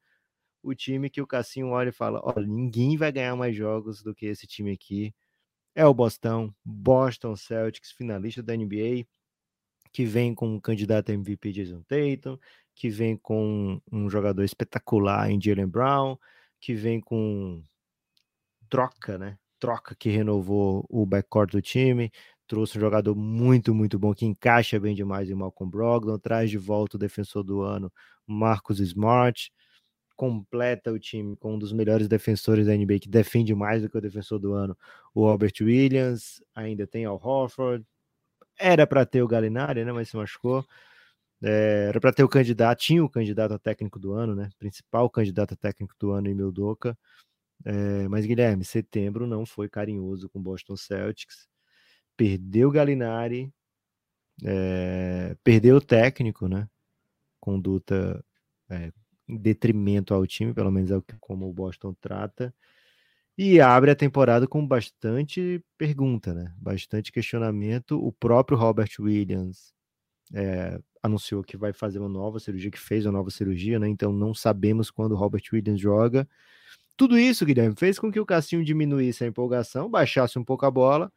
o 0.63 0.75
time 0.75 1.09
que 1.09 1.21
o 1.21 1.27
Cassinho 1.27 1.69
olha 1.69 1.89
e 1.89 1.93
fala: 1.93 2.21
olha, 2.23 2.45
ninguém 2.45 2.97
vai 2.97 3.11
ganhar 3.11 3.35
mais 3.35 3.55
jogos 3.55 4.03
do 4.03 4.13
que 4.13 4.25
esse 4.25 4.47
time 4.47 4.71
aqui. 4.71 5.13
É 5.75 5.85
o 5.85 5.93
Boston, 5.93 6.53
Boston 6.65 7.35
Celtics, 7.35 7.91
finalista 7.91 8.43
da 8.43 8.55
NBA, 8.55 9.05
que 9.91 10.05
vem 10.05 10.33
com 10.33 10.47
um 10.55 10.59
candidato 10.59 11.11
a 11.11 11.13
MVP 11.13 11.51
Jason 11.51 11.81
Tatum, 11.83 12.37
que 12.75 12.89
vem 12.89 13.17
com 13.17 13.79
um 13.91 14.09
jogador 14.09 14.43
espetacular 14.43 15.29
em 15.29 15.41
Jalen 15.41 15.67
Brown, 15.67 16.17
que 16.59 16.73
vem 16.73 16.99
com 16.99 17.61
troca, 18.69 19.17
né? 19.17 19.37
Troca 19.59 19.95
que 19.95 20.09
renovou 20.09 20.85
o 20.89 21.05
backcourt 21.05 21.51
do 21.51 21.61
time, 21.61 22.11
trouxe 22.47 22.77
um 22.77 22.81
jogador 22.81 23.15
muito, 23.15 23.73
muito 23.73 23.99
bom 23.99 24.13
que 24.13 24.25
encaixa 24.25 24.79
bem 24.79 24.95
demais 24.95 25.29
em 25.29 25.35
Malcolm 25.35 25.69
Brogdon, 25.69 26.17
traz 26.17 26.49
de 26.49 26.57
volta 26.57 26.97
o 26.97 26.99
defensor 26.99 27.43
do 27.43 27.61
ano, 27.61 27.91
Marcus 28.25 28.79
Smart, 28.79 29.51
completa 30.15 30.91
o 30.91 30.99
time 30.99 31.35
com 31.35 31.55
um 31.55 31.59
dos 31.59 31.73
melhores 31.73 32.07
defensores 32.07 32.67
da 32.67 32.75
NBA 32.75 32.99
que 32.99 33.09
defende 33.09 33.55
mais 33.55 33.81
do 33.81 33.89
que 33.89 33.97
o 33.97 34.01
defensor 34.01 34.39
do 34.39 34.53
ano, 34.53 34.77
o 35.13 35.25
Robert 35.25 35.53
Williams, 35.61 36.43
ainda 36.55 36.85
tem 36.87 37.05
Al 37.05 37.19
Horford, 37.21 37.85
era 38.59 38.87
para 38.87 39.05
ter 39.05 39.21
o 39.21 39.27
Galinari, 39.27 39.83
né, 39.85 39.91
mas 39.91 40.09
se 40.09 40.17
machucou. 40.17 40.65
É, 41.43 41.87
era 41.89 41.99
para 42.01 42.13
ter 42.13 42.23
o 42.23 42.29
candidato, 42.29 42.79
tinha 42.79 43.03
o 43.03 43.09
candidato 43.09 43.53
a 43.53 43.59
técnico 43.59 43.99
do 43.99 44.13
ano, 44.13 44.35
né? 44.35 44.49
Principal 44.59 45.09
candidato 45.09 45.53
a 45.55 45.57
técnico 45.57 45.95
do 45.99 46.11
ano 46.11 46.29
em 46.29 46.35
Mildoca. 46.35 46.97
É, 47.65 48.07
mas 48.09 48.25
Guilherme, 48.25 48.65
setembro 48.65 49.27
não 49.27 49.45
foi 49.45 49.69
carinhoso 49.69 50.29
com 50.29 50.41
Boston 50.41 50.75
Celtics. 50.77 51.47
Perdeu 52.17 52.69
o 52.69 52.71
Galinari, 52.71 53.53
é, 54.45 55.35
perdeu 55.43 55.77
o 55.77 55.81
técnico, 55.81 56.47
né? 56.47 56.67
Conduta 57.39 58.23
é, 58.69 58.91
em 59.27 59.37
detrimento 59.37 60.13
ao 60.13 60.27
time, 60.27 60.53
pelo 60.53 60.71
menos 60.71 60.91
é 60.91 60.97
o 60.97 61.01
que 61.01 61.15
como 61.19 61.49
o 61.49 61.53
Boston 61.53 61.93
trata. 62.01 62.53
E 63.37 63.59
abre 63.59 63.91
a 63.91 63.95
temporada 63.95 64.47
com 64.47 64.65
bastante 64.65 65.63
pergunta, 65.77 66.33
né? 66.33 66.53
Bastante 66.57 67.11
questionamento. 67.11 67.97
O 67.97 68.11
próprio 68.11 68.57
Robert 68.57 68.89
Williams 68.99 69.73
é, 70.33 70.79
anunciou 71.01 71.43
que 71.43 71.57
vai 71.57 71.73
fazer 71.73 71.99
uma 71.99 72.09
nova 72.09 72.39
cirurgia, 72.39 72.71
que 72.71 72.79
fez 72.79 73.05
uma 73.05 73.13
nova 73.13 73.29
cirurgia, 73.31 73.79
né? 73.79 73.87
Então 73.87 74.11
não 74.11 74.33
sabemos 74.33 74.91
quando 74.91 75.13
o 75.13 75.15
Robert 75.15 75.43
Williams 75.51 75.79
joga. 75.79 76.27
Tudo 76.97 77.17
isso, 77.17 77.45
Guilherme, 77.45 77.75
fez 77.75 77.97
com 77.97 78.11
que 78.11 78.19
o 78.19 78.25
Cassinho 78.25 78.63
diminuísse 78.63 79.23
a 79.23 79.27
empolgação, 79.27 79.89
baixasse 79.89 80.37
um 80.37 80.43
pouco 80.43 80.65
a 80.65 80.71
bola, 80.71 81.11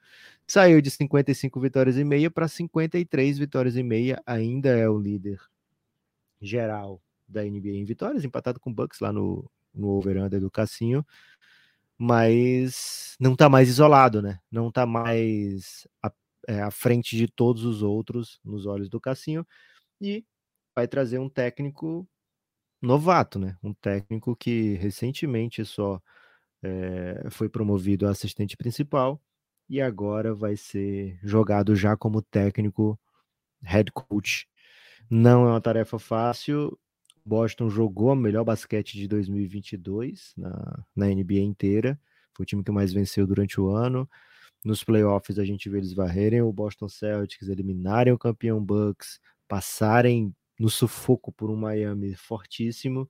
saiu 0.46 0.80
de 0.80 0.90
55 0.90 1.60
vitórias 1.60 1.98
e 1.98 2.04
meia 2.04 2.30
para 2.30 2.48
53 2.48 3.38
vitórias 3.38 3.76
e 3.76 3.82
meia, 3.82 4.22
ainda 4.24 4.70
é 4.70 4.88
o 4.88 4.98
líder 4.98 5.38
geral 6.40 7.02
da 7.28 7.42
NBA 7.42 7.70
em 7.70 7.84
vitórias, 7.84 8.24
empatado 8.24 8.58
com 8.60 8.70
o 8.70 8.74
Bucks 8.74 9.00
lá 9.00 9.12
no, 9.12 9.50
no 9.74 9.88
over-under 9.88 10.40
do 10.40 10.50
Cassinho. 10.50 11.04
Mas 11.98 13.16
não 13.20 13.32
está 13.34 13.48
mais 13.48 13.68
isolado, 13.68 14.22
né? 14.22 14.40
Não 14.50 14.68
está 14.68 14.86
mais 14.86 15.86
à, 16.02 16.12
é, 16.48 16.62
à 16.62 16.70
frente 16.70 17.16
de 17.16 17.28
todos 17.28 17.64
os 17.64 17.82
outros 17.82 18.40
nos 18.44 18.66
olhos 18.66 18.88
do 18.88 19.00
Cassinho 19.00 19.46
e 20.00 20.24
vai 20.74 20.88
trazer 20.88 21.18
um 21.18 21.28
técnico 21.28 22.08
novato, 22.82 23.38
né? 23.38 23.56
Um 23.62 23.74
técnico 23.74 24.36
que 24.36 24.74
recentemente 24.74 25.64
só 25.64 26.00
é, 26.62 27.28
foi 27.30 27.48
promovido 27.48 28.06
a 28.06 28.10
assistente 28.10 28.56
principal 28.56 29.20
e 29.68 29.80
agora 29.80 30.34
vai 30.34 30.56
ser 30.56 31.18
jogado 31.22 31.74
já 31.76 31.96
como 31.96 32.22
técnico 32.22 32.98
head 33.62 33.90
coach. 33.92 34.46
Não 35.10 35.46
é 35.46 35.50
uma 35.50 35.60
tarefa 35.60 35.98
fácil. 35.98 36.78
Boston 37.24 37.70
jogou 37.70 38.12
o 38.12 38.16
melhor 38.16 38.44
basquete 38.44 38.94
de 38.94 39.08
2022 39.08 40.34
na, 40.36 40.84
na 40.94 41.06
NBA 41.06 41.40
inteira. 41.40 41.98
Foi 42.34 42.44
o 42.44 42.46
time 42.46 42.62
que 42.64 42.70
mais 42.70 42.92
venceu 42.92 43.26
durante 43.26 43.60
o 43.60 43.68
ano. 43.70 44.08
Nos 44.64 44.82
playoffs 44.82 45.38
a 45.38 45.44
gente 45.44 45.68
vê 45.68 45.78
eles 45.78 45.92
varrerem 45.92 46.42
o 46.42 46.52
Boston 46.52 46.88
Celtics, 46.88 47.48
eliminarem 47.48 48.12
o 48.12 48.18
campeão 48.18 48.64
Bucks, 48.64 49.20
passarem 49.48 50.34
no 50.58 50.70
sufoco 50.70 51.32
por 51.32 51.50
um 51.50 51.56
Miami 51.56 52.14
fortíssimo 52.14 53.08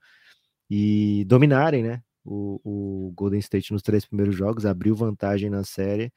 e 0.70 1.24
dominarem, 1.26 1.82
né? 1.82 2.02
O, 2.24 2.60
o 3.08 3.12
Golden 3.12 3.38
State 3.40 3.72
nos 3.72 3.82
três 3.82 4.04
primeiros 4.06 4.34
jogos, 4.34 4.64
abriu 4.66 4.96
vantagem 4.96 5.50
na 5.50 5.62
série, 5.62 6.12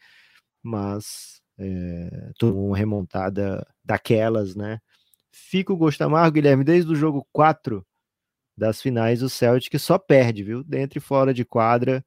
mas 0.64 1.42
é, 1.60 2.32
tomou 2.38 2.68
uma 2.68 2.78
remontada 2.78 3.68
daquelas, 3.84 4.56
né? 4.56 4.80
Fica 5.32 5.72
o 5.74 5.78
gosto 5.78 6.02
amargo, 6.02 6.36
Guilherme, 6.36 6.64
desde 6.64 6.92
o 6.92 6.96
jogo 6.96 7.28
4 7.32 7.86
das 8.58 8.82
finais, 8.82 9.22
o 9.22 9.30
Celtic 9.30 9.78
só 9.80 10.00
perde, 10.00 10.44
viu? 10.44 10.64
Dentro 10.64 10.98
e 10.98 11.02
fora 11.02 11.34
de 11.34 11.46
quadra. 11.46 12.04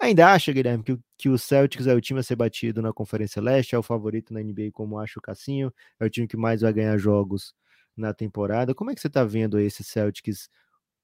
Ainda 0.00 0.32
acha, 0.32 0.52
Guilherme, 0.52 0.82
que, 0.82 0.98
que 1.16 1.28
o 1.28 1.38
Celtics 1.38 1.86
é 1.86 1.94
o 1.94 2.00
time 2.00 2.20
a 2.20 2.22
ser 2.22 2.36
batido 2.36 2.82
na 2.82 2.92
Conferência 2.92 3.40
Leste, 3.40 3.74
é 3.74 3.78
o 3.78 3.82
favorito 3.82 4.32
na 4.32 4.40
NBA, 4.40 4.70
como 4.72 4.98
acha 4.98 5.18
o 5.18 5.22
Cassinho, 5.22 5.72
é 6.00 6.04
o 6.04 6.10
time 6.10 6.26
que 6.26 6.36
mais 6.36 6.62
vai 6.62 6.72
ganhar 6.72 6.96
jogos 6.98 7.54
na 7.96 8.12
temporada. 8.12 8.74
Como 8.74 8.90
é 8.90 8.94
que 8.94 9.00
você 9.00 9.08
está 9.08 9.24
vendo 9.24 9.58
esse 9.58 9.84
Celtics 9.84 10.48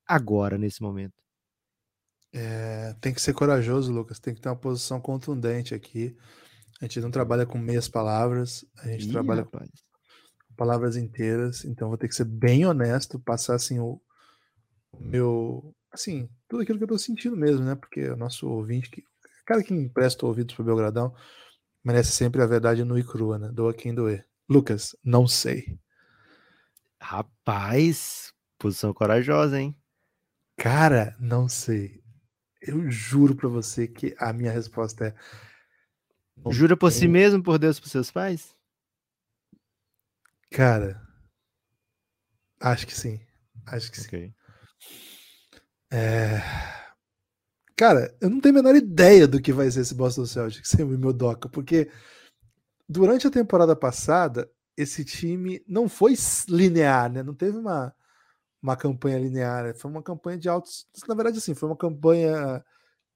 agora, 0.06 0.58
nesse 0.58 0.82
momento? 0.82 1.22
É, 2.32 2.94
tem 3.00 3.12
que 3.12 3.20
ser 3.20 3.32
corajoso, 3.34 3.92
Lucas. 3.92 4.18
Tem 4.20 4.34
que 4.34 4.40
ter 4.40 4.48
uma 4.48 4.56
posição 4.56 5.00
contundente 5.00 5.74
aqui. 5.74 6.16
A 6.80 6.84
gente 6.84 7.00
não 7.00 7.10
trabalha 7.10 7.44
com 7.46 7.58
meias 7.58 7.88
palavras, 7.88 8.64
a 8.78 8.88
gente 8.88 9.08
Ih, 9.08 9.12
trabalha 9.12 9.42
rapaz. 9.42 9.70
Palavras 10.60 10.94
inteiras. 10.94 11.64
Então 11.64 11.88
vou 11.88 11.96
ter 11.96 12.06
que 12.06 12.14
ser 12.14 12.26
bem 12.26 12.66
honesto, 12.66 13.18
passar 13.18 13.54
assim 13.54 13.78
o, 13.78 13.98
o 14.92 15.02
meu, 15.02 15.74
assim, 15.90 16.28
tudo 16.46 16.62
aquilo 16.62 16.76
que 16.76 16.84
eu 16.84 16.88
tô 16.88 16.98
sentindo 16.98 17.34
mesmo, 17.34 17.64
né? 17.64 17.74
Porque 17.74 18.10
o 18.10 18.16
nosso 18.16 18.46
ouvinte, 18.46 18.90
que, 18.90 19.02
cara 19.46 19.62
que 19.62 19.72
empresta 19.72 20.26
ouvidos 20.26 20.54
pro 20.54 20.62
Belgradão, 20.62 21.14
merece 21.82 22.12
sempre 22.12 22.42
a 22.42 22.46
verdade 22.46 22.84
nua 22.84 23.00
e 23.00 23.02
crua, 23.02 23.38
né? 23.38 23.48
Doa 23.50 23.72
quem 23.72 23.94
doer. 23.94 24.26
Lucas, 24.46 24.94
não 25.02 25.26
sei. 25.26 25.78
Rapaz, 27.00 28.34
posição 28.58 28.92
corajosa, 28.92 29.58
hein? 29.58 29.74
Cara, 30.58 31.16
não 31.18 31.48
sei. 31.48 32.02
Eu 32.60 32.90
juro 32.90 33.34
para 33.34 33.48
você 33.48 33.88
que 33.88 34.14
a 34.18 34.30
minha 34.30 34.52
resposta 34.52 35.06
é. 35.06 35.14
Jura 36.50 36.76
por 36.76 36.92
si 36.92 37.08
mesmo, 37.08 37.42
por 37.42 37.58
Deus, 37.58 37.80
por 37.80 37.88
seus 37.88 38.10
pais? 38.10 38.54
Cara, 40.50 41.00
acho 42.60 42.86
que 42.86 42.94
sim. 42.94 43.20
Acho 43.66 43.90
que 43.90 44.00
okay. 44.00 44.26
sim. 44.26 44.34
É... 45.92 46.40
Cara, 47.76 48.14
eu 48.20 48.28
não 48.28 48.40
tenho 48.40 48.54
a 48.58 48.62
menor 48.62 48.76
ideia 48.76 49.26
do 49.26 49.40
que 49.40 49.52
vai 49.52 49.70
ser 49.70 49.80
esse 49.80 49.94
Boston 49.94 50.26
Celtics 50.26 50.68
sem 50.68 50.84
o 50.84 50.88
meu 50.88 51.12
Doca, 51.12 51.48
porque 51.48 51.90
durante 52.88 53.26
a 53.26 53.30
temporada 53.30 53.74
passada 53.74 54.50
esse 54.76 55.04
time 55.04 55.62
não 55.66 55.88
foi 55.88 56.14
linear, 56.48 57.10
né? 57.10 57.22
Não 57.22 57.34
teve 57.34 57.56
uma, 57.56 57.94
uma 58.62 58.76
campanha 58.76 59.18
linear, 59.18 59.74
foi 59.76 59.90
uma 59.90 60.02
campanha 60.02 60.38
de 60.38 60.48
altos. 60.48 60.86
Na 61.08 61.14
verdade, 61.14 61.38
assim, 61.38 61.54
foi 61.54 61.68
uma 61.68 61.76
campanha 61.76 62.64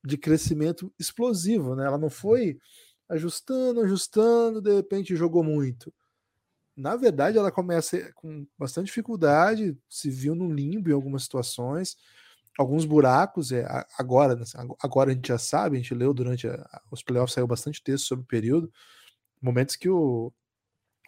de 0.04 0.18
crescimento 0.18 0.92
explosivo, 0.98 1.74
né? 1.74 1.86
Ela 1.86 1.98
não 1.98 2.10
foi 2.10 2.58
ajustando, 3.08 3.80
ajustando, 3.82 4.60
de 4.62 4.74
repente 4.74 5.16
jogou 5.16 5.44
muito. 5.44 5.92
Na 6.76 6.96
verdade, 6.96 7.38
ela 7.38 7.52
começa 7.52 8.12
com 8.14 8.46
bastante 8.58 8.86
dificuldade, 8.86 9.76
se 9.88 10.10
viu 10.10 10.34
no 10.34 10.52
limbo 10.52 10.90
em 10.90 10.92
algumas 10.92 11.22
situações, 11.24 11.96
alguns 12.58 12.84
buracos. 12.84 13.52
É, 13.52 13.64
agora, 13.98 14.34
né, 14.36 14.44
agora 14.82 15.10
a 15.12 15.14
gente 15.14 15.28
já 15.28 15.38
sabe, 15.38 15.76
a 15.76 15.80
gente 15.80 15.94
leu 15.94 16.12
durante 16.12 16.48
a, 16.48 16.82
os 16.90 17.02
playoffs, 17.02 17.34
saiu 17.34 17.46
bastante 17.46 17.82
texto 17.82 18.06
sobre 18.06 18.24
o 18.24 18.28
período, 18.28 18.72
momentos 19.42 19.76
que 19.76 19.88
o, 19.88 20.32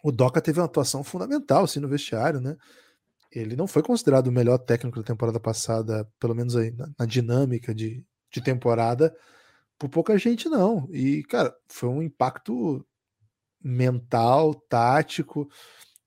o 0.03 0.11
Doca 0.11 0.41
teve 0.41 0.59
uma 0.59 0.65
atuação 0.65 1.03
fundamental 1.03 1.63
assim, 1.65 1.79
no 1.79 1.87
vestiário, 1.89 2.41
né? 2.41 2.57
Ele 3.31 3.55
não 3.55 3.67
foi 3.67 3.83
considerado 3.83 4.27
o 4.27 4.31
melhor 4.31 4.57
técnico 4.59 4.99
da 4.99 5.05
temporada 5.05 5.39
passada, 5.39 6.09
pelo 6.19 6.35
menos 6.35 6.55
aí 6.55 6.71
na, 6.71 6.89
na 6.99 7.05
dinâmica 7.05 7.75
de, 7.75 8.05
de 8.31 8.41
temporada, 8.41 9.15
por 9.79 9.89
pouca 9.89 10.17
gente, 10.17 10.49
não. 10.49 10.87
E, 10.91 11.23
cara, 11.23 11.55
foi 11.69 11.89
um 11.89 12.01
impacto 12.01 12.85
mental, 13.61 14.53
tático, 14.53 15.49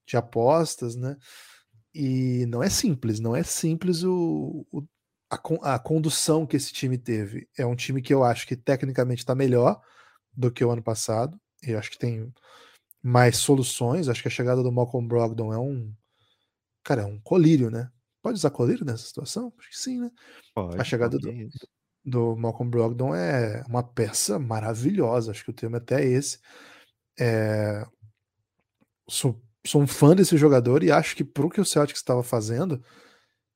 de 0.05 0.17
apostas, 0.17 0.95
né? 0.95 1.17
E 1.93 2.45
não 2.47 2.63
é 2.63 2.69
simples, 2.69 3.19
não 3.19 3.35
é 3.35 3.43
simples 3.43 4.03
o, 4.03 4.65
o 4.71 4.83
a, 5.29 5.75
a, 5.75 5.79
condução 5.79 6.45
que 6.45 6.57
esse 6.57 6.73
time 6.73 6.97
teve. 6.97 7.47
É 7.57 7.65
um 7.65 7.75
time 7.75 8.01
que 8.01 8.13
eu 8.13 8.23
acho 8.23 8.45
que 8.45 8.55
tecnicamente 8.55 9.21
está 9.21 9.33
melhor 9.33 9.81
do 10.33 10.51
que 10.51 10.63
o 10.63 10.71
ano 10.71 10.83
passado. 10.83 11.39
Eu 11.63 11.79
acho 11.79 11.91
que 11.91 11.97
tem 11.97 12.33
mais 13.01 13.37
soluções. 13.37 14.09
Acho 14.09 14.21
que 14.21 14.27
a 14.27 14.31
chegada 14.31 14.61
do 14.61 14.71
Malcolm 14.71 15.07
Brogdon 15.07 15.53
é 15.53 15.57
um. 15.57 15.93
Cara, 16.83 17.03
é 17.03 17.05
um 17.05 17.19
colírio, 17.19 17.69
né? 17.69 17.89
Pode 18.21 18.35
usar 18.35 18.49
colírio 18.49 18.85
nessa 18.85 19.05
situação? 19.05 19.53
Acho 19.57 19.69
que 19.69 19.77
sim, 19.77 19.99
né? 19.99 20.11
Pode, 20.53 20.79
a 20.79 20.83
chegada 20.83 21.17
do, 21.17 21.31
do 22.03 22.35
Malcolm 22.35 22.69
Brogdon 22.69 23.15
é 23.15 23.63
uma 23.67 23.83
peça 23.83 24.37
maravilhosa. 24.37 25.31
Acho 25.31 25.45
que 25.45 25.51
o 25.51 25.53
termo 25.53 25.77
é 25.77 25.79
até 25.79 26.05
esse. 26.05 26.39
É... 27.19 27.85
Sou, 29.07 29.41
sou 29.65 29.81
um 29.81 29.87
fã 29.87 30.15
desse 30.15 30.37
jogador 30.37 30.83
e 30.83 30.91
acho 30.91 31.15
que 31.15 31.23
pro 31.23 31.49
que 31.49 31.61
o 31.61 31.65
Celtics 31.65 31.99
estava 31.99 32.23
fazendo, 32.23 32.83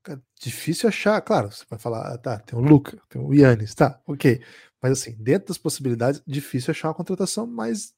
cara, 0.04 0.22
difícil 0.40 0.90
achar. 0.90 1.22
Claro, 1.22 1.52
você 1.52 1.64
vai 1.70 1.80
falar, 1.80 2.14
ah, 2.14 2.18
tá, 2.18 2.40
tem 2.40 2.58
o 2.58 2.62
Luca, 2.62 3.00
tem 3.10 3.22
o 3.22 3.34
Yannis, 3.34 3.74
tá, 3.74 4.00
ok. 4.06 4.42
Mas 4.82 4.92
assim, 4.94 5.16
dentro 5.20 5.50
das 5.50 5.58
possibilidades, 5.58 6.22
difícil 6.28 6.72
achar 6.72 6.90
uma 6.90 6.94
contratação 6.94 7.48
mais 7.48 7.94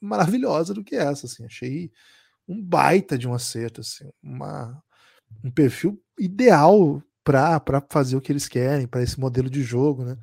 maravilhosa 0.00 0.74
do 0.74 0.84
que 0.84 0.96
essa, 0.96 1.26
assim. 1.26 1.44
Achei 1.44 1.90
um 2.46 2.62
baita 2.62 3.16
de 3.18 3.26
um 3.26 3.34
acerto, 3.34 3.80
assim, 3.80 4.08
uma, 4.22 4.82
um 5.42 5.50
perfil 5.50 6.00
ideal 6.18 7.02
para 7.24 7.82
fazer 7.90 8.16
o 8.16 8.20
que 8.20 8.30
eles 8.30 8.46
querem, 8.46 8.86
para 8.86 9.02
esse 9.02 9.18
modelo 9.18 9.50
de 9.50 9.62
jogo, 9.62 10.04
né? 10.04 10.16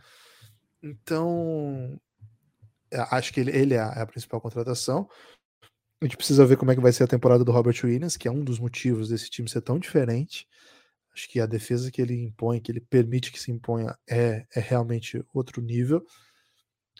Então, 0.82 2.00
é, 2.13 2.13
acho 3.12 3.34
que 3.34 3.40
ele, 3.40 3.52
ele 3.52 3.74
é, 3.74 3.80
a, 3.80 3.94
é 3.98 4.02
a 4.02 4.06
principal 4.06 4.42
contratação. 4.42 5.08
A 6.02 6.06
gente 6.06 6.18
precisa 6.18 6.46
ver 6.46 6.58
como 6.58 6.72
é 6.72 6.76
que 6.76 6.82
vai 6.82 6.92
ser 6.92 7.04
a 7.04 7.08
temporada 7.08 7.44
do 7.44 7.52
Robert 7.52 7.80
Williams, 7.84 8.18
que 8.18 8.28
é 8.28 8.32
um 8.32 8.44
dos 8.44 8.60
motivos 8.60 9.10
desse 9.10 9.30
time 9.30 9.50
ser 9.50 9.62
tão 9.62 9.80
diferente. 9.80 10.48
Acho 11.14 11.30
que 11.30 11.40
a 11.40 11.46
defesa 11.46 11.92
que 11.92 12.02
ele 12.02 12.22
impõe, 12.22 12.60
que 12.60 12.72
ele 12.72 12.82
permite 12.82 13.32
que 13.32 13.40
se 13.40 13.52
imponha, 13.52 13.96
é, 14.10 14.46
é 14.54 14.60
realmente 14.60 15.24
outro 15.34 15.62
nível 15.62 16.04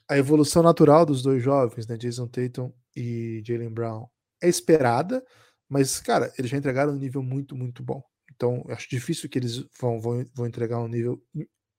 a 0.08 0.18
evolução 0.18 0.62
natural 0.62 1.06
dos 1.06 1.22
dois 1.22 1.42
jovens, 1.42 1.88
né, 1.88 1.98
Jason 1.98 2.28
Tatum 2.28 2.72
e 2.96 3.42
Jalen 3.46 3.70
Brown, 3.70 4.08
é 4.42 4.48
esperada, 4.48 5.24
mas, 5.70 6.00
cara, 6.00 6.32
eles 6.38 6.52
já 6.52 6.58
entregaram 6.58 6.94
um 6.94 6.98
nível 6.98 7.24
muito, 7.24 7.56
muito 7.56 7.82
bom. 7.82 8.04
Então, 8.32 8.64
acho 8.70 8.90
difícil 8.90 9.30
que 9.30 9.40
eles 9.40 9.66
vão, 9.80 10.00
vão, 10.00 10.24
vão 10.34 10.46
entregar 10.46 10.80
um 10.80 10.88
nível 10.88 11.22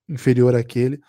inferior 0.09 0.55
àquele. 0.55 1.01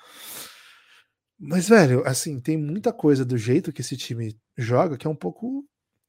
Mas, 1.39 1.67
velho, 1.67 2.05
assim, 2.07 2.39
tem 2.39 2.57
muita 2.57 2.93
coisa 2.93 3.25
do 3.25 3.37
jeito 3.37 3.73
que 3.73 3.81
esse 3.81 3.97
time 3.97 4.39
joga 4.57 4.97
que 4.97 5.05
é 5.05 5.09
um 5.09 5.15
pouco, 5.15 5.67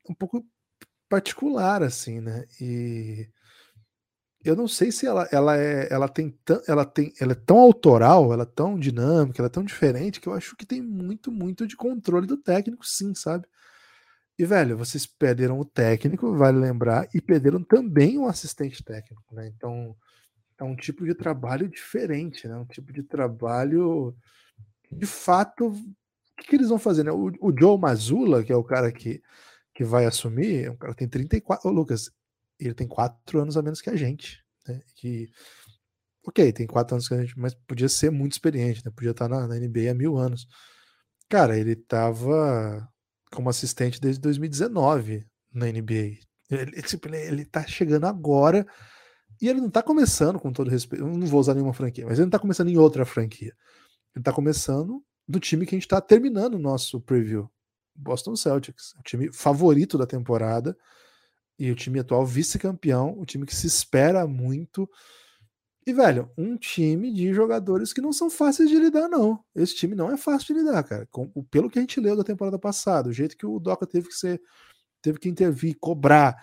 um 0.08 0.14
pouco 0.14 0.44
particular, 1.08 1.82
assim, 1.82 2.20
né? 2.20 2.44
E 2.60 3.28
eu 4.44 4.54
não 4.54 4.68
sei 4.68 4.92
se 4.92 5.06
ela, 5.06 5.28
ela 5.32 5.56
é, 5.58 5.88
ela 5.92 6.08
tem, 6.08 6.38
ela 6.68 6.84
tem, 6.84 7.12
ela 7.20 7.32
é 7.32 7.34
tão 7.34 7.58
autoral, 7.58 8.32
ela 8.32 8.44
é 8.44 8.46
tão 8.46 8.78
dinâmica, 8.78 9.40
ela 9.40 9.48
é 9.48 9.50
tão 9.50 9.64
diferente 9.64 10.20
que 10.20 10.28
eu 10.28 10.34
acho 10.34 10.56
que 10.56 10.64
tem 10.64 10.80
muito, 10.80 11.32
muito 11.32 11.66
de 11.66 11.76
controle 11.76 12.26
do 12.26 12.36
técnico, 12.36 12.86
sim, 12.86 13.14
sabe? 13.14 13.46
E 14.38 14.44
velho, 14.44 14.76
vocês 14.76 15.06
perderam 15.06 15.58
o 15.58 15.64
técnico, 15.64 16.36
vale 16.36 16.58
lembrar, 16.58 17.08
e 17.14 17.20
perderam 17.20 17.62
também 17.62 18.18
um 18.18 18.26
assistente 18.28 18.84
técnico, 18.84 19.34
né? 19.34 19.48
Então 19.48 19.96
é 20.58 20.64
um 20.64 20.76
tipo 20.76 21.04
de 21.04 21.14
trabalho 21.14 21.68
diferente, 21.68 22.46
né? 22.46 22.56
Um 22.56 22.66
tipo 22.66 22.92
de 22.92 23.02
trabalho, 23.02 24.14
de 24.96 25.06
fato, 25.06 25.68
o 25.68 25.74
que, 26.36 26.48
que 26.48 26.56
eles 26.56 26.68
vão 26.68 26.78
fazer, 26.78 27.04
né? 27.04 27.12
O, 27.12 27.32
o 27.40 27.54
Joe 27.58 27.78
Mazula, 27.78 28.42
que 28.42 28.52
é 28.52 28.56
o 28.56 28.64
cara 28.64 28.92
que, 28.92 29.22
que 29.74 29.84
vai 29.84 30.06
assumir, 30.06 30.70
o 30.70 30.76
cara 30.76 30.94
tem 30.94 31.08
34, 31.08 31.68
ô 31.68 31.72
Lucas, 31.72 32.10
ele 32.58 32.74
tem 32.74 32.86
quatro 32.88 33.40
anos 33.40 33.56
a 33.56 33.62
menos 33.62 33.80
que 33.80 33.90
a 33.90 33.96
gente. 33.96 34.42
Né? 34.66 34.80
Que 34.94 35.28
ok, 36.26 36.52
tem 36.52 36.66
quatro 36.66 36.94
anos 36.96 37.08
que 37.08 37.14
a 37.14 37.20
gente, 37.20 37.38
mas 37.38 37.54
podia 37.54 37.88
ser 37.88 38.10
muito 38.10 38.32
experiente, 38.32 38.84
né? 38.84 38.90
Podia 38.94 39.12
estar 39.12 39.28
na, 39.28 39.46
na 39.46 39.54
NBA 39.54 39.90
há 39.90 39.94
mil 39.94 40.16
anos. 40.16 40.46
Cara, 41.28 41.58
ele 41.58 41.72
estava 41.72 42.88
como 43.32 43.48
assistente 43.48 44.00
desde 44.00 44.20
2019 44.20 45.26
na 45.52 45.66
NBA. 45.66 46.18
Ele, 46.50 46.82
tipo, 46.82 47.08
ele, 47.08 47.16
ele 47.18 47.44
tá 47.44 47.66
chegando 47.66 48.06
agora 48.06 48.66
e 49.40 49.48
ele 49.48 49.60
não 49.60 49.70
tá 49.70 49.82
começando, 49.82 50.38
com 50.38 50.52
todo 50.52 50.70
respeito, 50.70 51.04
eu 51.04 51.08
não 51.08 51.26
vou 51.26 51.40
usar 51.40 51.54
nenhuma 51.54 51.72
franquia, 51.74 52.06
mas 52.06 52.18
ele 52.18 52.26
não 52.26 52.30
tá 52.30 52.38
começando 52.38 52.68
em 52.68 52.78
outra 52.78 53.04
franquia. 53.04 53.54
Ele 54.16 54.24
tá 54.24 54.32
começando 54.32 55.04
do 55.28 55.38
time 55.38 55.66
que 55.66 55.74
a 55.74 55.78
gente 55.78 55.88
tá 55.88 56.00
terminando 56.00 56.54
o 56.54 56.58
nosso 56.58 57.00
preview. 57.00 57.48
Boston 57.94 58.34
Celtics, 58.34 58.94
o 58.98 59.02
time 59.02 59.32
favorito 59.32 59.96
da 59.96 60.06
temporada 60.06 60.76
e 61.58 61.70
o 61.70 61.74
time 61.74 62.00
atual 62.00 62.26
vice-campeão, 62.26 63.18
o 63.18 63.24
time 63.24 63.46
que 63.46 63.54
se 63.54 63.66
espera 63.66 64.26
muito. 64.26 64.88
E, 65.86 65.92
velho, 65.92 66.30
um 66.36 66.56
time 66.56 67.12
de 67.12 67.32
jogadores 67.32 67.92
que 67.92 68.00
não 68.00 68.12
são 68.12 68.28
fáceis 68.28 68.68
de 68.68 68.76
lidar, 68.76 69.08
não. 69.08 69.42
Esse 69.54 69.74
time 69.76 69.94
não 69.94 70.10
é 70.10 70.16
fácil 70.16 70.54
de 70.54 70.60
lidar, 70.60 70.82
cara. 70.82 71.06
Com, 71.10 71.28
pelo 71.44 71.70
que 71.70 71.78
a 71.78 71.82
gente 71.82 72.00
leu 72.00 72.16
da 72.16 72.24
temporada 72.24 72.58
passada, 72.58 73.08
o 73.08 73.12
jeito 73.12 73.36
que 73.36 73.46
o 73.46 73.58
Doca 73.58 73.86
teve 73.86 74.08
que 74.08 74.14
ser, 74.14 74.42
teve 75.00 75.18
que 75.18 75.28
intervir, 75.28 75.76
cobrar, 75.78 76.36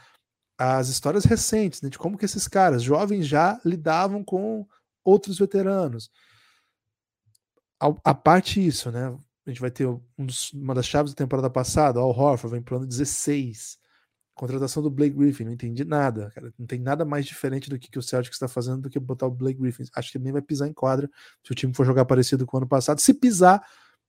as 0.57 0.87
histórias 0.87 1.25
recentes, 1.25 1.81
né, 1.81 1.89
de 1.89 1.97
como 1.97 2.17
que 2.17 2.25
esses 2.25 2.47
caras, 2.47 2.83
jovens, 2.83 3.27
já 3.27 3.59
lidavam 3.65 4.23
com 4.23 4.65
outros 5.03 5.37
veteranos. 5.37 6.09
A, 8.03 8.13
parte 8.13 8.65
isso, 8.65 8.91
né? 8.91 9.07
A 9.45 9.49
gente 9.49 9.59
vai 9.59 9.69
ter 9.69 9.85
um 9.87 10.25
dos, 10.25 10.53
uma 10.53 10.73
das 10.73 10.85
chaves 10.85 11.13
da 11.13 11.17
temporada 11.17 11.49
passada, 11.49 11.99
Al 11.99 12.09
Horford 12.09 12.53
vem 12.53 12.61
pro 12.61 12.77
ano 12.77 12.87
16. 12.87 13.77
Contratação 14.33 14.81
do 14.81 14.89
Blake 14.89 15.15
Griffin, 15.15 15.43
não 15.43 15.51
entendi 15.51 15.83
nada, 15.83 16.31
cara. 16.31 16.51
Não 16.57 16.65
tem 16.65 16.79
nada 16.79 17.05
mais 17.05 17.25
diferente 17.25 17.69
do 17.69 17.77
que, 17.77 17.91
que 17.91 17.99
o 17.99 18.01
Celtics 18.01 18.35
está 18.35 18.47
fazendo 18.47 18.81
do 18.81 18.89
que 18.89 18.99
botar 18.99 19.27
o 19.27 19.31
Blake 19.31 19.59
Griffin. 19.59 19.83
Acho 19.95 20.11
que 20.11 20.17
ele 20.17 20.23
nem 20.23 20.33
vai 20.33 20.41
pisar 20.41 20.67
em 20.67 20.73
quadra 20.73 21.09
se 21.43 21.51
o 21.51 21.55
time 21.55 21.73
for 21.73 21.85
jogar 21.85 22.05
parecido 22.05 22.45
com 22.45 22.57
o 22.57 22.59
ano 22.59 22.67
passado. 22.67 22.99
Se 22.99 23.13
pisar, 23.13 23.63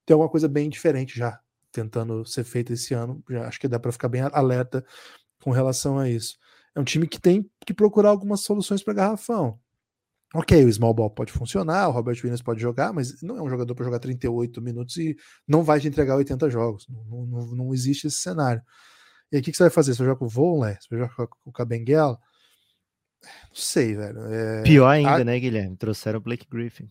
tem 0.05 0.13
alguma 0.13 0.29
coisa 0.29 0.47
bem 0.47 0.69
diferente 0.69 1.17
já 1.17 1.39
tentando 1.71 2.25
ser 2.25 2.45
feita 2.45 2.73
esse 2.73 2.93
ano. 2.93 3.21
Já 3.29 3.47
acho 3.47 3.59
que 3.59 3.67
dá 3.67 3.79
para 3.79 3.91
ficar 3.91 4.07
bem 4.07 4.21
alerta 4.21 4.83
com 5.43 5.51
relação 5.51 5.99
a 5.99 6.09
isso. 6.09 6.37
É 6.73 6.79
um 6.79 6.83
time 6.83 7.07
que 7.07 7.19
tem 7.19 7.49
que 7.65 7.73
procurar 7.73 8.09
algumas 8.09 8.39
soluções 8.41 8.81
para 8.81 8.93
garrafão. 8.93 9.59
Ok, 10.33 10.65
o 10.65 10.73
small 10.73 10.93
ball 10.93 11.09
pode 11.09 11.31
funcionar, 11.31 11.87
o 11.87 11.91
Robert 11.91 12.15
Williams 12.15 12.41
pode 12.41 12.61
jogar, 12.61 12.91
mas 12.91 13.21
não 13.21 13.37
é 13.37 13.41
um 13.41 13.49
jogador 13.49 13.73
para 13.73 13.85
jogar 13.85 13.99
38 13.99 14.61
minutos 14.61 14.97
e 14.97 15.15
não 15.47 15.63
vai 15.63 15.79
te 15.79 15.87
entregar 15.87 16.15
80 16.15 16.49
jogos. 16.49 16.85
Não, 16.89 17.25
não, 17.25 17.55
não 17.55 17.73
existe 17.73 18.07
esse 18.07 18.17
cenário. 18.17 18.61
E 19.31 19.37
aí, 19.37 19.41
o 19.41 19.43
que, 19.43 19.51
que, 19.51 19.57
você 19.57 19.63
vai 19.63 19.69
fazer? 19.69 19.93
Você 19.93 19.99
vai 19.99 20.07
jogar 20.07 20.19
com 20.19 20.25
o 20.25 20.29
Volner? 20.29 20.77
Você 20.81 20.87
vai 20.89 21.07
jogar 21.07 21.27
com 21.27 21.49
o 21.49 21.51
Cabenguela? 21.51 22.19
Não 23.23 23.55
sei, 23.55 23.95
velho. 23.95 24.19
É... 24.25 24.63
Pior 24.63 24.87
ainda, 24.87 25.15
a... 25.15 25.23
né, 25.23 25.39
Guilherme? 25.39 25.77
Trouxeram 25.77 26.19
o 26.19 26.21
Blake 26.21 26.47
Griffin. 26.49 26.89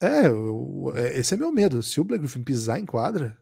É, 0.00 0.26
eu... 0.26 0.92
É, 0.94 1.18
esse 1.18 1.34
é 1.34 1.36
meu 1.36 1.52
medo. 1.52 1.82
Se 1.82 2.00
o 2.00 2.04
Blake 2.04 2.22
Griffin 2.22 2.42
pisar 2.42 2.80
em 2.80 2.86
quadra, 2.86 3.38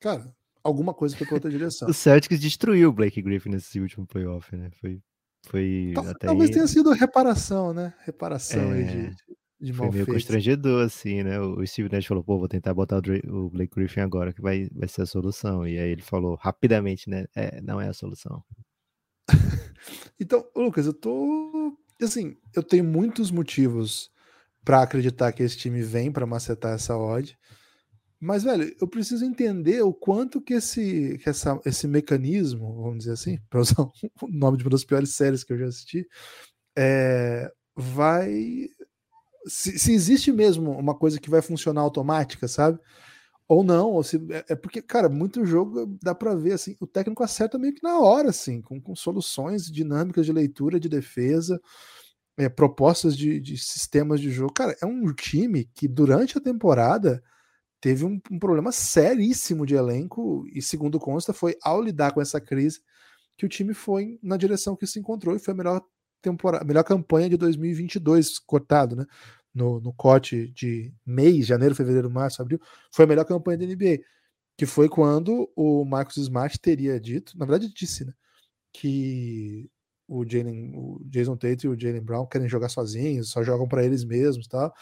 cara, 0.00 0.34
alguma 0.62 0.94
coisa 0.94 1.16
foi 1.16 1.26
para 1.26 1.36
outra 1.36 1.50
direção. 1.50 1.88
o 1.88 1.94
Celtics 1.94 2.40
destruiu 2.40 2.90
o 2.90 2.92
Blake 2.92 3.20
Griffin 3.20 3.50
nesse 3.50 3.80
último 3.80 4.06
playoff, 4.06 4.54
né? 4.56 4.70
Foi, 4.80 5.00
foi 5.44 5.92
Tal, 5.94 6.14
Talvez 6.14 6.50
aí... 6.50 6.54
tenha 6.54 6.66
sido 6.66 6.90
reparação, 6.92 7.72
né? 7.74 7.92
Reparação 8.04 8.72
é... 8.72 8.74
aí 8.74 8.84
de, 8.84 9.16
de 9.60 9.72
Foi 9.72 9.90
meio 9.90 10.06
constrangedor, 10.06 10.84
assim, 10.84 11.22
né? 11.22 11.38
O 11.40 11.64
Steve 11.66 11.88
Nash 11.90 12.06
falou, 12.06 12.24
pô, 12.24 12.38
vou 12.38 12.48
tentar 12.48 12.74
botar 12.74 13.00
o, 13.28 13.50
Blake 13.50 13.74
Griffin 13.74 14.00
agora, 14.00 14.32
que 14.32 14.40
vai, 14.40 14.68
vai 14.72 14.88
ser 14.88 15.02
a 15.02 15.06
solução. 15.06 15.66
E 15.66 15.78
aí 15.78 15.90
ele 15.90 16.02
falou 16.02 16.34
rapidamente, 16.34 17.08
né? 17.08 17.26
É, 17.34 17.60
não 17.60 17.80
é 17.80 17.88
a 17.88 17.92
solução. 17.92 18.42
então, 20.18 20.44
Lucas, 20.56 20.86
eu 20.86 20.92
tô. 20.92 21.76
Assim, 22.00 22.36
eu 22.54 22.62
tenho 22.62 22.82
muitos 22.82 23.30
motivos 23.30 24.10
para 24.64 24.82
acreditar 24.82 25.32
que 25.32 25.42
esse 25.42 25.56
time 25.56 25.82
vem 25.82 26.10
para 26.10 26.26
macetar 26.26 26.74
essa 26.74 26.96
odd. 26.96 27.38
Mas, 28.24 28.44
velho, 28.44 28.72
eu 28.80 28.86
preciso 28.86 29.24
entender 29.24 29.82
o 29.82 29.92
quanto 29.92 30.40
que 30.40 30.54
esse, 30.54 31.18
que 31.18 31.28
essa, 31.28 31.60
esse 31.66 31.88
mecanismo, 31.88 32.80
vamos 32.80 32.98
dizer 32.98 33.14
assim, 33.14 33.36
para 33.50 33.60
usar 33.60 33.82
o 34.22 34.28
nome 34.28 34.56
de 34.56 34.62
uma 34.62 34.70
das 34.70 34.84
piores 34.84 35.10
séries 35.10 35.42
que 35.42 35.52
eu 35.52 35.58
já 35.58 35.66
assisti, 35.66 36.06
é, 36.78 37.50
vai. 37.74 38.68
Se, 39.48 39.76
se, 39.76 39.92
existe 39.92 40.30
mesmo 40.30 40.70
uma 40.70 40.94
coisa 40.96 41.18
que 41.18 41.28
vai 41.28 41.42
funcionar 41.42 41.80
automática, 41.80 42.46
sabe? 42.46 42.78
Ou 43.48 43.64
não, 43.64 43.90
ou 43.90 44.04
se, 44.04 44.18
é, 44.30 44.44
é 44.50 44.54
porque, 44.54 44.80
cara, 44.80 45.08
muito 45.08 45.44
jogo 45.44 45.98
dá 46.00 46.14
para 46.14 46.36
ver 46.36 46.52
assim, 46.52 46.76
o 46.80 46.86
técnico 46.86 47.24
acerta 47.24 47.58
meio 47.58 47.74
que 47.74 47.82
na 47.82 47.98
hora, 47.98 48.30
assim, 48.30 48.62
com, 48.62 48.80
com 48.80 48.94
soluções 48.94 49.66
dinâmicas 49.66 50.26
de 50.26 50.32
leitura, 50.32 50.78
de 50.78 50.88
defesa, 50.88 51.60
é, 52.38 52.48
propostas 52.48 53.16
de, 53.16 53.40
de 53.40 53.58
sistemas 53.58 54.20
de 54.20 54.30
jogo. 54.30 54.52
Cara, 54.52 54.76
é 54.80 54.86
um 54.86 55.12
time 55.12 55.64
que 55.74 55.88
durante 55.88 56.38
a 56.38 56.40
temporada 56.40 57.20
teve 57.82 58.04
um, 58.04 58.20
um, 58.30 58.38
problema 58.38 58.70
seríssimo 58.70 59.66
de 59.66 59.74
elenco 59.74 60.46
e, 60.54 60.62
segundo 60.62 61.00
consta, 61.00 61.32
foi 61.32 61.56
ao 61.60 61.82
lidar 61.82 62.12
com 62.12 62.22
essa 62.22 62.40
crise 62.40 62.80
que 63.36 63.44
o 63.44 63.48
time 63.48 63.74
foi 63.74 64.20
na 64.22 64.36
direção 64.36 64.76
que 64.76 64.86
se 64.86 65.00
encontrou 65.00 65.34
e 65.34 65.40
foi 65.40 65.52
a 65.52 65.56
melhor 65.56 65.82
temporada, 66.22 66.64
melhor 66.64 66.84
campanha 66.84 67.28
de 67.28 67.36
2022 67.36 68.38
cortado, 68.38 68.94
né? 68.94 69.04
No, 69.52 69.80
no 69.80 69.92
corte 69.92 70.48
de 70.52 70.94
mês, 71.04 71.44
janeiro, 71.44 71.74
fevereiro, 71.74 72.08
março, 72.08 72.40
abril, 72.40 72.60
foi 72.90 73.04
a 73.04 73.08
melhor 73.08 73.24
campanha 73.24 73.58
da 73.58 73.66
NBA, 73.66 73.98
que 74.56 74.64
foi 74.64 74.88
quando 74.88 75.50
o 75.56 75.84
Marcos 75.84 76.16
Smart 76.16 76.58
teria 76.60 76.98
dito, 77.00 77.36
na 77.36 77.44
verdade 77.44 77.70
disse, 77.74 78.06
né, 78.06 78.14
que 78.72 79.68
o, 80.08 80.24
Jalen, 80.24 80.72
o 80.74 81.00
Jason 81.04 81.36
Tate 81.36 81.66
e 81.66 81.68
o 81.68 81.78
Jalen 81.78 82.00
Brown 82.00 82.26
querem 82.26 82.48
jogar 82.48 82.68
sozinhos, 82.70 83.30
só 83.30 83.42
jogam 83.42 83.68
para 83.68 83.84
eles 83.84 84.04
mesmos, 84.04 84.46
tal. 84.46 84.72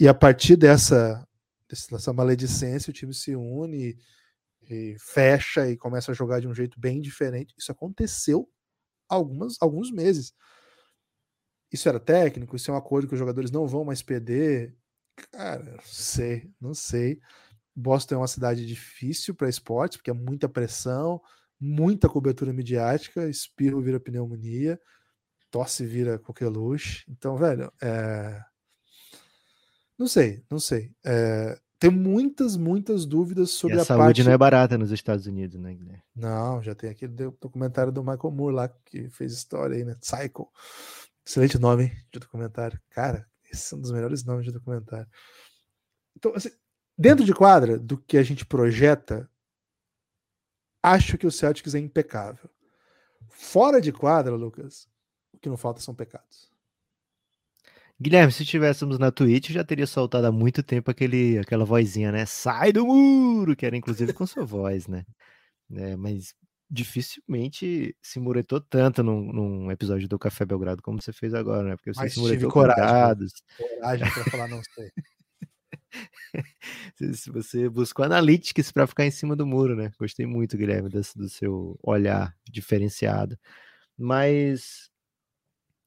E 0.00 0.08
a 0.08 0.14
partir 0.14 0.56
dessa 0.56 1.26
dessa 1.68 2.12
maledicência, 2.12 2.90
o 2.90 2.94
time 2.94 3.14
se 3.14 3.34
une 3.34 3.98
e 4.68 4.96
fecha 4.98 5.68
e 5.68 5.76
começa 5.76 6.12
a 6.12 6.14
jogar 6.14 6.40
de 6.40 6.48
um 6.48 6.54
jeito 6.54 6.78
bem 6.78 7.00
diferente. 7.00 7.54
Isso 7.58 7.70
aconteceu 7.70 8.48
algumas, 9.08 9.56
alguns 9.60 9.90
meses. 9.90 10.32
Isso 11.72 11.88
era 11.88 12.00
técnico? 12.00 12.56
Isso 12.56 12.70
é 12.70 12.74
um 12.74 12.76
acordo 12.76 13.08
que 13.08 13.14
os 13.14 13.18
jogadores 13.18 13.50
não 13.50 13.66
vão 13.66 13.84
mais 13.84 14.02
perder? 14.02 14.76
Cara, 15.32 15.72
não 15.72 15.84
sei, 15.84 16.50
não 16.60 16.74
sei. 16.74 17.20
Boston 17.74 18.14
é 18.14 18.18
uma 18.18 18.28
cidade 18.28 18.64
difícil 18.64 19.34
para 19.34 19.48
esportes, 19.48 19.96
porque 19.96 20.10
é 20.10 20.14
muita 20.14 20.48
pressão, 20.48 21.20
muita 21.58 22.08
cobertura 22.08 22.52
midiática, 22.52 23.28
espirro 23.28 23.82
vira 23.82 23.98
pneumonia, 23.98 24.80
tosse 25.50 25.84
vira 25.84 26.18
coqueluche. 26.18 27.04
Então, 27.08 27.36
velho, 27.36 27.72
é... 27.82 28.40
não 29.98 30.06
sei, 30.06 30.44
não 30.50 30.58
sei. 30.58 30.92
É 31.04 31.58
tem 31.84 31.90
muitas, 31.90 32.56
muitas 32.56 33.04
dúvidas 33.04 33.50
sobre 33.50 33.78
a, 33.78 33.82
a 33.82 33.84
saúde 33.84 34.04
parte... 34.04 34.24
não 34.24 34.32
é 34.32 34.38
barata 34.38 34.78
nos 34.78 34.90
Estados 34.90 35.26
Unidos, 35.26 35.60
né, 35.60 35.74
Guilherme? 35.74 36.02
Não, 36.16 36.62
já 36.62 36.74
tem 36.74 36.88
aquele 36.88 37.12
documentário 37.12 37.92
do 37.92 38.02
Michael 38.02 38.30
Moore 38.30 38.54
lá 38.54 38.68
que 38.86 39.10
fez 39.10 39.34
história 39.34 39.76
aí, 39.76 39.84
né? 39.84 39.94
Psycho. 40.00 40.48
Excelente 41.26 41.58
nome 41.58 41.84
hein, 41.84 41.92
de 42.10 42.20
documentário. 42.20 42.80
Cara, 42.88 43.28
esse 43.52 43.74
é 43.74 43.76
um 43.76 43.80
dos 43.82 43.90
melhores 43.90 44.24
nomes 44.24 44.46
de 44.46 44.52
documentário. 44.52 45.06
Então, 46.16 46.32
assim, 46.34 46.50
dentro 46.96 47.22
de 47.22 47.34
quadra 47.34 47.78
do 47.78 47.98
que 47.98 48.16
a 48.16 48.22
gente 48.22 48.46
projeta, 48.46 49.28
acho 50.82 51.18
que 51.18 51.26
o 51.26 51.32
Celtics 51.32 51.74
é 51.74 51.78
impecável. 51.78 52.48
Fora 53.28 53.78
de 53.78 53.92
quadra, 53.92 54.34
Lucas, 54.34 54.88
o 55.34 55.38
que 55.38 55.50
não 55.50 55.56
falta 55.58 55.82
são 55.82 55.94
pecados. 55.94 56.50
Guilherme, 58.00 58.32
se 58.32 58.42
estivéssemos 58.42 58.98
na 58.98 59.10
Twitch, 59.12 59.50
já 59.50 59.62
teria 59.62 59.86
soltado 59.86 60.26
há 60.26 60.32
muito 60.32 60.62
tempo 60.62 60.90
aquele, 60.90 61.38
aquela 61.38 61.64
vozinha, 61.64 62.10
né? 62.10 62.26
Sai 62.26 62.72
do 62.72 62.84
muro! 62.86 63.54
Que 63.54 63.66
era 63.66 63.76
inclusive 63.76 64.12
com 64.12 64.26
sua 64.26 64.44
voz, 64.44 64.88
né? 64.88 65.04
É, 65.72 65.96
mas 65.96 66.34
dificilmente 66.68 67.96
se 68.02 68.18
muretou 68.18 68.60
tanto 68.60 69.02
num, 69.02 69.32
num, 69.32 69.70
episódio 69.70 70.08
do 70.08 70.18
Café 70.18 70.44
Belgrado 70.44 70.82
como 70.82 71.00
você 71.00 71.12
fez 71.12 71.32
agora, 71.34 71.68
né? 71.68 71.76
Porque 71.76 71.94
você 71.94 72.00
mas 72.00 72.14
se 72.14 72.20
muretou 72.20 72.50
coragem, 72.50 73.28
coragem 73.56 74.10
para 74.10 74.24
falar 74.24 74.48
não 74.48 74.60
sei. 74.74 74.90
se 77.14 77.30
você 77.30 77.68
buscou 77.68 78.04
analytics 78.04 78.72
para 78.72 78.86
ficar 78.86 79.06
em 79.06 79.10
cima 79.10 79.36
do 79.36 79.46
muro, 79.46 79.76
né? 79.76 79.92
Gostei 79.98 80.26
muito, 80.26 80.56
Guilherme, 80.56 80.88
desse, 80.88 81.16
do 81.16 81.28
seu 81.28 81.78
olhar 81.82 82.34
diferenciado. 82.50 83.38
Mas 83.96 84.90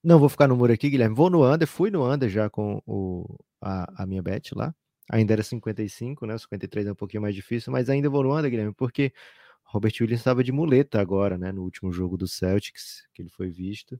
não 0.03 0.19
vou 0.19 0.29
ficar 0.29 0.47
no 0.47 0.55
muro 0.55 0.73
aqui, 0.73 0.89
Guilherme. 0.89 1.15
Vou 1.15 1.29
no 1.29 1.45
under, 1.45 1.67
fui 1.67 1.91
no 1.91 2.09
under 2.09 2.29
já 2.29 2.49
com 2.49 2.81
o, 2.85 3.37
a, 3.61 4.03
a 4.03 4.05
minha 4.05 4.21
bet 4.21 4.53
lá. 4.55 4.73
Ainda 5.11 5.33
era 5.33 5.43
55, 5.43 6.25
né? 6.25 6.37
53 6.37 6.87
é 6.87 6.91
um 6.91 6.95
pouquinho 6.95 7.21
mais 7.21 7.33
difícil, 7.35 7.71
mas 7.71 7.89
ainda 7.89 8.09
vou 8.09 8.23
no 8.23 8.37
under, 8.37 8.49
Guilherme, 8.49 8.73
porque 8.73 9.13
Robert 9.63 9.93
Williams 9.99 10.21
estava 10.21 10.43
de 10.43 10.51
muleta 10.51 10.99
agora, 10.99 11.37
né? 11.37 11.51
No 11.51 11.63
último 11.63 11.91
jogo 11.91 12.17
do 12.17 12.27
Celtics, 12.27 13.07
que 13.13 13.21
ele 13.21 13.29
foi 13.29 13.49
visto. 13.49 13.99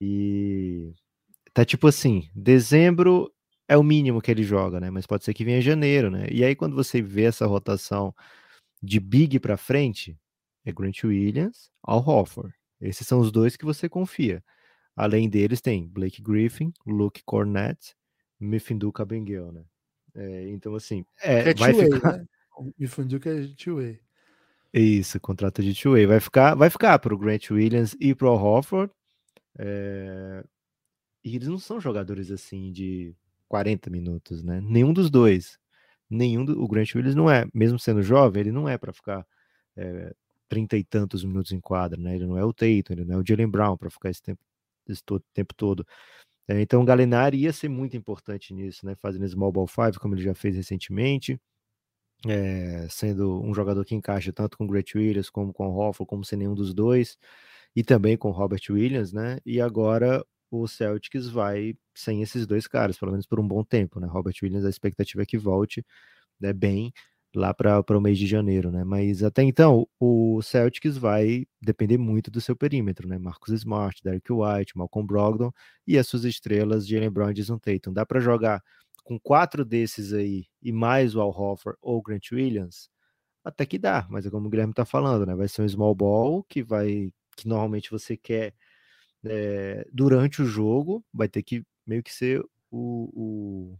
E 0.00 0.92
tá 1.54 1.64
tipo 1.64 1.86
assim, 1.86 2.30
dezembro 2.34 3.32
é 3.68 3.76
o 3.76 3.82
mínimo 3.82 4.20
que 4.20 4.30
ele 4.30 4.42
joga, 4.42 4.80
né? 4.80 4.90
Mas 4.90 5.06
pode 5.06 5.24
ser 5.24 5.34
que 5.34 5.44
venha 5.44 5.60
janeiro, 5.60 6.10
né? 6.10 6.26
E 6.30 6.44
aí 6.44 6.54
quando 6.54 6.74
você 6.76 7.00
vê 7.00 7.24
essa 7.24 7.46
rotação 7.46 8.14
de 8.82 8.98
big 9.00 9.38
para 9.40 9.56
frente, 9.56 10.18
é 10.64 10.72
Grant 10.72 11.04
Williams, 11.04 11.70
Al 11.82 12.06
Hofford. 12.06 12.54
Esses 12.80 13.06
são 13.06 13.20
os 13.20 13.30
dois 13.30 13.56
que 13.56 13.64
você 13.64 13.88
confia. 13.88 14.42
Além 14.96 15.28
deles, 15.28 15.60
tem 15.60 15.86
Blake 15.88 16.20
Griffin, 16.22 16.72
Luke 16.86 17.22
Cornett, 17.24 17.94
Mifindu 18.38 18.92
Kabengel, 18.92 19.52
né? 19.52 19.64
É, 20.14 20.48
então, 20.50 20.74
assim, 20.74 21.04
é, 21.22 21.50
É 21.50 21.54
vai 21.54 21.72
ficar. 21.74 22.18
né? 22.18 22.26
O 22.58 22.70
Mifunduka 22.78 23.30
é 23.30 23.46
two-way. 23.56 23.98
Isso, 24.74 25.18
contrato 25.20 25.62
de 25.62 25.74
two-way. 25.74 26.06
Vai 26.06 26.20
ficar, 26.20 26.54
vai 26.54 26.68
ficar 26.68 26.98
para 26.98 27.14
o 27.14 27.18
Grant 27.18 27.50
Williams 27.50 27.96
e 27.98 28.14
para 28.14 28.28
o 28.30 28.34
Hofford. 28.34 28.92
É, 29.58 30.44
E 31.24 31.36
eles 31.36 31.48
não 31.48 31.58
são 31.58 31.80
jogadores 31.80 32.30
assim 32.30 32.70
de 32.72 33.14
40 33.48 33.88
minutos, 33.90 34.42
né? 34.42 34.60
Nenhum 34.62 34.92
dos 34.92 35.10
dois. 35.10 35.58
Nenhum 36.10 36.44
do, 36.44 36.62
o 36.62 36.68
Grant 36.68 36.94
Williams 36.94 37.14
não 37.14 37.30
é, 37.30 37.46
mesmo 37.54 37.78
sendo 37.78 38.02
jovem, 38.02 38.40
ele 38.40 38.52
não 38.52 38.68
é 38.68 38.76
para 38.76 38.92
ficar 38.92 39.26
é, 39.76 40.14
30 40.48 40.76
e 40.76 40.84
tantos 40.84 41.24
minutos 41.24 41.52
em 41.52 41.60
quadra, 41.60 41.98
né? 42.00 42.14
Ele 42.16 42.26
não 42.26 42.36
é 42.36 42.44
o 42.44 42.52
Tatum, 42.52 42.92
ele 42.92 43.04
não 43.06 43.14
é 43.16 43.18
o 43.18 43.24
Jalen 43.26 43.48
Brown 43.48 43.76
para 43.78 43.88
ficar 43.90 44.10
esse 44.10 44.22
tempo, 44.22 44.40
esse 44.88 45.02
todo, 45.04 45.24
tempo 45.32 45.54
todo. 45.54 45.86
É, 46.48 46.60
então 46.60 46.82
o 46.82 46.84
Galinari 46.84 47.38
ia 47.38 47.52
ser 47.52 47.68
muito 47.68 47.96
importante 47.96 48.52
nisso, 48.54 48.84
né? 48.86 48.94
Fazendo 48.96 49.26
small 49.28 49.52
ball 49.52 49.66
five, 49.66 49.98
como 49.98 50.14
ele 50.14 50.22
já 50.22 50.34
fez 50.34 50.56
recentemente. 50.56 51.40
É, 52.26 52.86
sendo 52.88 53.42
um 53.42 53.52
jogador 53.52 53.84
que 53.84 53.96
encaixa 53.96 54.32
tanto 54.32 54.56
com 54.56 54.64
o 54.64 54.68
Grant 54.68 54.94
Williams 54.94 55.28
como 55.28 55.52
com 55.52 55.68
o 55.68 55.76
Hoffman, 55.76 56.06
como 56.06 56.24
sem 56.24 56.38
nenhum 56.38 56.54
dos 56.54 56.72
dois, 56.72 57.18
e 57.74 57.82
também 57.82 58.16
com 58.16 58.28
o 58.28 58.32
Robert 58.32 58.62
Williams, 58.70 59.12
né? 59.12 59.38
E 59.44 59.60
agora 59.60 60.24
o 60.50 60.68
Celtics 60.68 61.28
vai 61.28 61.74
sem 61.94 62.22
esses 62.22 62.46
dois 62.46 62.66
caras, 62.68 62.98
pelo 62.98 63.12
menos 63.12 63.26
por 63.26 63.40
um 63.40 63.48
bom 63.48 63.64
tempo, 63.64 63.98
né? 64.00 64.06
Robert 64.06 64.34
Williams, 64.42 64.64
a 64.64 64.70
expectativa 64.70 65.22
é 65.22 65.26
que 65.26 65.38
volte 65.38 65.84
né, 66.40 66.52
bem 66.52 66.92
lá 67.34 67.54
para 67.54 67.96
o 67.96 68.00
mês 68.00 68.18
de 68.18 68.26
janeiro, 68.26 68.70
né? 68.70 68.84
Mas 68.84 69.22
até 69.22 69.42
então, 69.42 69.88
o 69.98 70.40
Celtics 70.42 70.96
vai 70.96 71.46
depender 71.60 71.98
muito 71.98 72.30
do 72.30 72.40
seu 72.40 72.54
perímetro, 72.56 73.08
né? 73.08 73.18
Marcus 73.18 73.52
Smart, 73.54 74.02
Derek 74.02 74.32
White, 74.32 74.76
Malcolm 74.76 75.06
Brogdon 75.06 75.52
e 75.86 75.98
as 75.98 76.06
suas 76.06 76.24
estrelas, 76.24 76.86
Jalen 76.86 77.10
Brown 77.10 77.30
e 77.30 77.34
Jason 77.34 77.58
Tatum. 77.58 77.92
Dá 77.92 78.04
para 78.04 78.20
jogar 78.20 78.62
com 79.04 79.18
quatro 79.18 79.64
desses 79.64 80.12
aí 80.12 80.46
e 80.62 80.72
mais 80.72 81.14
o 81.14 81.20
Al 81.20 81.30
Horford 81.30 81.78
ou 81.80 82.02
Grant 82.02 82.32
Williams? 82.32 82.90
Até 83.44 83.66
que 83.66 83.78
dá, 83.78 84.06
mas 84.10 84.26
é 84.26 84.30
como 84.30 84.46
o 84.46 84.50
Guilherme 84.50 84.74
tá 84.74 84.84
falando, 84.84 85.26
né? 85.26 85.34
Vai 85.34 85.48
ser 85.48 85.62
um 85.62 85.68
small 85.68 85.94
ball 85.94 86.44
que 86.44 86.62
vai 86.62 87.12
que 87.36 87.48
normalmente 87.48 87.90
você 87.90 88.16
quer 88.16 88.54
é, 89.24 89.86
durante 89.92 90.42
o 90.42 90.44
jogo, 90.44 91.04
vai 91.12 91.28
ter 91.28 91.42
que 91.42 91.64
meio 91.86 92.02
que 92.02 92.12
ser 92.12 92.40
o, 92.70 93.10
o, 93.14 93.78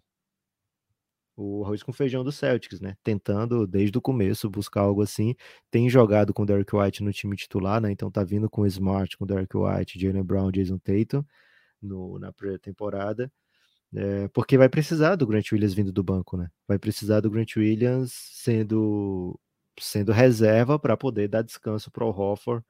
o 1.37 1.65
arroz 1.65 1.83
com 1.83 1.93
feijão 1.93 2.23
do 2.25 2.33
Celtics, 2.33 2.81
né? 2.81 2.97
Tentando 3.03 3.67
desde 3.67 3.97
o 3.97 4.01
começo 4.01 4.51
buscar 4.51 4.83
algo 4.83 5.03
assim. 5.03 5.35
Tem 5.71 5.89
jogado 5.89 6.33
com 6.35 6.43
o 6.43 6.47
Derek 6.47 6.75
White 6.75 7.03
no 7.03 7.13
time 7.13 7.37
titular, 7.37 7.81
né? 7.81 7.91
Então 7.91 8.11
tá 8.11 8.23
vindo 8.25 8.49
com 8.51 8.63
o 8.63 8.67
Smart, 8.67 9.17
com 9.17 9.25
o 9.25 9.27
Derek 9.27 9.57
White, 9.57 9.99
Jalen 9.99 10.23
Brown, 10.23 10.51
Jason 10.51 10.79
Tatum 10.79 11.25
no, 11.81 12.19
na 12.19 12.33
pré-temporada. 12.33 13.33
É, 13.95 14.29
porque 14.29 14.57
vai 14.57 14.69
precisar 14.69 15.17
do 15.17 15.27
Grant 15.27 15.53
Williams 15.53 15.75
vindo 15.75 15.93
do 15.93 16.03
banco, 16.03 16.37
né? 16.37 16.49
Vai 16.67 16.79
precisar 16.79 17.21
do 17.21 17.31
Grant 17.31 17.57
Williams 17.57 18.13
sendo 18.13 19.39
sendo 19.81 20.13
reserva 20.13 20.79
para 20.79 20.97
poder 20.97 21.29
dar 21.29 21.43
descanso 21.43 21.91
para 21.91 22.05
o 22.05 22.11
Hofford 22.11 22.65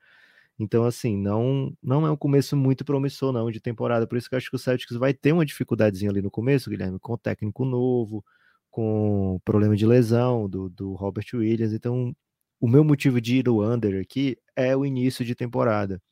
então, 0.59 0.85
assim, 0.85 1.17
não, 1.17 1.77
não 1.83 2.07
é 2.07 2.11
um 2.11 2.17
começo 2.17 2.57
muito 2.57 2.85
promissor, 2.85 3.33
não, 3.33 3.51
de 3.51 3.61
temporada. 3.61 4.07
Por 4.07 4.17
isso 4.17 4.29
que 4.29 4.35
eu 4.35 4.39
acho 4.39 4.51
que 4.51 4.57
o 4.57 4.59
Celtics 4.59 4.97
vai 4.97 5.13
ter 5.15 5.33
uma 5.33 5.45
dificuldadezinha 5.45 6.11
ali 6.11 6.23
no 6.23 6.31
começo, 6.31 6.71
Guilherme, 6.71 6.99
com 7.01 7.15
o 7.15 7.19
técnico 7.19 7.65
novo, 7.65 8.25
com 8.73 9.39
problema 9.45 9.77
de 9.77 9.87
lesão 9.87 10.49
do, 10.49 10.71
do 10.71 10.95
Robert 10.95 11.27
Williams. 11.35 11.75
Então, 11.75 12.17
o 12.59 12.67
meu 12.67 12.83
motivo 12.83 13.21
de 13.21 13.37
ir 13.37 13.45
no 13.45 13.63
under 13.63 14.01
aqui 14.01 14.37
é 14.57 14.75
o 14.75 14.85
início 14.85 15.25
de 15.25 15.35
temporada. 15.35 16.03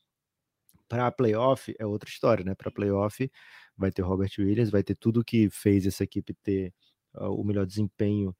Para 0.86 1.10
playoff 1.10 1.74
é 1.78 1.86
outra 1.86 2.10
história, 2.10 2.44
né? 2.44 2.54
Para 2.54 2.70
playoff 2.70 3.30
vai 3.76 3.90
ter 3.90 4.02
Robert 4.02 4.30
Williams, 4.38 4.70
vai 4.70 4.82
ter 4.82 4.94
tudo 4.94 5.24
que 5.24 5.48
fez 5.50 5.86
essa 5.86 6.04
equipe 6.04 6.34
ter 6.34 6.74
uh, 7.14 7.30
o 7.34 7.42
melhor 7.42 7.64
desempenho 7.64 8.36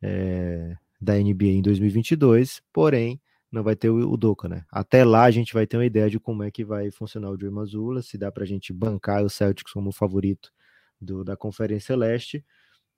é, 0.00 0.76
da 1.00 1.14
NBA 1.14 1.46
em 1.46 1.62
2022, 1.62 2.62
porém 2.72 3.20
não 3.50 3.64
vai 3.64 3.74
ter 3.74 3.90
o, 3.90 4.08
o 4.08 4.16
Doca, 4.16 4.48
né? 4.48 4.64
Até 4.70 5.04
lá 5.04 5.24
a 5.24 5.30
gente 5.32 5.52
vai 5.52 5.66
ter 5.66 5.76
uma 5.76 5.86
ideia 5.86 6.08
de 6.08 6.20
como 6.20 6.44
é 6.44 6.50
que 6.50 6.64
vai 6.64 6.92
funcionar 6.92 7.30
o 7.30 7.38
Joey 7.38 7.52
Mazzulla, 7.52 8.02
se 8.02 8.16
dá 8.16 8.30
para 8.30 8.44
a 8.44 8.46
gente 8.46 8.72
bancar 8.72 9.24
o 9.24 9.30
Celtics 9.30 9.72
como 9.72 9.90
favorito 9.90 10.52
do, 11.00 11.24
da 11.24 11.36
Conferência 11.36 11.96
Leste, 11.96 12.44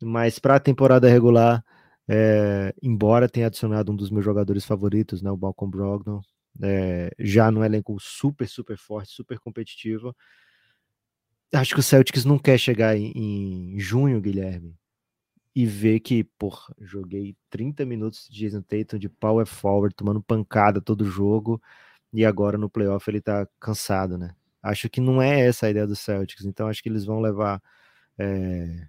mas 0.03 0.39
para 0.39 0.57
a 0.57 0.61
temporada 0.61 1.09
regular, 1.09 1.65
é, 2.09 2.75
embora 2.83 3.29
tenha 3.29 3.47
adicionado 3.47 3.93
um 3.93 3.97
dos 3.97 4.11
meus 4.11 4.25
jogadores 4.25 4.65
favoritos, 4.65 5.23
né, 5.23 5.31
o 5.31 5.37
Malcolm 5.37 5.71
Brogdon, 5.71 6.21
é, 6.63 7.11
já 7.19 7.51
no 7.51 7.65
elenco 7.65 7.97
super, 8.01 8.49
super 8.49 8.77
forte, 8.77 9.13
super 9.13 9.39
competitivo, 9.39 10.15
acho 11.53 11.75
que 11.75 11.81
o 11.81 11.83
Celtics 11.83 12.25
não 12.25 12.39
quer 12.39 12.59
chegar 12.59 12.97
em, 12.97 13.13
em 13.15 13.79
junho, 13.81 14.21
Guilherme, 14.21 14.75
e 15.55 15.65
ver 15.67 16.01
que, 16.01 16.25
porra, 16.39 16.75
joguei 16.81 17.37
30 17.51 17.85
minutos 17.87 18.29
de 18.31 18.41
Jason 18.41 18.63
Tatum 18.63 18.99
de 18.99 19.09
power 19.09 19.47
forward, 19.47 19.95
tomando 19.95 20.23
pancada 20.23 20.81
todo 20.81 21.05
jogo, 21.05 21.61
e 22.13 22.25
agora 22.25 22.59
no 22.59 22.71
playoff 22.71 23.09
ele 23.11 23.21
tá 23.21 23.49
cansado, 23.61 24.19
né? 24.19 24.35
Acho 24.63 24.91
que 24.91 25.01
não 25.01 25.23
é 25.23 25.41
essa 25.47 25.67
a 25.67 25.71
ideia 25.71 25.87
do 25.87 25.97
Celtics, 25.97 26.45
então 26.45 26.69
acho 26.69 26.83
que 26.83 26.89
eles 26.89 27.05
vão 27.05 27.21
levar 27.21 27.63
é, 28.19 28.89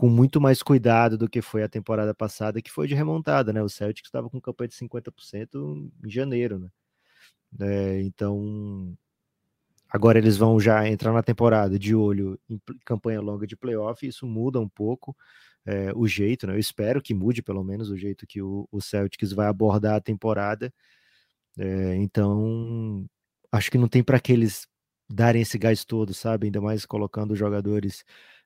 com 0.00 0.08
muito 0.08 0.40
mais 0.40 0.62
cuidado 0.62 1.18
do 1.18 1.28
que 1.28 1.42
foi 1.42 1.62
a 1.62 1.68
temporada 1.68 2.14
passada, 2.14 2.62
que 2.62 2.70
foi 2.70 2.88
de 2.88 2.94
remontada, 2.94 3.52
né? 3.52 3.62
O 3.62 3.68
Celtics 3.68 4.08
estava 4.08 4.30
com 4.30 4.40
campanha 4.40 4.68
de 4.68 4.74
50% 4.74 5.92
em 6.02 6.08
janeiro, 6.08 6.58
né? 6.58 6.70
É, 7.60 8.00
então, 8.00 8.96
agora 9.90 10.16
eles 10.16 10.38
vão 10.38 10.58
já 10.58 10.88
entrar 10.88 11.12
na 11.12 11.22
temporada 11.22 11.78
de 11.78 11.94
olho 11.94 12.40
em 12.48 12.58
campanha 12.82 13.20
longa 13.20 13.46
de 13.46 13.58
playoff, 13.58 14.06
isso 14.06 14.26
muda 14.26 14.58
um 14.58 14.68
pouco 14.70 15.14
é, 15.66 15.92
o 15.94 16.08
jeito, 16.08 16.46
né? 16.46 16.54
Eu 16.54 16.58
espero 16.58 17.02
que 17.02 17.12
mude 17.12 17.42
pelo 17.42 17.62
menos 17.62 17.90
o 17.90 17.96
jeito 17.98 18.26
que 18.26 18.40
o, 18.40 18.66
o 18.72 18.80
Celtics 18.80 19.34
vai 19.34 19.48
abordar 19.48 19.96
a 19.96 20.00
temporada. 20.00 20.72
É, 21.58 21.96
então, 21.96 23.04
acho 23.52 23.70
que 23.70 23.76
não 23.76 23.86
tem 23.86 24.02
para 24.02 24.18
que 24.18 24.32
eles 24.32 24.66
darem 25.10 25.42
esse 25.42 25.58
gás 25.58 25.84
todo, 25.84 26.14
sabe? 26.14 26.46
Ainda 26.46 26.60
mais 26.62 26.86
colocando 26.86 27.36
jogadores 27.36 28.02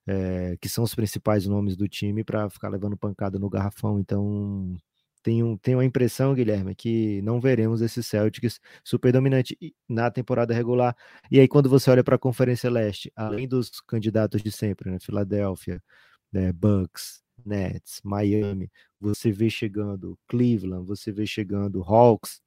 é, 0.07 0.57
que 0.61 0.69
são 0.69 0.85
os 0.85 0.95
principais 0.95 1.47
nomes 1.47 1.77
do 1.77 1.89
time 1.89 2.25
para 2.25 2.49
ficar 2.51 2.69
levando 2.69 2.97
pancada 2.97 3.39
no 3.39 3.49
garrafão. 3.51 3.99
Então, 3.99 4.77
tenho, 5.23 5.59
tenho 5.59 5.81
a 5.81 5.85
impressão, 5.85 6.35
Guilherme, 6.35 6.75
que 6.75 7.23
não 7.23 7.41
veremos 7.41 7.81
esses 7.81 8.07
Celtics 8.07 8.61
super 8.85 9.13
dominante 9.13 9.57
na 9.89 10.11
temporada 10.11 10.53
regular. 10.55 10.95
E 11.31 11.41
aí, 11.41 11.49
quando 11.49 11.69
você 11.69 11.91
olha 11.91 12.05
para 12.05 12.17
a 12.17 12.19
Conferência 12.19 12.71
Leste, 12.71 13.11
além 13.17 13.49
dos 13.49 13.81
candidatos 13.81 14.43
de 14.43 14.53
sempre, 14.53 14.91
né? 14.91 14.99
Filadélfia, 15.01 15.83
né, 16.33 16.53
Bucks, 16.53 17.23
Nets, 17.45 18.01
Miami, 18.05 18.71
você 19.01 19.33
vê 19.33 19.49
chegando 19.51 20.19
Cleveland, 20.29 20.87
você 20.87 21.13
vê 21.13 21.27
chegando 21.27 21.83
Hawks, 21.83 22.41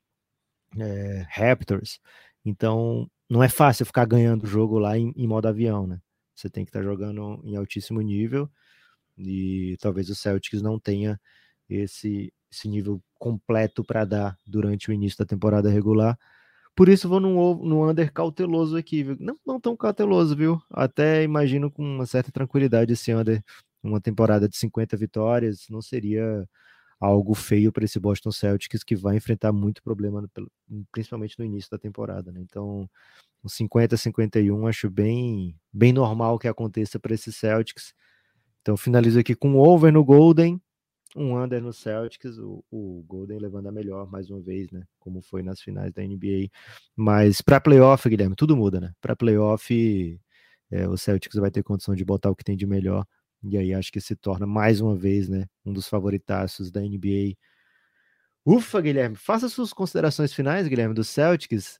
é, 0.80 1.26
Raptors. 1.30 2.00
Então, 2.46 3.10
não 3.30 3.44
é 3.44 3.50
fácil 3.50 3.86
ficar 3.86 4.06
ganhando 4.06 4.44
o 4.44 4.48
jogo 4.48 4.80
lá 4.80 4.98
em, 4.98 5.14
em 5.16 5.28
modo 5.28 5.48
avião, 5.48 5.88
né? 5.88 6.00
Você 6.38 6.50
tem 6.50 6.64
que 6.64 6.70
estar 6.70 6.80
tá 6.80 6.86
jogando 6.86 7.42
em 7.44 7.56
altíssimo 7.56 8.00
nível 8.02 8.50
e 9.18 9.76
talvez 9.82 10.10
o 10.10 10.16
Celtics 10.16 10.62
não 10.62 10.80
tenha 10.80 11.20
esse, 11.68 12.32
esse 12.52 12.68
nível 12.68 13.02
completo 13.16 13.84
para 13.84 14.06
dar 14.06 14.38
durante 14.46 14.90
o 14.90 14.94
início 14.94 15.18
da 15.18 15.26
temporada 15.26 15.70
regular. 15.70 16.18
Por 16.76 16.90
isso 16.90 17.10
vou 17.10 17.20
no, 17.20 17.90
under 17.90 18.14
cauteloso 18.14 18.78
aqui, 18.78 19.04
viu? 19.04 19.18
Não, 19.20 19.40
não 19.46 19.60
tão 19.60 19.76
cauteloso, 19.76 20.36
viu? 20.36 20.62
Até 20.70 21.24
imagino 21.24 21.72
com 21.72 21.84
uma 21.84 22.06
certa 22.06 22.32
tranquilidade 22.32 22.94
esse 22.94 23.12
under 23.14 23.44
uma 23.82 24.00
temporada 24.00 24.48
de 24.48 24.56
50 24.58 24.96
vitórias 24.96 25.66
não 25.70 25.82
seria 25.82 26.48
algo 27.00 27.34
feio 27.34 27.72
para 27.72 27.86
esse 27.86 28.00
Boston 28.00 28.32
Celtics 28.32 28.84
que 28.84 28.96
vai 28.96 29.18
enfrentar 29.18 29.52
muito 29.52 29.84
problema, 29.84 30.28
principalmente 30.92 31.38
no 31.40 31.46
início 31.46 31.70
da 31.72 31.78
temporada. 31.78 32.32
Né? 32.32 32.42
Então, 32.42 32.90
uns 33.48 33.54
50 33.54 33.98
51 33.98 34.68
acho 34.68 34.90
bem, 34.90 35.60
bem 35.74 35.92
normal 35.92 36.38
que 36.38 36.48
aconteça 36.48 37.00
para 37.00 37.14
esses 37.14 37.36
Celtics. 37.36 37.94
Então, 38.62 38.78
finalizo 38.78 39.20
aqui 39.20 39.34
com 39.36 39.56
over 39.58 39.92
no 39.92 40.04
Golden, 40.04 40.62
um 41.16 41.42
under 41.42 41.62
no 41.62 41.74
Celtics, 41.74 42.38
o, 42.38 42.64
o, 42.70 43.04
Golden 43.08 43.40
levando 43.40 43.68
a 43.68 43.72
melhor 43.72 44.10
mais 44.12 44.30
uma 44.30 44.42
vez, 44.42 44.70
né? 44.70 44.84
Como 45.00 45.22
foi 45.22 45.42
nas 45.42 45.62
finais 45.62 45.92
da 45.94 46.04
NBA. 46.04 46.50
Mas 46.96 47.42
para 47.42 47.62
playoff, 47.62 48.08
Guilherme, 48.08 48.36
tudo 48.36 48.56
muda, 48.56 48.80
né? 48.80 48.92
Para 49.02 49.16
playoff, 49.16 50.20
é, 50.70 50.88
o 50.88 50.98
Celtics 50.98 51.40
vai 51.40 51.50
ter 51.50 51.64
condição 51.64 51.96
de 51.96 52.06
botar 52.06 52.30
o 52.30 52.36
que 52.36 52.44
tem 52.44 52.58
de 52.58 52.68
melhor 52.68 53.06
e 53.44 53.58
aí 53.58 53.74
acho 53.74 53.92
que 53.92 54.02
se 54.02 54.16
torna 54.16 54.46
mais 54.46 54.82
uma 54.82 54.96
vez, 54.96 55.30
né, 55.30 55.46
um 55.66 55.72
dos 55.72 55.88
favoritaços 55.88 56.72
da 56.72 56.82
NBA. 56.82 57.36
Ufa, 58.46 58.82
Guilherme, 58.82 59.16
faça 59.16 59.50
suas 59.50 59.74
considerações 59.74 60.34
finais, 60.34 60.68
Guilherme, 60.68 60.94
do 60.94 61.04
Celtics, 61.04 61.80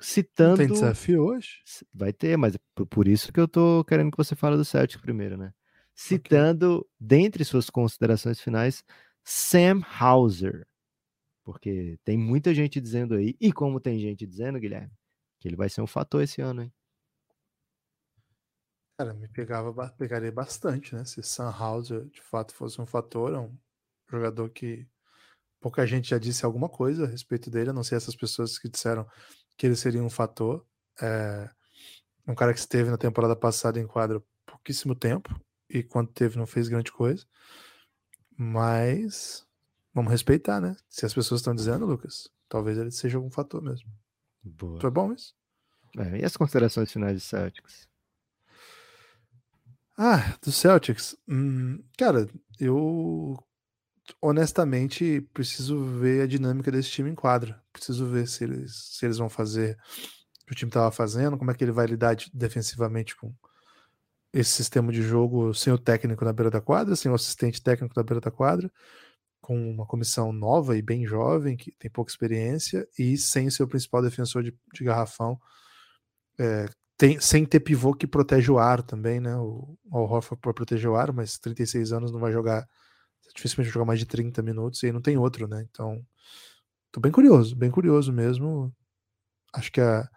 citando. 0.00 0.58
Tem 0.58 0.68
desafio 0.68 1.24
hoje? 1.24 1.62
Vai 1.92 2.12
ter, 2.12 2.36
mas 2.36 2.56
por 2.90 3.08
isso 3.08 3.32
que 3.32 3.40
eu 3.40 3.48
tô 3.48 3.84
querendo 3.84 4.10
que 4.10 4.16
você 4.16 4.34
fale 4.34 4.56
do 4.56 4.64
Celtics 4.64 5.00
primeiro, 5.00 5.36
né? 5.36 5.52
Citando, 5.94 6.78
okay. 6.78 6.90
dentre 7.00 7.44
suas 7.44 7.70
considerações 7.70 8.40
finais, 8.40 8.84
Sam 9.24 9.80
Hauser. 9.98 10.66
Porque 11.44 11.98
tem 12.04 12.18
muita 12.18 12.54
gente 12.54 12.80
dizendo 12.80 13.14
aí, 13.14 13.36
e 13.40 13.52
como 13.52 13.80
tem 13.80 13.98
gente 13.98 14.26
dizendo, 14.26 14.58
Guilherme, 14.58 14.92
que 15.40 15.48
ele 15.48 15.56
vai 15.56 15.68
ser 15.68 15.80
um 15.80 15.86
fator 15.86 16.22
esse 16.22 16.40
ano, 16.40 16.62
hein? 16.62 16.72
Cara, 18.98 19.12
me 19.12 19.28
pegava, 19.28 19.90
pegaria 19.90 20.32
bastante, 20.32 20.94
né? 20.94 21.04
Se 21.04 21.22
Sunhauser 21.22 22.06
de 22.06 22.20
fato 22.20 22.54
fosse 22.54 22.80
um 22.80 22.86
fator, 22.86 23.34
é 23.34 23.38
um 23.38 23.56
jogador 24.10 24.48
que 24.50 24.88
pouca 25.60 25.86
gente 25.86 26.08
já 26.10 26.18
disse 26.18 26.44
alguma 26.44 26.68
coisa 26.68 27.04
a 27.04 27.08
respeito 27.08 27.50
dele, 27.50 27.70
a 27.70 27.72
não 27.72 27.84
ser 27.84 27.96
essas 27.96 28.16
pessoas 28.16 28.58
que 28.58 28.68
disseram 28.68 29.06
que 29.56 29.66
ele 29.66 29.76
seria 29.76 30.02
um 30.02 30.10
fator. 30.10 30.64
É 31.00 31.50
um 32.26 32.34
cara 32.34 32.52
que 32.52 32.58
esteve 32.58 32.90
na 32.90 32.98
temporada 32.98 33.36
passada 33.36 33.80
em 33.80 33.86
quadro 33.86 34.24
pouquíssimo 34.44 34.94
tempo 34.94 35.38
e 35.68 35.82
quando 35.82 36.12
teve 36.12 36.36
não 36.36 36.46
fez 36.46 36.68
grande 36.68 36.90
coisa. 36.92 37.24
Mas 38.36 39.46
vamos 39.94 40.10
respeitar, 40.10 40.60
né? 40.60 40.76
Se 40.88 41.06
as 41.06 41.14
pessoas 41.14 41.40
estão 41.40 41.54
dizendo, 41.54 41.86
Lucas, 41.86 42.30
talvez 42.48 42.76
ele 42.78 42.90
seja 42.90 43.16
algum 43.16 43.30
fator 43.30 43.62
mesmo. 43.62 43.90
Boa. 44.42 44.80
Foi 44.80 44.90
bom 44.90 45.12
isso? 45.12 45.34
É, 45.98 46.18
e 46.18 46.24
as 46.24 46.36
considerações 46.36 46.92
finais 46.92 47.14
de 47.14 47.26
Celtics? 47.26 47.88
Ah, 49.96 50.36
do 50.42 50.52
Celtics. 50.52 51.16
Hum, 51.26 51.82
cara, 51.96 52.28
eu 52.60 53.38
honestamente 54.20 55.20
preciso 55.32 55.84
ver 55.84 56.22
a 56.22 56.26
dinâmica 56.26 56.70
desse 56.70 56.90
time 56.90 57.10
em 57.10 57.14
quadra. 57.14 57.60
Preciso 57.72 58.06
ver 58.06 58.26
se 58.28 58.44
eles, 58.44 58.90
se 58.92 59.06
eles 59.06 59.18
vão 59.18 59.28
fazer 59.28 59.76
o 60.42 60.46
que 60.46 60.52
o 60.52 60.54
time 60.54 60.70
estava 60.70 60.90
fazendo, 60.90 61.36
como 61.36 61.50
é 61.50 61.54
que 61.54 61.64
ele 61.64 61.72
vai 61.72 61.86
lidar 61.86 62.14
de, 62.14 62.30
defensivamente 62.32 63.16
com 63.16 63.34
esse 64.32 64.50
sistema 64.50 64.92
de 64.92 65.02
jogo 65.02 65.54
sem 65.54 65.72
o 65.72 65.78
técnico 65.78 66.24
na 66.24 66.32
beira 66.32 66.50
da 66.50 66.60
quadra, 66.60 66.94
sem 66.94 67.10
o 67.10 67.14
assistente 67.14 67.62
técnico 67.62 67.94
na 67.96 68.02
beira 68.02 68.20
da 68.20 68.30
quadra, 68.30 68.70
com 69.40 69.70
uma 69.70 69.86
comissão 69.86 70.32
nova 70.32 70.76
e 70.76 70.82
bem 70.82 71.06
jovem, 71.06 71.56
que 71.56 71.72
tem 71.78 71.90
pouca 71.90 72.10
experiência, 72.10 72.86
e 72.98 73.16
sem 73.16 73.46
o 73.46 73.50
seu 73.50 73.66
principal 73.66 74.02
defensor 74.02 74.42
de, 74.42 74.54
de 74.74 74.84
garrafão, 74.84 75.40
é, 76.38 76.66
tem, 76.96 77.20
sem 77.20 77.44
ter 77.44 77.60
pivô 77.60 77.94
que 77.94 78.06
protege 78.06 78.50
o 78.50 78.58
ar 78.58 78.82
também, 78.82 79.20
né? 79.20 79.36
O 79.36 79.76
Horford 79.90 80.40
pode 80.40 80.54
proteger 80.54 80.90
o 80.90 80.96
ar, 80.96 81.12
mas 81.12 81.38
36 81.38 81.92
anos 81.92 82.12
não 82.12 82.20
vai 82.20 82.32
jogar, 82.32 82.66
dificilmente 83.36 83.72
jogar 83.72 83.84
mais 83.84 83.98
de 84.00 84.06
30 84.06 84.42
minutos 84.42 84.82
e 84.82 84.86
aí 84.86 84.92
não 84.92 85.00
tem 85.00 85.16
outro, 85.16 85.46
né? 85.46 85.66
Então, 85.70 86.04
tô 86.90 87.00
bem 87.00 87.12
curioso, 87.12 87.54
bem 87.54 87.70
curioso 87.70 88.12
mesmo. 88.12 88.74
Acho 89.54 89.70
que 89.70 89.80
a, 89.80 90.00
a 90.00 90.08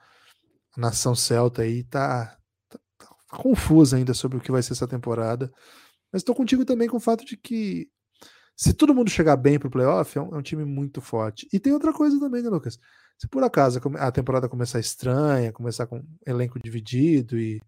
nação 0.79 1.13
celta 1.13 1.61
aí 1.61 1.83
tá, 1.83 2.37
tá, 2.69 2.79
tá, 2.97 3.07
confusa 3.37 3.97
ainda 3.97 4.13
sobre 4.13 4.37
o 4.37 4.41
que 4.41 4.51
vai 4.51 4.63
ser 4.63 4.73
essa 4.73 4.87
temporada. 4.87 5.51
Mas 6.11 6.23
tô 6.23 6.33
contigo 6.33 6.65
também 6.65 6.87
com 6.87 6.97
o 6.97 7.01
fato 7.01 7.25
de 7.25 7.37
que 7.37 7.89
se 8.59 8.73
todo 8.73 8.93
mundo 8.93 9.09
chegar 9.09 9.37
bem 9.37 9.57
pro 9.57 9.69
playoff, 9.69 10.17
é 10.17 10.21
um, 10.21 10.35
é 10.35 10.37
um 10.37 10.41
time 10.41 10.65
muito 10.65 11.01
forte. 11.01 11.47
E 11.53 11.59
tem 11.59 11.71
outra 11.71 11.93
coisa 11.93 12.19
também, 12.19 12.41
né, 12.41 12.49
Lucas? 12.49 12.77
Se 13.17 13.27
por 13.27 13.43
acaso 13.43 13.79
a 13.97 14.11
temporada 14.11 14.49
começar 14.49 14.79
estranha, 14.79 15.53
começar 15.53 15.87
com 15.87 16.03
elenco 16.25 16.59
dividido 16.61 17.37
e 17.39 17.61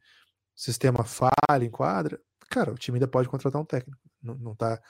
sistema 0.55 1.03
falha 1.05 1.63
em 1.63 1.69
quadra, 1.69 2.19
cara, 2.49 2.71
o 2.73 2.75
time 2.75 2.97
ainda 2.97 3.07
pode 3.07 3.29
contratar 3.29 3.61
um 3.61 3.65
técnico. 3.65 4.01
Não, 4.21 4.35
não 4.35 4.55
tá. 4.55 4.81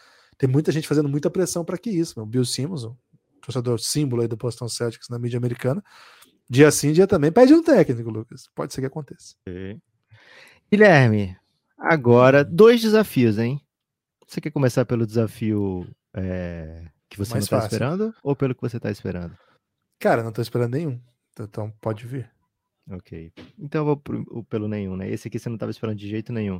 Tem 0.41 0.49
muita 0.49 0.71
gente 0.71 0.87
fazendo 0.87 1.07
muita 1.07 1.29
pressão 1.29 1.63
para 1.63 1.77
que 1.77 1.91
isso. 1.91 2.19
O 2.19 2.25
Bill 2.25 2.43
Simmons, 2.43 2.83
o 2.83 2.97
torcedor 3.43 3.79
símbolo 3.79 4.23
aí 4.23 4.27
do 4.27 4.35
Boston 4.35 4.67
Celtics 4.67 5.07
na 5.07 5.19
mídia 5.19 5.37
americana, 5.37 5.83
dia 6.49 6.71
sim, 6.71 6.93
dia 6.93 7.05
também, 7.05 7.31
pede 7.31 7.53
um 7.53 7.61
técnico, 7.61 8.09
Lucas. 8.09 8.49
Pode 8.55 8.73
ser 8.73 8.81
que 8.81 8.87
aconteça. 8.87 9.35
Guilherme, 10.71 11.37
agora 11.77 12.43
dois 12.43 12.81
desafios, 12.81 13.37
hein? 13.37 13.61
Você 14.27 14.41
quer 14.41 14.49
começar 14.49 14.83
pelo 14.83 15.05
desafio 15.05 15.87
é, 16.11 16.87
que 17.07 17.19
você 17.19 17.35
Mais 17.35 17.47
não 17.47 17.59
está 17.59 17.67
esperando 17.67 18.11
ou 18.23 18.35
pelo 18.35 18.55
que 18.55 18.61
você 18.61 18.77
está 18.77 18.89
esperando? 18.89 19.37
Cara, 19.99 20.23
não 20.23 20.31
tô 20.31 20.41
esperando 20.41 20.71
nenhum. 20.71 20.99
Então 21.39 21.71
pode 21.79 22.07
vir. 22.07 22.27
Ok. 22.89 23.31
Então 23.59 23.81
eu 23.81 23.85
vou 23.85 23.97
pro, 23.97 24.43
pelo 24.45 24.67
nenhum, 24.67 24.95
né? 24.95 25.07
Esse 25.07 25.27
aqui 25.27 25.37
você 25.37 25.49
não 25.49 25.57
tava 25.59 25.69
esperando 25.69 25.99
de 25.99 26.09
jeito 26.09 26.33
nenhum. 26.33 26.59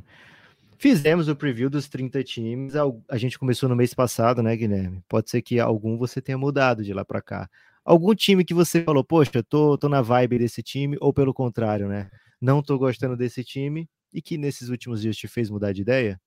Fizemos 0.82 1.28
o 1.28 1.36
preview 1.36 1.70
dos 1.70 1.88
30 1.88 2.24
times. 2.24 2.74
A 3.08 3.16
gente 3.16 3.38
começou 3.38 3.68
no 3.68 3.76
mês 3.76 3.94
passado, 3.94 4.42
né, 4.42 4.56
Guilherme? 4.56 5.00
Pode 5.08 5.30
ser 5.30 5.40
que 5.40 5.60
algum 5.60 5.96
você 5.96 6.20
tenha 6.20 6.36
mudado 6.36 6.82
de 6.82 6.92
lá 6.92 7.04
para 7.04 7.22
cá. 7.22 7.48
Algum 7.84 8.12
time 8.16 8.44
que 8.44 8.52
você 8.52 8.82
falou, 8.82 9.04
poxa, 9.04 9.44
tô, 9.44 9.78
tô 9.78 9.88
na 9.88 10.02
vibe 10.02 10.40
desse 10.40 10.60
time, 10.60 10.96
ou 11.00 11.12
pelo 11.14 11.32
contrário, 11.32 11.86
né? 11.86 12.10
Não 12.40 12.60
tô 12.60 12.76
gostando 12.76 13.16
desse 13.16 13.44
time 13.44 13.88
e 14.12 14.20
que 14.20 14.36
nesses 14.36 14.70
últimos 14.70 15.00
dias 15.00 15.16
te 15.16 15.28
fez 15.28 15.48
mudar 15.48 15.72
de 15.72 15.82
ideia? 15.82 16.20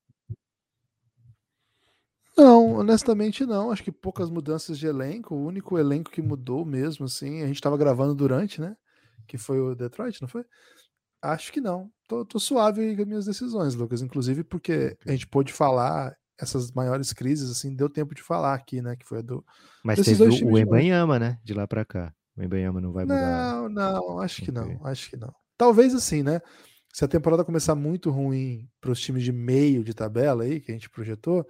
Não, 2.38 2.76
honestamente 2.76 3.46
não. 3.46 3.72
Acho 3.72 3.84
que 3.84 3.92
poucas 3.92 4.30
mudanças 4.30 4.80
de 4.80 4.88
elenco. 4.88 5.36
O 5.36 5.46
único 5.46 5.78
elenco 5.78 6.10
que 6.10 6.22
mudou 6.22 6.64
mesmo, 6.64 7.08
assim, 7.08 7.42
a 7.42 7.48
gente 7.48 7.58
estava 7.58 7.76
gravando 7.76 8.16
durante, 8.16 8.62
né? 8.62 8.78
Que 9.28 9.38
foi 9.38 9.60
o 9.60 9.76
Detroit, 9.76 10.22
não 10.22 10.30
foi? 10.30 10.46
Acho 11.32 11.52
que 11.52 11.62
não. 11.62 11.90
Tô, 12.08 12.24
tô 12.26 12.40
suave 12.40 12.96
com 12.96 13.02
as 13.02 13.08
minhas 13.08 13.26
decisões, 13.26 13.76
Lucas. 13.76 14.02
Inclusive 14.02 14.44
porque 14.44 14.98
a 15.06 15.12
gente 15.12 15.28
pôde 15.28 15.52
falar 15.52 16.16
essas 16.40 16.72
maiores 16.72 17.14
crises, 17.14 17.50
assim, 17.50 17.76
deu 17.76 17.90
tempo 17.90 18.14
de 18.14 18.22
falar 18.22 18.54
aqui, 18.54 18.82
né? 18.82 18.96
Que 18.96 19.06
foi 19.06 19.20
a 19.20 19.22
do. 19.22 19.44
Mas 19.84 20.00
teve 20.02 20.24
o, 20.24 20.52
o 20.52 20.58
Embanyama, 20.58 21.18
né? 21.18 21.40
De 21.44 21.54
lá 21.54 21.68
para 21.68 21.86
cá. 21.86 22.14
O 22.38 22.44
Embanyama 22.44 22.82
não 22.82 22.92
vai 22.92 23.06
mudar. 23.06 23.56
Não, 23.56 23.70
não, 23.70 24.20
acho 24.20 24.42
que 24.42 24.52
não. 24.52 24.86
Acho 24.86 25.10
que 25.10 25.18
não. 25.18 25.34
Talvez 25.58 25.96
assim, 25.96 26.22
né? 26.22 26.42
Se 26.94 27.04
a 27.04 27.08
temporada 27.08 27.44
começar 27.44 27.76
muito 27.76 28.10
ruim 28.10 28.70
para 28.80 28.92
os 28.92 29.00
times 29.00 29.24
de 29.24 29.32
meio 29.32 29.84
de 29.84 29.94
tabela 29.94 30.44
aí, 30.44 30.60
que 30.60 30.72
a 30.72 30.74
gente 30.74 30.90
projetou, 30.90 31.46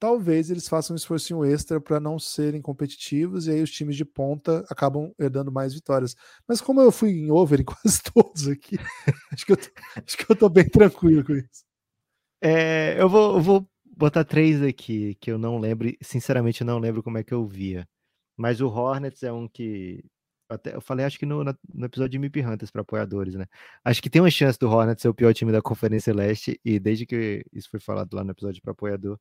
talvez 0.00 0.50
eles 0.50 0.66
façam 0.66 0.94
um 0.94 0.96
esforço 0.96 1.44
extra 1.44 1.80
para 1.80 2.00
não 2.00 2.18
serem 2.18 2.62
competitivos 2.62 3.46
e 3.46 3.52
aí 3.52 3.62
os 3.62 3.70
times 3.70 3.96
de 3.96 4.04
ponta 4.04 4.64
acabam 4.70 5.12
herdando 5.18 5.52
mais 5.52 5.74
vitórias. 5.74 6.16
Mas 6.48 6.60
como 6.60 6.80
eu 6.80 6.90
fui 6.90 7.10
em 7.10 7.30
over 7.30 7.60
em 7.60 7.64
quase 7.64 8.02
todos 8.02 8.48
aqui, 8.48 8.76
acho, 9.30 9.46
que 9.46 9.52
eu 9.52 9.56
tô, 9.58 9.68
acho 9.96 10.16
que 10.16 10.32
eu 10.32 10.36
tô 10.36 10.48
bem 10.48 10.68
tranquilo 10.68 11.22
com 11.22 11.34
isso. 11.34 11.64
É, 12.42 13.00
eu, 13.00 13.08
vou, 13.08 13.36
eu 13.36 13.42
vou 13.42 13.70
botar 13.84 14.24
três 14.24 14.62
aqui 14.62 15.14
que 15.16 15.30
eu 15.30 15.38
não 15.38 15.58
lembro, 15.58 15.92
sinceramente 16.00 16.62
eu 16.62 16.66
não 16.66 16.78
lembro 16.78 17.02
como 17.02 17.18
é 17.18 17.22
que 17.22 17.34
eu 17.34 17.46
via. 17.46 17.86
Mas 18.36 18.60
o 18.62 18.68
Hornets 18.68 19.22
é 19.22 19.30
um 19.30 19.46
que 19.46 20.02
até 20.48 20.74
eu 20.74 20.80
falei, 20.80 21.06
acho 21.06 21.18
que 21.18 21.26
no, 21.26 21.44
no 21.44 21.84
episódio 21.84 22.10
de 22.10 22.18
Mip 22.18 22.40
Hunters 22.40 22.70
para 22.70 22.82
apoiadores, 22.82 23.34
né? 23.34 23.46
Acho 23.84 24.02
que 24.02 24.10
tem 24.10 24.20
uma 24.20 24.30
chance 24.30 24.58
do 24.58 24.68
Hornets 24.68 25.02
ser 25.02 25.08
o 25.08 25.14
pior 25.14 25.32
time 25.32 25.52
da 25.52 25.62
Conferência 25.62 26.12
Leste, 26.14 26.60
e 26.64 26.80
desde 26.80 27.06
que 27.06 27.44
isso 27.52 27.70
foi 27.70 27.78
falado 27.78 28.12
lá 28.14 28.24
no 28.24 28.32
episódio 28.32 28.60
para 28.62 28.72
apoiador, 28.72 29.18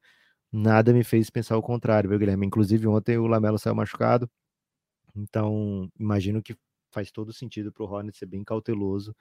nada 0.52 0.94
me 0.94 1.04
fez 1.04 1.30
pensar 1.30 1.58
o 1.58 1.62
contrário, 1.62 2.10
viu, 2.10 2.20
Guilherme? 2.20 2.48
Inclusive, 2.48 2.88
ontem 2.88 3.18
o 3.18 3.28
Lamelo 3.28 3.60
saiu 3.60 3.76
machucado, 3.76 4.30
então 5.16 5.90
imagino 6.00 6.42
que 6.42 6.56
faz 6.92 7.12
todo 7.12 7.34
sentido 7.34 7.72
para 7.72 7.84
o 7.84 7.88
Hornets 7.88 8.20
ser 8.20 8.26
bem 8.26 8.44
cauteloso 8.44 9.16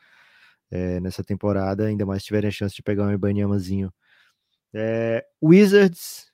é, 0.70 1.00
nessa 1.00 1.24
temporada, 1.24 1.86
ainda 1.86 2.06
mais 2.06 2.22
se 2.22 2.26
tiverem 2.26 2.48
a 2.48 2.52
chance 2.52 2.74
de 2.74 2.82
pegar 2.82 3.06
um 3.06 3.12
Ibanyamazinho. 3.12 3.92
É, 4.74 5.24
Wizards, 5.42 6.32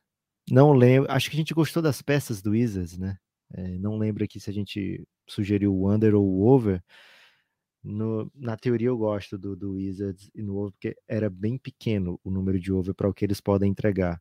não 0.50 0.72
lembro, 0.72 1.10
acho 1.10 1.30
que 1.30 1.36
a 1.36 1.38
gente 1.38 1.54
gostou 1.54 1.82
das 1.82 2.02
peças 2.02 2.42
do 2.42 2.50
Wizards, 2.50 2.98
né? 2.98 3.18
É, 3.52 3.78
não 3.78 3.96
lembro 3.96 4.24
aqui 4.24 4.40
se 4.40 4.50
a 4.50 4.52
gente 4.52 5.06
sugeriu 5.28 5.74
o 5.74 5.90
under 5.90 6.14
ou 6.14 6.24
o 6.26 6.46
over. 6.46 6.82
No, 7.82 8.30
na 8.34 8.56
teoria 8.56 8.88
eu 8.88 8.96
gosto 8.96 9.36
do, 9.38 9.54
do 9.54 9.72
Wizards 9.72 10.30
e 10.34 10.42
no 10.42 10.56
over 10.56 10.72
porque 10.72 10.96
era 11.06 11.28
bem 11.28 11.58
pequeno 11.58 12.18
o 12.24 12.30
número 12.30 12.58
de 12.58 12.72
over 12.72 12.94
para 12.94 13.08
o 13.08 13.14
que 13.14 13.24
eles 13.24 13.40
podem 13.40 13.70
entregar. 13.70 14.20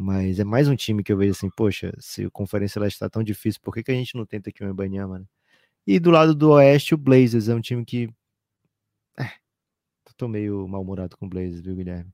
Mas 0.00 0.38
é 0.38 0.44
mais 0.44 0.68
um 0.68 0.76
time 0.76 1.02
que 1.02 1.12
eu 1.12 1.16
vejo 1.16 1.32
assim, 1.32 1.50
poxa, 1.50 1.92
se 1.98 2.24
o 2.24 2.30
Conferência 2.30 2.80
Leste 2.80 2.94
está 2.94 3.10
tão 3.10 3.20
difícil, 3.20 3.60
por 3.60 3.74
que, 3.74 3.82
que 3.82 3.90
a 3.90 3.94
gente 3.94 4.14
não 4.14 4.24
tenta 4.24 4.48
aqui 4.48 4.62
o 4.62 4.70
Ibanyama, 4.70 5.18
né? 5.18 5.24
E 5.84 5.98
do 5.98 6.12
lado 6.12 6.36
do 6.36 6.50
Oeste, 6.52 6.94
o 6.94 6.96
Blazers 6.96 7.48
é 7.48 7.54
um 7.54 7.60
time 7.60 7.84
que. 7.84 8.08
É, 9.18 9.28
tô 10.16 10.28
meio 10.28 10.68
mal-humorado 10.68 11.16
com 11.16 11.26
o 11.26 11.28
Blazers, 11.28 11.60
viu, 11.60 11.74
Guilherme? 11.74 12.12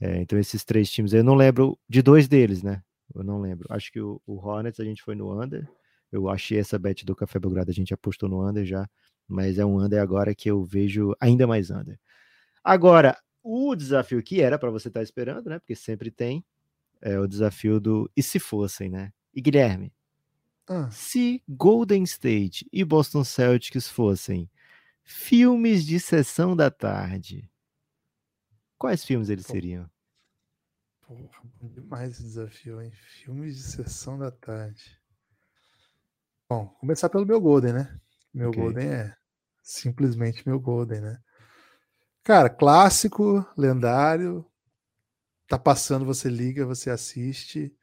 É, 0.00 0.20
então, 0.20 0.36
esses 0.36 0.64
três 0.64 0.90
times, 0.90 1.12
eu 1.12 1.22
não 1.22 1.36
lembro 1.36 1.78
de 1.88 2.02
dois 2.02 2.26
deles, 2.26 2.60
né? 2.60 2.82
Eu 3.14 3.22
não 3.22 3.40
lembro. 3.40 3.68
Acho 3.70 3.92
que 3.92 4.00
o, 4.00 4.20
o 4.26 4.34
Hornets 4.36 4.80
a 4.80 4.84
gente 4.84 5.00
foi 5.00 5.14
no 5.14 5.40
under. 5.40 5.70
Eu 6.10 6.28
achei 6.28 6.58
essa 6.58 6.76
bet 6.76 7.06
do 7.06 7.14
Café 7.14 7.38
Belgrado, 7.38 7.70
a 7.70 7.74
gente 7.74 7.94
apostou 7.94 8.28
no 8.28 8.44
under 8.44 8.64
já. 8.64 8.88
Mas 9.28 9.60
é 9.60 9.64
um 9.64 9.80
under 9.80 10.02
agora 10.02 10.34
que 10.34 10.50
eu 10.50 10.64
vejo 10.64 11.14
ainda 11.20 11.46
mais 11.46 11.70
under. 11.70 12.00
Agora, 12.64 13.16
o 13.44 13.76
desafio 13.76 14.20
que 14.24 14.40
era 14.40 14.58
para 14.58 14.70
você 14.70 14.88
estar 14.88 14.98
tá 15.00 15.04
esperando, 15.04 15.48
né? 15.48 15.60
Porque 15.60 15.76
sempre 15.76 16.10
tem, 16.10 16.44
é 17.02 17.18
o 17.18 17.26
desafio 17.26 17.80
do 17.80 18.10
e 18.16 18.22
se 18.22 18.38
fossem, 18.38 18.88
né? 18.88 19.12
E 19.34 19.40
Guilherme, 19.40 19.92
ah. 20.68 20.90
se 20.90 21.42
Golden 21.48 22.04
State 22.04 22.66
e 22.72 22.84
Boston 22.84 23.24
Celtics 23.24 23.88
fossem 23.88 24.50
filmes 25.02 25.84
de 25.84 25.98
sessão 25.98 26.54
da 26.54 26.70
tarde, 26.70 27.50
quais 28.78 29.04
filmes 29.04 29.28
eles 29.28 29.46
seriam? 29.46 29.90
Porra, 31.02 31.42
demais 31.60 32.12
esse 32.12 32.22
desafio, 32.22 32.80
hein? 32.80 32.92
Filmes 32.92 33.56
de 33.56 33.62
sessão 33.62 34.18
da 34.18 34.30
tarde. 34.30 35.00
Bom, 36.48 36.68
começar 36.80 37.08
pelo 37.08 37.26
meu 37.26 37.40
Golden, 37.40 37.72
né? 37.72 38.00
Meu 38.32 38.50
okay. 38.50 38.62
Golden 38.62 38.88
é 38.88 39.16
simplesmente 39.62 40.46
meu 40.46 40.60
Golden, 40.60 41.00
né? 41.00 41.18
Cara, 42.22 42.48
clássico, 42.48 43.44
lendário, 43.56 44.46
tá 45.52 45.58
passando, 45.58 46.06
você 46.06 46.30
liga, 46.30 46.64
você 46.64 46.88
assiste. 46.88 47.76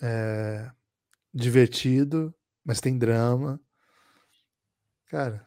É 0.00 0.70
divertido, 1.34 2.34
mas 2.64 2.80
tem 2.80 2.96
drama. 2.96 3.60
Cara, 5.06 5.46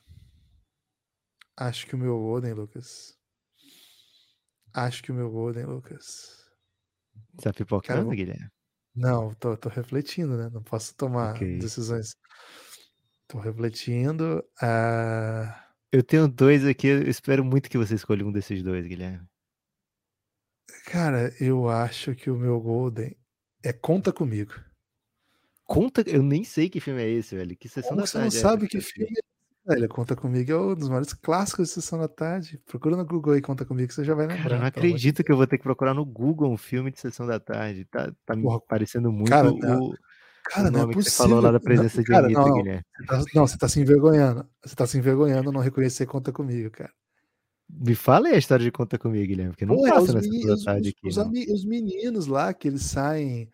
acho 1.58 1.88
que 1.88 1.96
o 1.96 1.98
meu 1.98 2.24
Oden, 2.24 2.54
Lucas. 2.54 3.18
Acho 4.72 5.02
que 5.02 5.12
o 5.12 5.16
meu 5.16 5.32
Golden, 5.32 5.66
Lucas. 5.66 6.48
Você 7.34 7.42
tá 7.42 7.54
pipocando, 7.54 8.06
vou... 8.06 8.16
Guilherme? 8.16 8.50
Não, 8.96 9.34
tô, 9.34 9.58
tô 9.58 9.68
refletindo, 9.68 10.38
né? 10.38 10.48
Não 10.50 10.62
posso 10.62 10.96
tomar 10.96 11.36
okay. 11.36 11.58
decisões. 11.58 12.16
Tô 13.28 13.40
refletindo. 13.40 14.44
Uh... 14.62 15.52
Eu 15.92 16.04
tenho 16.04 16.28
dois 16.28 16.66
aqui, 16.66 16.88
eu 16.88 17.10
espero 17.10 17.44
muito 17.44 17.70
que 17.70 17.78
você 17.78 17.96
escolha 17.96 18.26
um 18.26 18.32
desses 18.32 18.62
dois, 18.62 18.86
Guilherme. 18.86 19.28
Cara, 20.86 21.34
eu 21.40 21.70
acho 21.70 22.16
que 22.16 22.30
o 22.30 22.38
meu 22.38 22.60
Golden 22.60 23.16
é 23.64 23.72
Conta 23.72 24.12
Comigo. 24.12 24.54
Conta, 25.66 26.02
eu 26.08 26.22
nem 26.22 26.44
sei 26.44 26.70
que 26.70 26.80
filme 26.80 27.02
é 27.02 27.10
esse, 27.10 27.36
velho. 27.36 27.56
Que 27.56 27.70
sessão 27.70 27.92
Como 27.92 28.02
da 28.02 28.08
você 28.08 28.18
tarde. 28.18 28.32
Você 28.32 28.44
não 28.44 28.50
sabe 28.50 28.66
é, 28.66 28.68
que 28.68 28.82
filme 28.82 29.14
é 29.18 29.32
Velho, 29.64 29.88
Conta 29.90 30.16
Comigo 30.16 30.52
é 30.52 30.58
um 30.58 30.76
dos 30.76 30.90
maiores 30.90 31.14
clássicos 31.14 31.68
de 31.68 31.76
Sessão 31.76 32.00
da 32.00 32.08
Tarde. 32.08 32.60
Procura 32.66 32.98
no 32.98 33.06
Google 33.06 33.34
aí, 33.34 33.42
Conta 33.42 33.64
Comigo, 33.64 33.94
você 33.94 34.04
já 34.04 34.16
vai 34.16 34.26
lembrar. 34.26 34.44
Cara, 34.44 34.58
não 34.58 34.66
acredito 34.66 35.24
que 35.24 35.32
eu 35.32 35.38
vou 35.38 35.46
ter 35.46 35.58
que 35.58 35.64
procurar 35.64 35.94
no 35.94 36.04
Google 36.04 36.52
um 36.52 36.58
filme 36.58 36.92
de 36.92 37.00
Sessão 37.00 37.28
da 37.28 37.40
Tarde. 37.40 37.86
Tá, 37.86 38.12
tá 38.26 38.36
me 38.36 38.44
parecendo 38.68 39.12
muito 39.12 39.30
cara, 39.30 39.52
o, 39.52 39.60
cara, 39.60 40.68
o 40.68 40.72
nome 40.72 40.86
não 40.86 40.92
é 40.92 40.94
que 40.96 41.04
você 41.04 41.12
falou 41.12 41.40
lá 41.40 41.52
da 41.52 41.60
presença 41.60 41.98
não, 41.98 42.04
de 42.04 42.10
cara, 42.10 42.26
Anitta, 42.26 42.42
não, 42.42 42.54
Guilherme. 42.56 42.86
Tá, 43.08 43.24
não, 43.36 43.48
você 43.48 43.58
tá 43.58 43.70
se 43.70 43.80
envergonhando. 43.80 44.50
Você 44.66 44.76
tá 44.76 44.88
se 44.88 44.98
envergonhando 44.98 45.52
não 45.52 45.62
reconhecer 45.62 46.08
Conta 46.08 46.32
Comigo, 46.32 46.72
cara. 46.72 46.92
Me 47.74 47.96
fala 47.96 48.28
aí 48.28 48.36
a 48.36 48.38
história 48.38 48.64
de 48.64 48.72
Conta 48.72 48.98
Comigo, 48.98 49.28
Guilherme, 49.28 49.52
porque 49.52 49.66
não 49.66 49.76
Pô, 49.76 49.84
passa 49.84 50.12
é, 50.12 50.16
nessa 50.16 50.30
meninos, 50.30 50.64
tarde 50.64 50.90
aqui. 50.90 51.08
Os, 51.08 51.18
os, 51.18 51.66
meninos 51.66 52.28
lá 52.28 52.54
que 52.54 52.68
eles 52.68 52.84
saem 52.84 53.50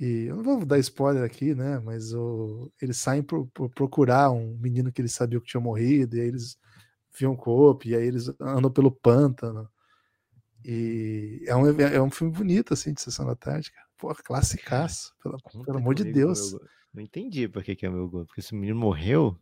e 0.00 0.24
eu 0.28 0.36
não 0.36 0.42
vou 0.42 0.64
dar 0.64 0.78
spoiler 0.78 1.22
aqui, 1.22 1.54
né? 1.54 1.78
Mas 1.78 2.14
o, 2.14 2.72
eles 2.80 2.96
saem 2.96 3.22
por, 3.22 3.46
por, 3.48 3.68
procurar 3.68 4.30
um 4.30 4.56
menino 4.56 4.90
que 4.90 5.00
eles 5.00 5.12
sabiam 5.12 5.42
que 5.42 5.48
tinha 5.48 5.60
morrido, 5.60 6.16
e 6.16 6.20
aí 6.22 6.28
eles 6.28 6.56
viam 7.18 7.32
o 7.32 7.36
corpo, 7.36 7.86
e 7.86 7.94
aí 7.94 8.06
eles 8.06 8.30
andam 8.40 8.70
pelo 8.70 8.90
pântano. 8.90 9.68
E 10.64 11.44
é 11.46 11.54
um, 11.54 11.66
é 11.80 12.00
um 12.00 12.10
filme 12.10 12.32
bonito, 12.32 12.72
assim, 12.72 12.94
de 12.94 13.00
Sessão 13.02 13.26
da 13.26 13.36
Tarde, 13.36 13.70
cara. 13.70 13.86
Pô, 13.98 14.14
classicaço, 14.14 15.14
pelo, 15.22 15.36
pelo 15.64 15.78
amor 15.78 15.94
de 15.94 16.04
Deus. 16.04 16.56
Não 16.94 17.02
entendi 17.02 17.46
por 17.46 17.62
que, 17.62 17.76
que 17.76 17.84
é 17.84 17.90
o 17.90 17.92
meu 17.92 18.08
gol. 18.08 18.24
Porque 18.24 18.40
esse 18.40 18.54
menino 18.54 18.78
morreu? 18.78 19.38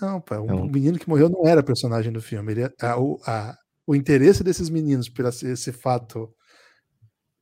Não, 0.00 0.20
pá, 0.20 0.38
o 0.38 0.50
é 0.50 0.54
um... 0.54 0.70
menino 0.70 0.98
que 0.98 1.08
morreu 1.08 1.28
não 1.28 1.46
era 1.46 1.62
personagem 1.62 2.12
do 2.12 2.20
filme. 2.20 2.52
Ele, 2.52 2.62
é, 2.62 2.72
a, 2.80 2.98
o, 2.98 3.20
a, 3.26 3.56
o 3.86 3.94
interesse 3.94 4.42
desses 4.42 4.68
meninos 4.68 5.08
por 5.08 5.24
esse, 5.26 5.46
esse 5.46 5.72
fato 5.72 6.28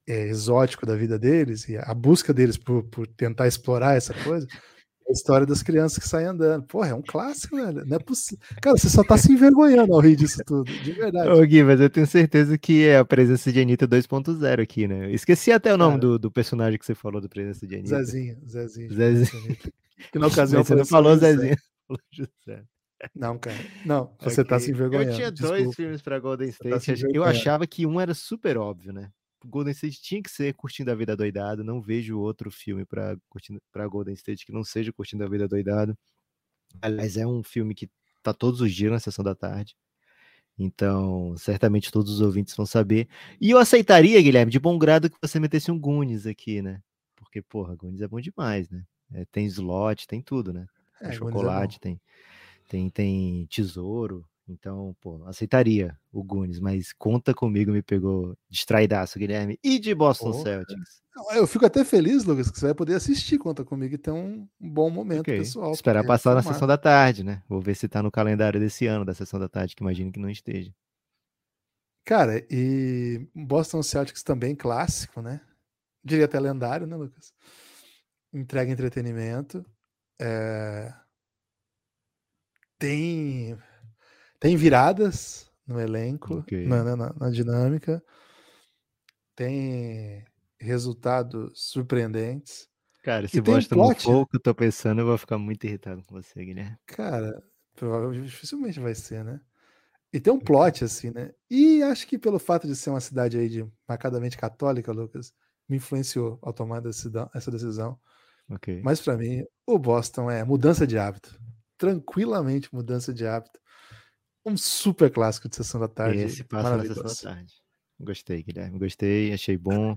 é, 0.06 0.28
exótico 0.28 0.84
da 0.84 0.94
vida 0.94 1.18
deles 1.18 1.68
e 1.68 1.76
a 1.76 1.94
busca 1.94 2.32
deles 2.32 2.58
por, 2.58 2.84
por 2.84 3.06
tentar 3.06 3.48
explorar 3.48 3.96
essa 3.96 4.12
coisa. 4.22 4.46
É 5.06 5.10
a 5.10 5.12
história 5.12 5.46
das 5.46 5.62
crianças 5.62 5.98
que 5.98 6.08
saem 6.08 6.28
andando. 6.28 6.66
Porra, 6.66 6.88
é 6.88 6.94
um 6.94 7.02
clássico, 7.02 7.56
velho. 7.56 7.84
Não 7.84 7.96
é 7.96 7.98
possível. 7.98 8.42
Cara, 8.60 8.76
você 8.76 8.88
só 8.88 9.04
tá 9.04 9.18
se 9.18 9.30
envergonhando 9.32 9.92
ao 9.92 10.00
rir 10.00 10.16
disso 10.16 10.42
tudo, 10.46 10.64
de 10.64 10.92
verdade. 10.92 11.28
Ô, 11.28 11.44
Gui, 11.46 11.62
mas 11.62 11.78
eu 11.78 11.90
tenho 11.90 12.06
certeza 12.06 12.56
que 12.56 12.84
é 12.84 12.98
a 12.98 13.04
presença 13.04 13.52
de 13.52 13.60
Anitta 13.60 13.86
2.0 13.86 14.62
aqui, 14.62 14.88
né? 14.88 15.06
Eu 15.06 15.14
esqueci 15.14 15.52
até 15.52 15.74
o 15.74 15.76
nome 15.76 15.98
do, 15.98 16.18
do 16.18 16.30
personagem 16.30 16.78
que 16.78 16.86
você 16.86 16.94
falou 16.94 17.20
da 17.20 17.28
presença 17.28 17.66
de 17.66 17.74
Anitta. 17.74 18.02
Zezinho, 18.02 18.38
Zezinho. 18.48 18.94
Zezinho. 18.94 19.56
Que 20.10 20.18
na 20.18 20.26
ocasião 20.26 20.64
você 20.64 20.74
não 20.74 20.86
falou 20.86 21.16
Zezinho. 21.16 21.56
Falou 21.88 22.00
José. 22.10 22.64
Não, 23.14 23.38
cara. 23.38 23.56
Não, 23.84 24.14
você 24.20 24.40
okay. 24.40 24.48
tá 24.48 24.60
se 24.60 24.70
envergonhando. 24.70 25.10
Eu 25.10 25.16
tinha 25.16 25.32
Desculpa. 25.32 25.56
dois 25.56 25.74
filmes 25.74 26.02
pra 26.02 26.18
Golden 26.18 26.50
tá 26.52 26.76
State. 26.76 27.02
Tá 27.02 27.08
eu 27.12 27.24
achava 27.24 27.66
que 27.66 27.86
um 27.86 28.00
era 28.00 28.14
super 28.14 28.56
óbvio, 28.56 28.92
né? 28.92 29.10
Golden 29.44 29.72
State 29.72 30.00
tinha 30.00 30.22
que 30.22 30.30
ser 30.30 30.54
Curtindo 30.54 30.90
a 30.90 30.94
Vida 30.94 31.16
Doidado. 31.16 31.62
Não 31.62 31.80
vejo 31.80 32.18
outro 32.18 32.50
filme 32.50 32.84
para 32.86 33.16
para 33.70 33.86
Golden 33.86 34.14
State 34.14 34.46
que 34.46 34.52
não 34.52 34.64
seja 34.64 34.92
Curtindo 34.92 35.24
a 35.24 35.28
Vida 35.28 35.46
Doidado. 35.46 35.96
Aliás, 36.80 37.16
é 37.16 37.26
um 37.26 37.42
filme 37.42 37.74
que 37.74 37.90
tá 38.22 38.32
todos 38.32 38.60
os 38.60 38.72
dias 38.72 38.90
na 38.90 38.98
sessão 38.98 39.24
da 39.24 39.34
tarde. 39.34 39.76
Então, 40.58 41.36
certamente 41.36 41.90
todos 41.90 42.12
os 42.12 42.20
ouvintes 42.20 42.54
vão 42.56 42.64
saber. 42.64 43.08
E 43.40 43.50
eu 43.50 43.58
aceitaria, 43.58 44.22
Guilherme, 44.22 44.52
de 44.52 44.60
bom 44.60 44.78
grado 44.78 45.10
que 45.10 45.16
você 45.20 45.40
metesse 45.40 45.70
um 45.70 45.78
Goonies 45.78 46.26
aqui, 46.26 46.62
né? 46.62 46.80
Porque, 47.16 47.42
porra, 47.42 47.74
Goonies 47.74 48.00
é 48.00 48.08
bom 48.08 48.20
demais, 48.20 48.68
né? 48.70 48.84
É, 49.12 49.24
tem 49.26 49.46
slot, 49.46 50.06
tem 50.06 50.22
tudo, 50.22 50.52
né? 50.52 50.66
Tem 51.04 51.10
é, 51.10 51.14
é 51.14 51.16
chocolate, 51.16 51.76
é 51.76 51.80
tem, 51.80 52.00
tem, 52.68 52.90
tem 52.90 53.46
tesouro. 53.46 54.24
Então, 54.46 54.94
pô, 55.00 55.22
aceitaria 55.24 55.96
o 56.12 56.22
Gunes, 56.22 56.60
mas 56.60 56.92
conta 56.92 57.32
comigo, 57.32 57.72
me 57.72 57.82
pegou 57.82 58.36
distraidaço, 58.50 59.18
Guilherme. 59.18 59.58
E 59.62 59.78
de 59.78 59.94
Boston 59.94 60.32
Pô, 60.32 60.42
Celtics? 60.42 61.02
Eu 61.32 61.46
fico 61.46 61.64
até 61.64 61.84
feliz, 61.84 62.24
Lucas, 62.24 62.50
que 62.50 62.58
você 62.58 62.66
vai 62.66 62.74
poder 62.74 62.94
assistir 62.94 63.38
Conta 63.38 63.64
Comigo 63.64 63.94
e 63.94 63.98
ter 63.98 64.10
um 64.10 64.46
bom 64.60 64.90
momento, 64.90 65.20
okay. 65.20 65.38
pessoal. 65.38 65.72
Esperar 65.72 66.04
passar 66.04 66.34
na 66.34 66.42
sessão 66.42 66.66
da 66.66 66.76
tarde, 66.76 67.22
né? 67.22 67.42
Vou 67.48 67.60
ver 67.60 67.74
se 67.74 67.88
tá 67.88 68.02
no 68.02 68.10
calendário 68.10 68.58
desse 68.58 68.86
ano, 68.86 69.04
da 69.04 69.14
sessão 69.14 69.38
da 69.38 69.48
tarde, 69.48 69.76
que 69.76 69.82
imagino 69.82 70.10
que 70.10 70.18
não 70.18 70.28
esteja. 70.28 70.74
Cara, 72.04 72.44
e 72.50 73.26
Boston 73.34 73.82
Celtics 73.82 74.22
também 74.22 74.54
clássico, 74.54 75.22
né? 75.22 75.40
Diria 76.04 76.26
até 76.26 76.38
lendário, 76.38 76.86
né, 76.86 76.96
Lucas? 76.96 77.32
Entrega 78.32 78.70
entretenimento. 78.70 79.64
É... 80.20 80.92
Tem 82.78 83.58
tem 84.44 84.56
viradas 84.56 85.50
no 85.66 85.80
elenco, 85.80 86.40
okay. 86.40 86.66
na, 86.66 86.84
na, 86.96 87.14
na, 87.14 87.30
dinâmica. 87.30 88.04
Tem 89.34 90.22
resultados 90.60 91.52
surpreendentes. 91.70 92.68
Cara, 93.02 93.26
se 93.26 93.40
Boston 93.40 93.74
um 93.74 93.88
não 93.88 93.94
for 93.94 94.16
o 94.16 94.26
que 94.26 94.36
eu 94.36 94.40
tô 94.40 94.54
pensando, 94.54 95.00
eu 95.00 95.06
vou 95.06 95.16
ficar 95.16 95.38
muito 95.38 95.64
irritado 95.64 96.02
com 96.04 96.14
você, 96.14 96.44
Guilherme. 96.44 96.76
Cara, 96.86 97.42
provavelmente 97.74 98.26
dificilmente 98.26 98.78
vai 98.78 98.94
ser, 98.94 99.24
né? 99.24 99.40
E 100.12 100.20
tem 100.20 100.30
um 100.30 100.38
plot, 100.38 100.84
assim, 100.84 101.10
né? 101.10 101.32
E 101.50 101.82
acho 101.82 102.06
que 102.06 102.18
pelo 102.18 102.38
fato 102.38 102.66
de 102.66 102.76
ser 102.76 102.90
uma 102.90 103.00
cidade 103.00 103.38
aí 103.38 103.48
de 103.48 103.66
marcadamente 103.88 104.36
católica, 104.36 104.92
Lucas, 104.92 105.32
me 105.66 105.78
influenciou 105.78 106.38
ao 106.42 106.52
tomar 106.52 106.82
essa 106.84 107.50
decisão. 107.50 107.98
Okay. 108.50 108.80
Mas 108.82 109.00
para 109.00 109.16
mim, 109.16 109.44
o 109.66 109.78
Boston 109.78 110.30
é 110.30 110.44
mudança 110.44 110.86
de 110.86 110.98
hábito. 110.98 111.38
Tranquilamente 111.78 112.72
mudança 112.72 113.12
de 113.12 113.26
hábito. 113.26 113.58
Um 114.44 114.56
super 114.56 115.10
clássico 115.10 115.48
de 115.48 115.56
Sessão 115.56 115.80
da 115.80 115.88
Tarde. 115.88 116.18
Esse 116.18 116.44
passa 116.44 116.76
na 116.76 116.82
Sessão 116.82 117.02
da 117.02 117.34
Tarde. 117.36 117.54
Gostei, 117.98 118.42
Guilherme. 118.42 118.78
Gostei, 118.78 119.32
achei 119.32 119.56
bom. 119.56 119.94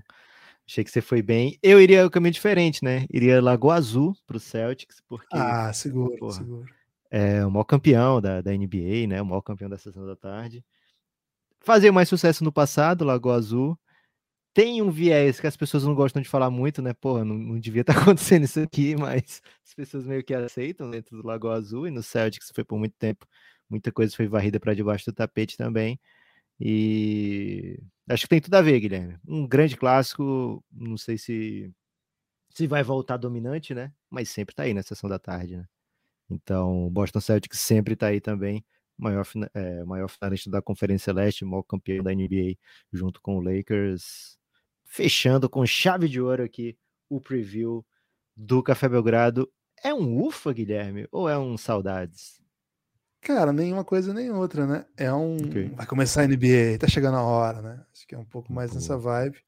Achei 0.66 0.84
que 0.84 0.90
você 0.90 1.00
foi 1.00 1.22
bem. 1.22 1.58
Eu 1.62 1.80
iria 1.80 2.06
o 2.06 2.10
caminho 2.10 2.32
diferente, 2.32 2.84
né? 2.84 3.06
Iria 3.10 3.40
Lagoa 3.40 3.74
Azul 3.76 4.14
pro 4.26 4.38
Celtics, 4.38 5.02
porque. 5.08 5.26
Ah, 5.36 5.72
seguro, 5.72 6.16
porra, 6.18 6.32
seguro. 6.32 6.66
É 7.10 7.44
o 7.44 7.50
maior 7.50 7.64
campeão 7.64 8.20
da, 8.20 8.42
da 8.42 8.52
NBA, 8.52 9.06
né? 9.08 9.20
O 9.20 9.26
maior 9.26 9.40
campeão 9.40 9.70
da 9.70 9.78
Sessão 9.78 10.06
da 10.06 10.14
Tarde. 10.14 10.62
Fazia 11.60 11.90
mais 11.90 12.08
sucesso 12.08 12.44
no 12.44 12.52
passado, 12.52 13.04
Lagoa 13.04 13.36
Azul. 13.36 13.78
Tem 14.54 14.82
um 14.82 14.90
viés 14.90 15.38
que 15.40 15.46
as 15.46 15.56
pessoas 15.56 15.84
não 15.84 15.94
gostam 15.94 16.20
de 16.20 16.28
falar 16.28 16.50
muito, 16.50 16.82
né? 16.82 16.92
Porra, 16.94 17.24
não, 17.24 17.34
não 17.36 17.60
devia 17.60 17.82
estar 17.82 17.94
tá 17.94 18.00
acontecendo 18.02 18.44
isso 18.44 18.60
aqui, 18.60 18.96
mas 18.96 19.40
as 19.64 19.74
pessoas 19.74 20.06
meio 20.06 20.24
que 20.24 20.34
aceitam 20.34 20.90
dentro 20.90 21.16
do 21.16 21.26
Lagoa 21.26 21.54
Azul 21.56 21.86
e 21.86 21.90
no 21.90 22.02
Celtics 22.02 22.50
foi 22.54 22.64
por 22.64 22.78
muito 22.78 22.94
tempo 22.98 23.26
muita 23.68 23.92
coisa 23.92 24.14
foi 24.16 24.26
varrida 24.26 24.58
para 24.60 24.74
debaixo 24.74 25.06
do 25.06 25.14
tapete 25.14 25.56
também. 25.56 26.00
E 26.60 27.78
acho 28.08 28.24
que 28.24 28.28
tem 28.30 28.40
tudo 28.40 28.54
a 28.54 28.62
ver, 28.62 28.80
Guilherme. 28.80 29.18
Um 29.26 29.46
grande 29.46 29.76
clássico, 29.76 30.64
não 30.72 30.96
sei 30.96 31.18
se 31.18 31.72
se 32.50 32.66
vai 32.66 32.82
voltar 32.82 33.16
dominante, 33.18 33.74
né? 33.74 33.92
Mas 34.10 34.30
sempre 34.30 34.54
tá 34.54 34.64
aí 34.64 34.74
na 34.74 34.82
sessão 34.82 35.08
da 35.10 35.18
tarde, 35.18 35.56
né? 35.56 35.66
Então, 36.30 36.90
Boston 36.90 37.20
Celtics 37.20 37.60
sempre 37.60 37.96
tá 37.96 38.08
aí 38.08 38.20
também, 38.20 38.64
maior, 38.98 39.26
é, 39.54 39.84
maior 39.84 40.08
finalista 40.08 40.50
da 40.50 40.62
Conferência 40.62 41.12
Leste, 41.12 41.44
maior 41.44 41.62
campeão 41.64 42.02
da 42.04 42.12
NBA, 42.14 42.56
junto 42.92 43.20
com 43.22 43.38
o 43.38 43.40
Lakers. 43.42 44.37
Fechando 44.88 45.48
com 45.48 45.64
chave 45.64 46.08
de 46.08 46.20
ouro 46.20 46.42
aqui 46.42 46.76
o 47.08 47.20
preview 47.20 47.86
do 48.34 48.62
Café 48.62 48.88
Belgrado. 48.88 49.48
É 49.84 49.94
um 49.94 50.20
ufa, 50.20 50.52
Guilherme? 50.52 51.06
Ou 51.12 51.28
é 51.28 51.38
um 51.38 51.56
saudades? 51.56 52.40
Cara, 53.20 53.52
nenhuma 53.52 53.84
coisa 53.84 54.14
nem 54.14 54.30
outra, 54.30 54.66
né? 54.66 54.86
É 54.96 55.12
um. 55.12 55.36
Okay. 55.36 55.68
Vai 55.68 55.86
começar 55.86 56.22
a 56.22 56.26
NBA, 56.26 56.78
tá 56.80 56.88
chegando 56.88 57.16
a 57.16 57.22
hora, 57.22 57.60
né? 57.60 57.84
Acho 57.92 58.06
que 58.06 58.14
é 58.14 58.18
um 58.18 58.24
pouco 58.24 58.52
mais 58.52 58.72
nessa 58.72 58.96
vibe. 58.96 59.38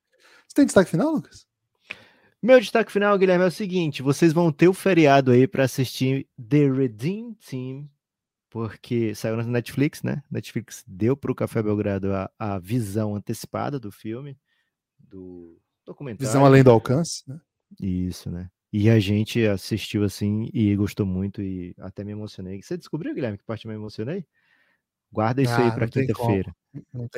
Você 0.47 0.55
tem 0.55 0.67
destaque 0.67 0.91
final, 0.91 1.13
Lucas? 1.13 1.47
Meu 2.43 2.59
destaque 2.61 2.91
final, 2.91 3.17
Guilherme, 3.17 3.45
é 3.45 3.49
o 3.49 3.51
seguinte: 3.51 4.03
vocês 4.03 4.33
vão 4.33 4.53
ter 4.53 4.69
o 4.69 4.75
feriado 4.75 5.31
aí 5.31 5.47
para 5.47 5.65
assistir 5.65 6.29
The 6.37 6.71
Redeem 6.71 7.35
Team, 7.35 7.89
porque 8.51 9.15
saiu 9.15 9.37
na 9.37 9.45
Netflix, 9.45 10.03
né? 10.03 10.23
Netflix 10.31 10.85
deu 10.87 11.17
para 11.17 11.31
o 11.31 11.35
Café 11.35 11.63
Belgrado 11.63 12.13
a, 12.13 12.31
a 12.39 12.59
visão 12.59 13.15
antecipada 13.15 13.79
do 13.79 13.93
filme, 13.93 14.37
do 15.09 15.59
documentário. 15.85 16.27
Visão 16.27 16.45
além 16.45 16.63
do 16.63 16.71
alcance, 16.71 17.23
né? 17.29 17.41
Isso, 17.81 18.31
né? 18.31 18.51
E 18.73 18.89
a 18.89 19.01
gente 19.01 19.45
assistiu 19.47 20.05
assim 20.05 20.49
e 20.53 20.75
gostou 20.77 21.05
muito 21.05 21.43
e 21.43 21.75
até 21.79 22.05
me 22.05 22.13
emocionei. 22.13 22.63
Você 22.63 22.77
descobriu, 22.77 23.15
Guilherme, 23.15 23.39
que 23.39 23.45
parte 23.45 23.67
me 23.67 23.75
emocionei? 23.75 24.25
Guarda 25.13 25.43
isso 25.43 25.53
ah, 25.53 25.65
aí 25.65 25.73
para 25.73 25.89
quinta-feira. 25.89 26.55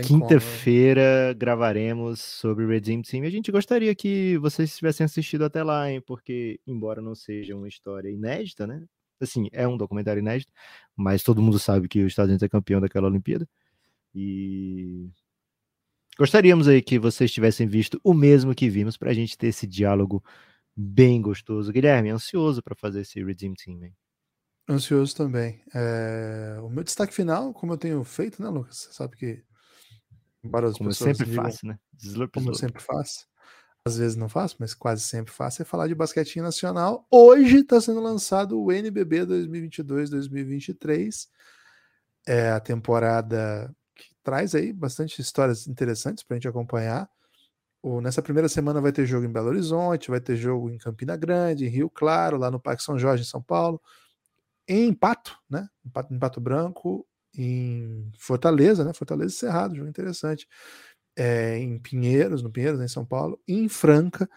Quinta-feira 0.03 1.35
gravaremos 1.37 2.21
sobre 2.21 2.67
Redeem 2.67 3.03
Team. 3.03 3.25
A 3.25 3.31
gente 3.31 3.53
gostaria 3.53 3.95
que 3.95 4.39
vocês 4.39 4.75
tivessem 4.75 5.05
assistido 5.05 5.45
até 5.45 5.63
lá, 5.63 5.91
hein? 5.91 6.01
Porque, 6.01 6.59
embora 6.67 7.03
não 7.03 7.15
seja 7.15 7.55
uma 7.55 7.69
história 7.69 8.09
inédita, 8.09 8.67
né? 8.67 8.83
Assim, 9.21 9.49
é 9.53 9.69
um 9.69 9.77
documentário 9.77 10.21
inédito, 10.21 10.51
mas 10.97 11.23
todo 11.23 11.43
mundo 11.43 11.59
sabe 11.59 11.87
que 11.87 12.01
os 12.01 12.13
Estados 12.13 12.31
Unidos 12.31 12.43
é 12.43 12.49
campeão 12.49 12.81
daquela 12.81 13.09
Olimpíada. 13.09 13.47
E 14.15 15.11
Gostaríamos 16.19 16.69
aí 16.69 16.83
que 16.83 16.99
vocês 16.99 17.33
tivessem 17.33 17.67
visto 17.67 18.01
o 18.05 18.13
mesmo 18.13 18.55
que 18.55 18.69
vimos 18.69 18.97
para 18.97 19.11
a 19.11 19.15
gente 19.15 19.37
ter 19.37 19.49
esse 19.49 19.67
diálogo 19.67 20.23
bem 20.77 21.21
gostoso. 21.23 21.73
Guilherme, 21.73 22.11
ansioso 22.11 22.63
para 22.63 22.75
fazer 22.75 23.01
esse 23.01 23.23
Redeem 23.23 23.55
Team. 23.55 23.85
Hein? 23.85 23.97
Ansioso 24.69 25.17
também. 25.17 25.63
É... 25.75 26.59
O 26.63 26.69
meu 26.69 26.85
destaque 26.85 27.15
final, 27.15 27.53
como 27.53 27.73
eu 27.73 27.79
tenho 27.79 28.03
feito, 28.05 28.43
né, 28.43 28.49
Lucas? 28.49 28.77
Você 28.77 28.93
sabe 28.93 29.17
que. 29.17 29.43
Embora 30.45 30.69
as 30.69 30.77
como 30.77 30.91
eu 30.91 30.95
sempre 30.95 31.33
faço, 31.33 31.67
né? 31.67 31.79
Slurp, 31.99 32.35
como 32.35 32.47
slurp. 32.47 32.55
eu 32.55 32.69
sempre 32.69 32.83
faço. 32.83 33.27
Às 33.85 33.97
vezes 33.97 34.17
não 34.17 34.29
faço, 34.29 34.57
mas 34.61 34.75
quase 34.75 35.03
sempre 35.03 35.33
faço, 35.33 35.61
é 35.61 35.65
falar 35.65 35.89
de 35.89 35.95
basquetinho 35.95 36.45
nacional. 36.45 37.07
Hoje 37.11 37.59
está 37.59 37.81
sendo 37.81 38.01
lançado 38.01 38.61
o 38.61 38.71
NBB 38.71 39.27
2022-2023. 39.27 41.27
É 42.27 42.51
a 42.51 42.61
temporada 42.61 43.75
traz 44.23 44.55
aí 44.55 44.73
bastante 44.73 45.21
histórias 45.21 45.67
interessantes 45.67 46.23
para 46.25 46.37
a 46.37 46.39
gente 46.39 46.49
acompanhar. 46.49 47.09
O, 47.83 48.01
nessa 48.01 48.23
primeira 48.23 48.49
semana 48.49 48.81
vai 48.81 48.93
ter 48.93 49.07
jogo 49.07 49.27
em 49.27 49.33
Belo 49.33 49.49
Horizonte, 49.49 50.11
vai 50.11 50.21
ter 50.21 50.37
jogo 50.37 50.71
em 50.71 50.79
Campina 50.79 51.17
Grande, 51.17 51.67
em 51.67 51.69
Rio 51.69 51.91
Claro, 51.91 52.39
lá 52.39 52.51
no 52.51 52.61
Parque 52.61 52.83
São 52.83 52.99
Jorge, 52.99 53.25
em 53.25 53.27
São 53.27 53.43
Paulo, 53.43 53.81
em 54.69 54.95
Pato, 54.95 55.37
né? 55.51 55.69
Em 55.85 55.91
Pato, 55.91 56.15
em 56.15 56.19
Pato 56.19 56.41
Branco, 56.41 57.07
em 57.37 58.11
Fortaleza, 58.19 58.85
né? 58.85 58.93
Fortaleza 58.93 59.35
e 59.35 59.37
Cerrado, 59.39 59.75
jogo 59.75 59.89
interessante. 59.89 60.49
É, 61.17 61.59
em 61.59 61.79
Pinheiros, 61.79 62.43
no 62.43 62.51
Pinheiros, 62.51 62.79
né, 62.79 62.87
em 62.87 62.89
São 62.89 63.05
Paulo, 63.05 63.41
em 63.47 63.69
Franca. 63.69 64.29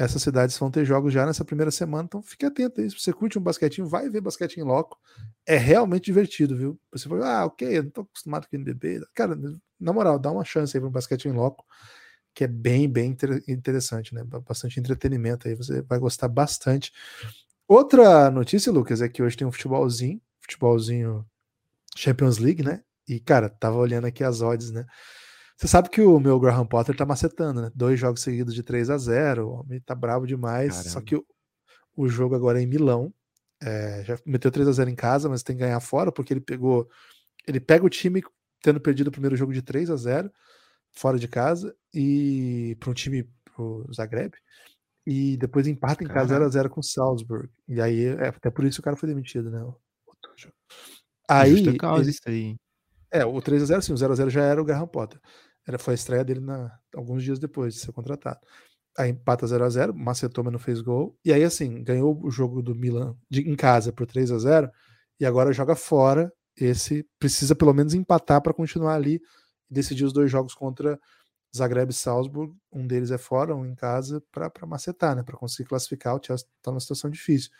Essas 0.00 0.22
cidades 0.22 0.56
vão 0.56 0.70
ter 0.70 0.84
jogos 0.84 1.12
já 1.12 1.26
nessa 1.26 1.44
primeira 1.44 1.72
semana, 1.72 2.04
então 2.04 2.22
fique 2.22 2.46
atento 2.46 2.80
aí. 2.80 2.88
Se 2.88 3.00
você 3.00 3.12
curte 3.12 3.36
um 3.36 3.42
basquetinho, 3.42 3.88
vai 3.88 4.08
ver 4.08 4.20
basquetinho 4.20 4.64
loco. 4.64 4.96
É 5.44 5.56
realmente 5.56 6.04
divertido, 6.04 6.56
viu? 6.56 6.80
Você 6.92 7.08
fala, 7.08 7.40
ah, 7.40 7.46
ok, 7.46 7.78
eu 7.78 7.82
não 7.82 7.90
tô 7.90 8.00
acostumado 8.02 8.46
com 8.48 8.54
NBB. 8.54 9.04
Cara, 9.12 9.36
na 9.80 9.92
moral, 9.92 10.16
dá 10.16 10.30
uma 10.30 10.44
chance 10.44 10.76
aí 10.76 10.80
para 10.80 10.88
um 10.88 10.92
basquetinho 10.92 11.34
loco, 11.34 11.64
que 12.32 12.44
é 12.44 12.46
bem, 12.46 12.88
bem 12.88 13.16
interessante, 13.48 14.14
né? 14.14 14.22
Bastante 14.22 14.78
entretenimento 14.78 15.48
aí, 15.48 15.56
você 15.56 15.82
vai 15.82 15.98
gostar 15.98 16.28
bastante. 16.28 16.92
Outra 17.66 18.30
notícia, 18.30 18.70
Lucas, 18.70 19.02
é 19.02 19.08
que 19.08 19.20
hoje 19.20 19.36
tem 19.36 19.46
um 19.46 19.52
futebolzinho, 19.52 20.22
futebolzinho 20.40 21.26
Champions 21.96 22.38
League, 22.38 22.62
né? 22.62 22.82
E, 23.08 23.18
cara, 23.18 23.48
tava 23.48 23.78
olhando 23.78 24.06
aqui 24.06 24.22
as 24.22 24.42
odds, 24.42 24.70
né? 24.70 24.86
Você 25.58 25.66
sabe 25.66 25.90
que 25.90 26.00
o 26.00 26.20
meu 26.20 26.38
Graham 26.38 26.64
Potter 26.64 26.96
tá 26.96 27.04
macetando, 27.04 27.60
né? 27.60 27.70
Dois 27.74 27.98
jogos 27.98 28.22
seguidos 28.22 28.54
de 28.54 28.62
3 28.62 28.90
a 28.90 28.96
0 28.96 29.48
O 29.48 29.52
homem 29.60 29.80
tá 29.80 29.92
bravo 29.92 30.24
demais. 30.24 30.70
Caramba. 30.70 30.90
Só 30.90 31.00
que 31.00 31.16
o, 31.16 31.26
o 31.96 32.08
jogo 32.08 32.36
agora 32.36 32.60
é 32.60 32.62
em 32.62 32.66
Milão. 32.66 33.12
É, 33.60 34.04
já 34.04 34.16
meteu 34.24 34.52
3 34.52 34.68
a 34.68 34.72
0 34.72 34.88
em 34.88 34.94
casa, 34.94 35.28
mas 35.28 35.42
tem 35.42 35.56
que 35.56 35.62
ganhar 35.62 35.80
fora, 35.80 36.12
porque 36.12 36.32
ele 36.32 36.40
pegou. 36.40 36.88
Ele 37.44 37.58
pega 37.58 37.84
o 37.84 37.90
time 37.90 38.22
tendo 38.62 38.80
perdido 38.80 39.08
o 39.08 39.12
primeiro 39.12 39.34
jogo 39.36 39.52
de 39.52 39.60
3 39.60 39.90
a 39.90 39.96
0 39.96 40.32
fora 40.92 41.18
de 41.18 41.26
casa, 41.26 41.74
e 41.92 42.76
para 42.78 42.90
um 42.90 42.94
time 42.94 43.28
pro 43.44 43.84
Zagreb 43.92 44.34
e 45.10 45.38
depois 45.38 45.66
empata 45.66 46.04
em 46.04 46.06
casa 46.06 46.38
0x0 46.38 46.68
com 46.68 46.80
o 46.80 46.84
Salzburg. 46.84 47.48
E 47.66 47.80
aí, 47.80 48.08
é, 48.08 48.28
até 48.28 48.50
por 48.50 48.66
isso 48.66 48.80
o 48.80 48.84
cara 48.84 48.94
foi 48.94 49.08
demitido, 49.08 49.50
né? 49.50 49.58
Aí. 51.26 51.76
Causa, 51.78 52.02
ele, 52.02 52.10
isso 52.10 52.20
aí. 52.26 52.56
É, 53.10 53.24
o 53.24 53.32
3x0, 53.40 53.80
sim, 53.80 53.92
o 53.94 53.96
0x0 53.96 54.28
já 54.28 54.42
era 54.42 54.60
o 54.60 54.64
Graham 54.66 54.86
Potter. 54.86 55.18
Era, 55.68 55.78
foi 55.78 55.92
a 55.92 55.96
estreia 55.96 56.24
dele 56.24 56.40
na, 56.40 56.72
alguns 56.94 57.22
dias 57.22 57.38
depois 57.38 57.74
de 57.74 57.80
ser 57.80 57.92
contratado. 57.92 58.40
Aí 58.96 59.10
empata 59.10 59.46
0x0, 59.46 59.92
Macetoma 59.92 60.50
não 60.50 60.58
fez 60.58 60.80
gol. 60.80 61.14
E 61.22 61.30
aí, 61.30 61.44
assim, 61.44 61.84
ganhou 61.84 62.18
o 62.24 62.30
jogo 62.30 62.62
do 62.62 62.74
Milan 62.74 63.14
de, 63.30 63.42
em 63.42 63.54
casa 63.54 63.92
por 63.92 64.06
3x0 64.06 64.70
e 65.20 65.26
agora 65.26 65.52
joga 65.52 65.76
fora. 65.76 66.32
Esse 66.56 67.06
precisa 67.18 67.54
pelo 67.54 67.74
menos 67.74 67.92
empatar 67.92 68.40
para 68.42 68.54
continuar 68.54 68.94
ali 68.94 69.20
e 69.70 69.74
decidir 69.74 70.04
os 70.04 70.12
dois 70.12 70.30
jogos 70.30 70.54
contra 70.54 70.98
Zagreb 71.54 71.90
e 71.90 71.94
Salzburg, 71.94 72.54
um 72.72 72.86
deles 72.86 73.10
é 73.10 73.18
fora, 73.18 73.54
um 73.54 73.64
em 73.64 73.74
casa, 73.74 74.22
para 74.32 74.66
macetar, 74.66 75.14
né? 75.14 75.22
Para 75.22 75.36
conseguir 75.36 75.68
classificar. 75.68 76.16
O 76.16 76.20
Chelsea 76.22 76.46
está 76.56 76.70
numa 76.70 76.80
situação 76.80 77.10
difícil. 77.10 77.50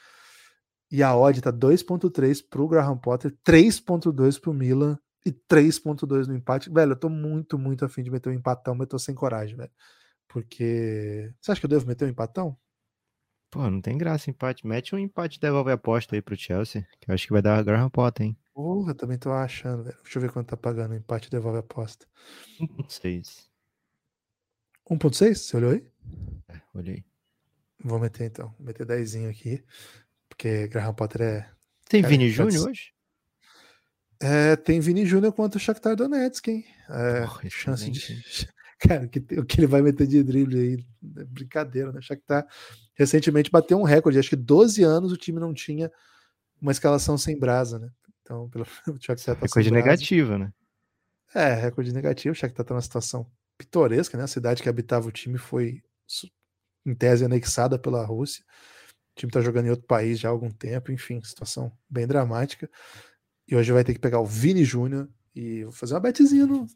E 0.91 1.03
a 1.03 1.15
odd 1.15 1.41
tá 1.43 1.53
2.3 1.53 2.43
para 2.49 2.63
o 2.63 2.69
Graham 2.69 2.97
Potter, 2.97 3.37
3.2 3.45 4.41
para 4.41 4.51
o 4.51 4.55
Milan 4.55 4.99
e 5.25 5.33
3.2 5.33 6.27
no 6.27 6.35
empate. 6.35 6.71
Velho, 6.71 6.93
eu 6.93 6.97
tô 6.97 7.09
muito, 7.09 7.59
muito 7.59 7.85
afim 7.85 8.03
de 8.03 8.11
meter 8.11 8.31
um 8.31 8.33
empatão, 8.33 8.75
mas 8.75 8.83
eu 8.83 8.91
tô 8.91 8.99
sem 8.99 9.15
coragem, 9.15 9.57
velho. 9.57 9.71
Porque. 10.29 11.33
Você 11.41 11.53
acha 11.53 11.61
que 11.61 11.67
eu 11.67 11.71
devo 11.71 11.87
meter 11.87 12.05
um 12.05 12.09
empatão? 12.09 12.57
Pô, 13.51 13.69
não 13.71 13.81
tem 13.81 13.97
graça 13.97 14.31
empate. 14.31 14.67
Mete 14.67 14.95
um 14.95 14.99
empate 14.99 15.39
e 15.39 15.41
devolve 15.41 15.71
a 15.71 15.75
aposta 15.75 16.15
aí 16.15 16.21
pro 16.21 16.37
Chelsea, 16.37 16.87
que 17.01 17.11
eu 17.11 17.15
acho 17.15 17.27
que 17.27 17.33
vai 17.33 17.41
dar 17.41 17.65
Graham 17.65 17.89
Potter, 17.89 18.27
hein? 18.27 18.37
Porra, 18.53 18.95
também 18.95 19.17
tô 19.17 19.33
achando, 19.33 19.85
velho. 19.85 19.97
Deixa 20.03 20.19
eu 20.19 20.23
ver 20.23 20.33
quanto 20.33 20.49
tá 20.49 20.57
pagando 20.57 20.93
o 20.93 20.97
empate 20.97 21.29
e 21.29 21.31
devolve 21.31 21.59
a 21.59 21.61
aposta. 21.61 22.07
1.6. 22.61 23.49
1.6? 24.91 25.35
Você 25.35 25.57
olhou 25.57 25.73
aí? 25.73 25.87
É, 26.49 26.61
olhei. 26.75 27.05
Vou 27.83 27.99
meter 27.99 28.27
então. 28.27 28.55
Vou 28.59 28.67
meter 28.67 28.85
10 28.85 29.17
aqui. 29.27 29.65
Porque 30.29 30.69
Graham 30.69 30.95
Potter 30.95 31.23
é. 31.23 31.51
Tem 31.89 32.03
cara, 32.03 32.11
Vini 32.11 32.29
Júnior 32.29 32.69
hoje? 32.69 32.93
É, 34.21 34.57
tem 34.57 34.81
Vini 34.81 35.07
Júnior 35.07 35.33
contra 35.33 35.59
o 35.59 35.61
Shakhtar 35.61 35.95
Donetsk, 35.95 36.49
hein? 36.49 36.65
É, 36.89 37.21
Porra, 37.21 37.51
chance 37.51 37.91
de. 37.91 38.49
Cara, 38.81 39.09
que, 39.09 39.19
o 39.39 39.45
que 39.45 39.59
ele 39.59 39.67
vai 39.67 39.83
meter 39.83 40.07
de 40.07 40.23
drible 40.23 40.57
aí, 40.57 40.87
é 41.21 41.25
brincadeira, 41.25 41.91
né? 41.93 41.99
O 41.99 42.03
Shakhtar 42.03 42.47
recentemente 42.95 43.51
bateu 43.51 43.79
um 43.79 43.83
recorde. 43.83 44.19
Acho 44.19 44.31
que 44.31 44.37
12 44.37 44.85
anos 44.85 45.11
o 45.13 45.17
time 45.17 45.41
não 45.41 45.53
tinha 45.53 45.91
uma 46.61 46.71
escalação 46.71 47.19
sem 47.19 47.39
brasa, 47.39 47.79
né? 47.79 47.91
Então, 48.23 48.49
pelo 48.49 48.65
o 48.89 49.01
Shakhtar 49.01 49.35
tá 49.35 49.43
Recorde 49.43 49.71
negativa, 49.71 50.39
né? 50.39 50.53
É, 51.35 51.55
recorde 51.55 51.93
negativo. 51.93 52.33
O 52.33 52.37
Shakhtar 52.37 52.65
tá 52.65 52.75
numa 52.75 52.81
situação 52.81 53.29
pitoresca, 53.57 54.17
né? 54.17 54.25
A 54.25 54.29
cidade 54.29 54.63
que 54.63 54.69
habitava 54.69 55.09
o 55.09 55.13
time 55.13 55.39
foi, 55.39 55.83
em 56.87 56.95
tese, 56.95 57.25
anexada 57.25 57.79
pela 57.79 58.05
Rússia. 58.05 58.45
O 59.13 59.19
time 59.19 59.31
está 59.31 59.41
jogando 59.41 59.67
em 59.67 59.71
outro 59.71 59.87
país 59.87 60.21
já 60.21 60.29
há 60.29 60.31
algum 60.31 60.51
tempo, 60.51 60.93
enfim, 60.93 61.21
situação 61.23 61.73
bem 61.91 62.07
dramática. 62.07 62.71
E 63.49 63.57
hoje 63.57 63.73
vai 63.73 63.83
ter 63.83 63.95
que 63.95 63.99
pegar 63.99 64.21
o 64.21 64.27
Vini 64.27 64.63
Júnior 64.63 65.09
e 65.35 65.65
vou 65.65 65.73
fazer 65.73 65.95
uma 65.95 66.01
betezinha 66.01 66.47
no. 66.47 66.67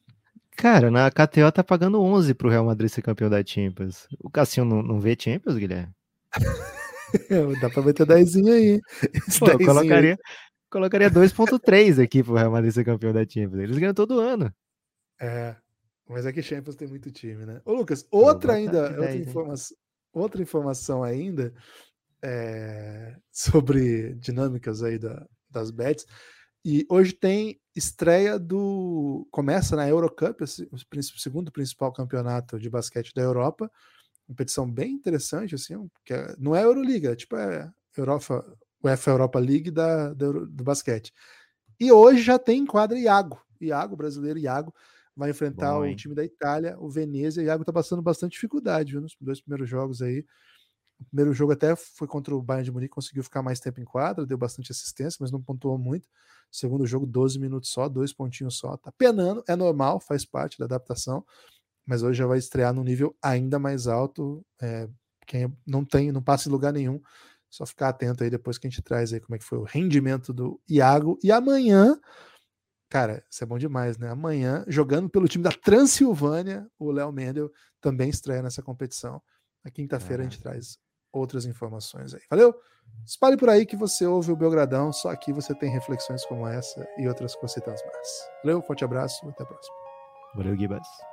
Cara, 0.57 0.91
na 0.91 1.11
KTO 1.11 1.53
tá 1.53 1.62
pagando 1.62 2.01
11 2.01 2.33
pro 2.35 2.49
Real 2.49 2.64
Madrid 2.64 2.91
ser 2.91 3.03
campeão 3.03 3.29
da 3.29 3.45
Champions. 3.45 4.07
O 4.18 4.31
Cassinho 4.31 4.64
não, 4.64 4.83
não 4.83 5.01
vê 5.01 5.16
Champions, 5.18 5.57
Guilherme? 5.57 5.93
Dá 7.61 7.68
pra 7.68 7.83
meter 7.83 8.07
10 8.07 8.37
aí. 8.37 8.81
Pô, 9.39 9.51
eu 9.51 9.59
colocaria, 9.59 10.18
colocaria 10.70 11.11
2.3 11.11 12.03
aqui 12.03 12.23
pro 12.23 12.35
Real 12.35 12.51
Madrid 12.51 12.73
ser 12.73 12.85
campeão 12.85 13.12
da 13.12 13.20
Champions. 13.20 13.62
Eles 13.62 13.79
ganham 13.79 13.95
todo 13.95 14.18
ano. 14.18 14.53
É, 15.20 15.55
mas 16.09 16.25
é 16.25 16.33
que 16.33 16.43
Champions 16.43 16.77
tem 16.77 16.89
muito 16.89 17.11
time, 17.11 17.45
né? 17.45 17.61
Ô, 17.66 17.75
Lucas, 17.75 18.07
outra 18.11 18.55
ainda, 18.55 18.91
outra, 18.91 19.14
informação, 19.14 19.77
outra 20.12 20.43
informação 20.43 21.03
ainda 21.03 21.53
é, 22.23 23.16
sobre 23.31 24.14
dinâmicas 24.14 24.83
aí 24.83 24.99
da, 24.99 25.27
das 25.51 25.70
bets. 25.70 26.07
E 26.64 26.86
hoje 26.88 27.12
tem 27.12 27.60
estreia 27.74 28.38
do. 28.38 29.26
Começa 29.30 29.74
na 29.74 29.88
Eurocup, 29.88 30.42
o 30.42 31.18
segundo 31.18 31.50
principal 31.50 31.92
campeonato 31.92 32.58
de 32.58 32.70
basquete 32.70 33.12
da 33.14 33.22
Europa. 33.22 33.70
Competição 34.26 34.70
bem 34.70 34.92
interessante, 34.92 35.54
assim, 35.54 35.74
que 36.04 36.14
é, 36.14 36.34
não 36.38 36.54
é 36.54 36.62
Euroliga, 36.62 37.12
é 37.12 37.16
tipo 37.16 37.36
é 37.36 37.70
Europa, 37.96 38.56
UEFA 38.82 39.10
Europa 39.10 39.38
League 39.38 39.70
da, 39.70 40.14
da, 40.14 40.30
do 40.30 40.64
basquete. 40.64 41.12
E 41.80 41.90
hoje 41.90 42.22
já 42.22 42.38
tem 42.38 42.64
quadra 42.64 42.98
Iago, 42.98 43.42
Iago, 43.60 43.96
brasileiro 43.96 44.38
Iago, 44.38 44.72
vai 45.16 45.30
enfrentar 45.30 45.74
Bom, 45.74 45.90
o 45.90 45.96
time 45.96 46.14
da 46.14 46.24
Itália, 46.24 46.76
o 46.78 46.88
Venezia. 46.88 47.42
Iago 47.42 47.64
tá 47.64 47.72
passando 47.72 48.00
bastante 48.00 48.32
dificuldade, 48.32 48.92
viu? 48.92 49.00
Nos 49.00 49.16
dois 49.20 49.40
primeiros 49.40 49.68
jogos 49.68 50.00
aí. 50.00 50.24
Primeiro 51.05 51.32
jogo 51.32 51.53
até 51.53 51.74
foi 51.76 52.07
contra 52.07 52.34
o 52.34 52.42
Bayern 52.42 52.64
de 52.64 52.72
Munique, 52.72 52.94
conseguiu 52.94 53.22
ficar 53.22 53.42
mais 53.42 53.61
tempo 53.61 53.80
em 53.80 53.84
quadra, 53.84 54.26
deu 54.26 54.38
bastante 54.38 54.72
assistência, 54.72 55.18
mas 55.20 55.30
não 55.30 55.42
pontuou 55.42 55.78
muito. 55.78 56.09
Segundo 56.50 56.86
jogo, 56.86 57.07
12 57.07 57.38
minutos 57.38 57.70
só, 57.70 57.88
dois 57.88 58.12
pontinhos 58.12 58.59
só. 58.59 58.76
Tá 58.76 58.92
penando, 58.92 59.42
é 59.48 59.57
normal, 59.57 60.00
faz 60.00 60.24
parte 60.24 60.59
da 60.59 60.66
adaptação, 60.66 61.24
mas 61.86 62.03
hoje 62.03 62.18
já 62.18 62.26
vai 62.26 62.38
estrear 62.38 62.74
num 62.74 62.84
nível 62.84 63.16
ainda 63.22 63.59
mais 63.59 63.86
alto. 63.86 64.44
É, 64.61 64.88
quem 65.26 65.53
não 65.66 65.84
tem, 65.84 66.12
não 66.12 66.22
passa 66.22 66.48
em 66.48 66.53
lugar 66.53 66.72
nenhum, 66.72 67.00
só 67.48 67.64
ficar 67.66 67.88
atento 67.88 68.24
aí 68.24 68.30
depois 68.30 68.59
que 68.59 68.66
a 68.66 68.70
gente 68.70 68.82
traz 68.82 69.12
aí 69.12 69.20
como 69.20 69.34
é 69.34 69.38
que 69.38 69.44
foi 69.44 69.59
o 69.59 69.64
rendimento 69.64 70.32
do 70.32 70.61
Iago. 70.68 71.18
E 71.22 71.32
amanhã 71.32 71.98
Cara, 72.92 73.24
isso 73.30 73.42
é 73.42 73.46
bom 73.46 73.57
demais, 73.57 73.96
né? 73.96 74.11
Amanhã, 74.11 74.66
jogando 74.68 75.09
pelo 75.09 75.26
time 75.26 75.42
da 75.42 75.50
Transilvânia, 75.50 76.70
o 76.78 76.90
Léo 76.90 77.11
Mendel 77.11 77.50
também 77.80 78.11
estreia 78.11 78.42
nessa 78.42 78.62
competição. 78.62 79.22
Na 79.64 79.70
quinta-feira 79.70 80.22
a 80.22 80.24
gente 80.24 80.42
traz 80.42 80.76
outras 81.12 81.44
informações 81.46 82.14
aí. 82.14 82.22
Valeu? 82.30 82.54
Espalhe 83.06 83.36
por 83.36 83.48
aí 83.48 83.66
que 83.66 83.76
você 83.76 84.06
ouve 84.06 84.30
o 84.32 84.36
Belgradão, 84.36 84.92
só 84.92 85.10
aqui 85.10 85.32
você 85.32 85.54
tem 85.54 85.70
reflexões 85.70 86.24
como 86.24 86.46
essa 86.46 86.86
e 86.98 87.08
outras 87.08 87.34
cositas 87.34 87.82
mais. 87.84 88.28
Valeu, 88.44 88.62
forte 88.62 88.84
abraço, 88.84 89.28
até 89.28 89.42
a 89.42 89.46
próxima. 89.46 89.76
Valeu, 90.34 90.56
Gibas. 90.56 91.11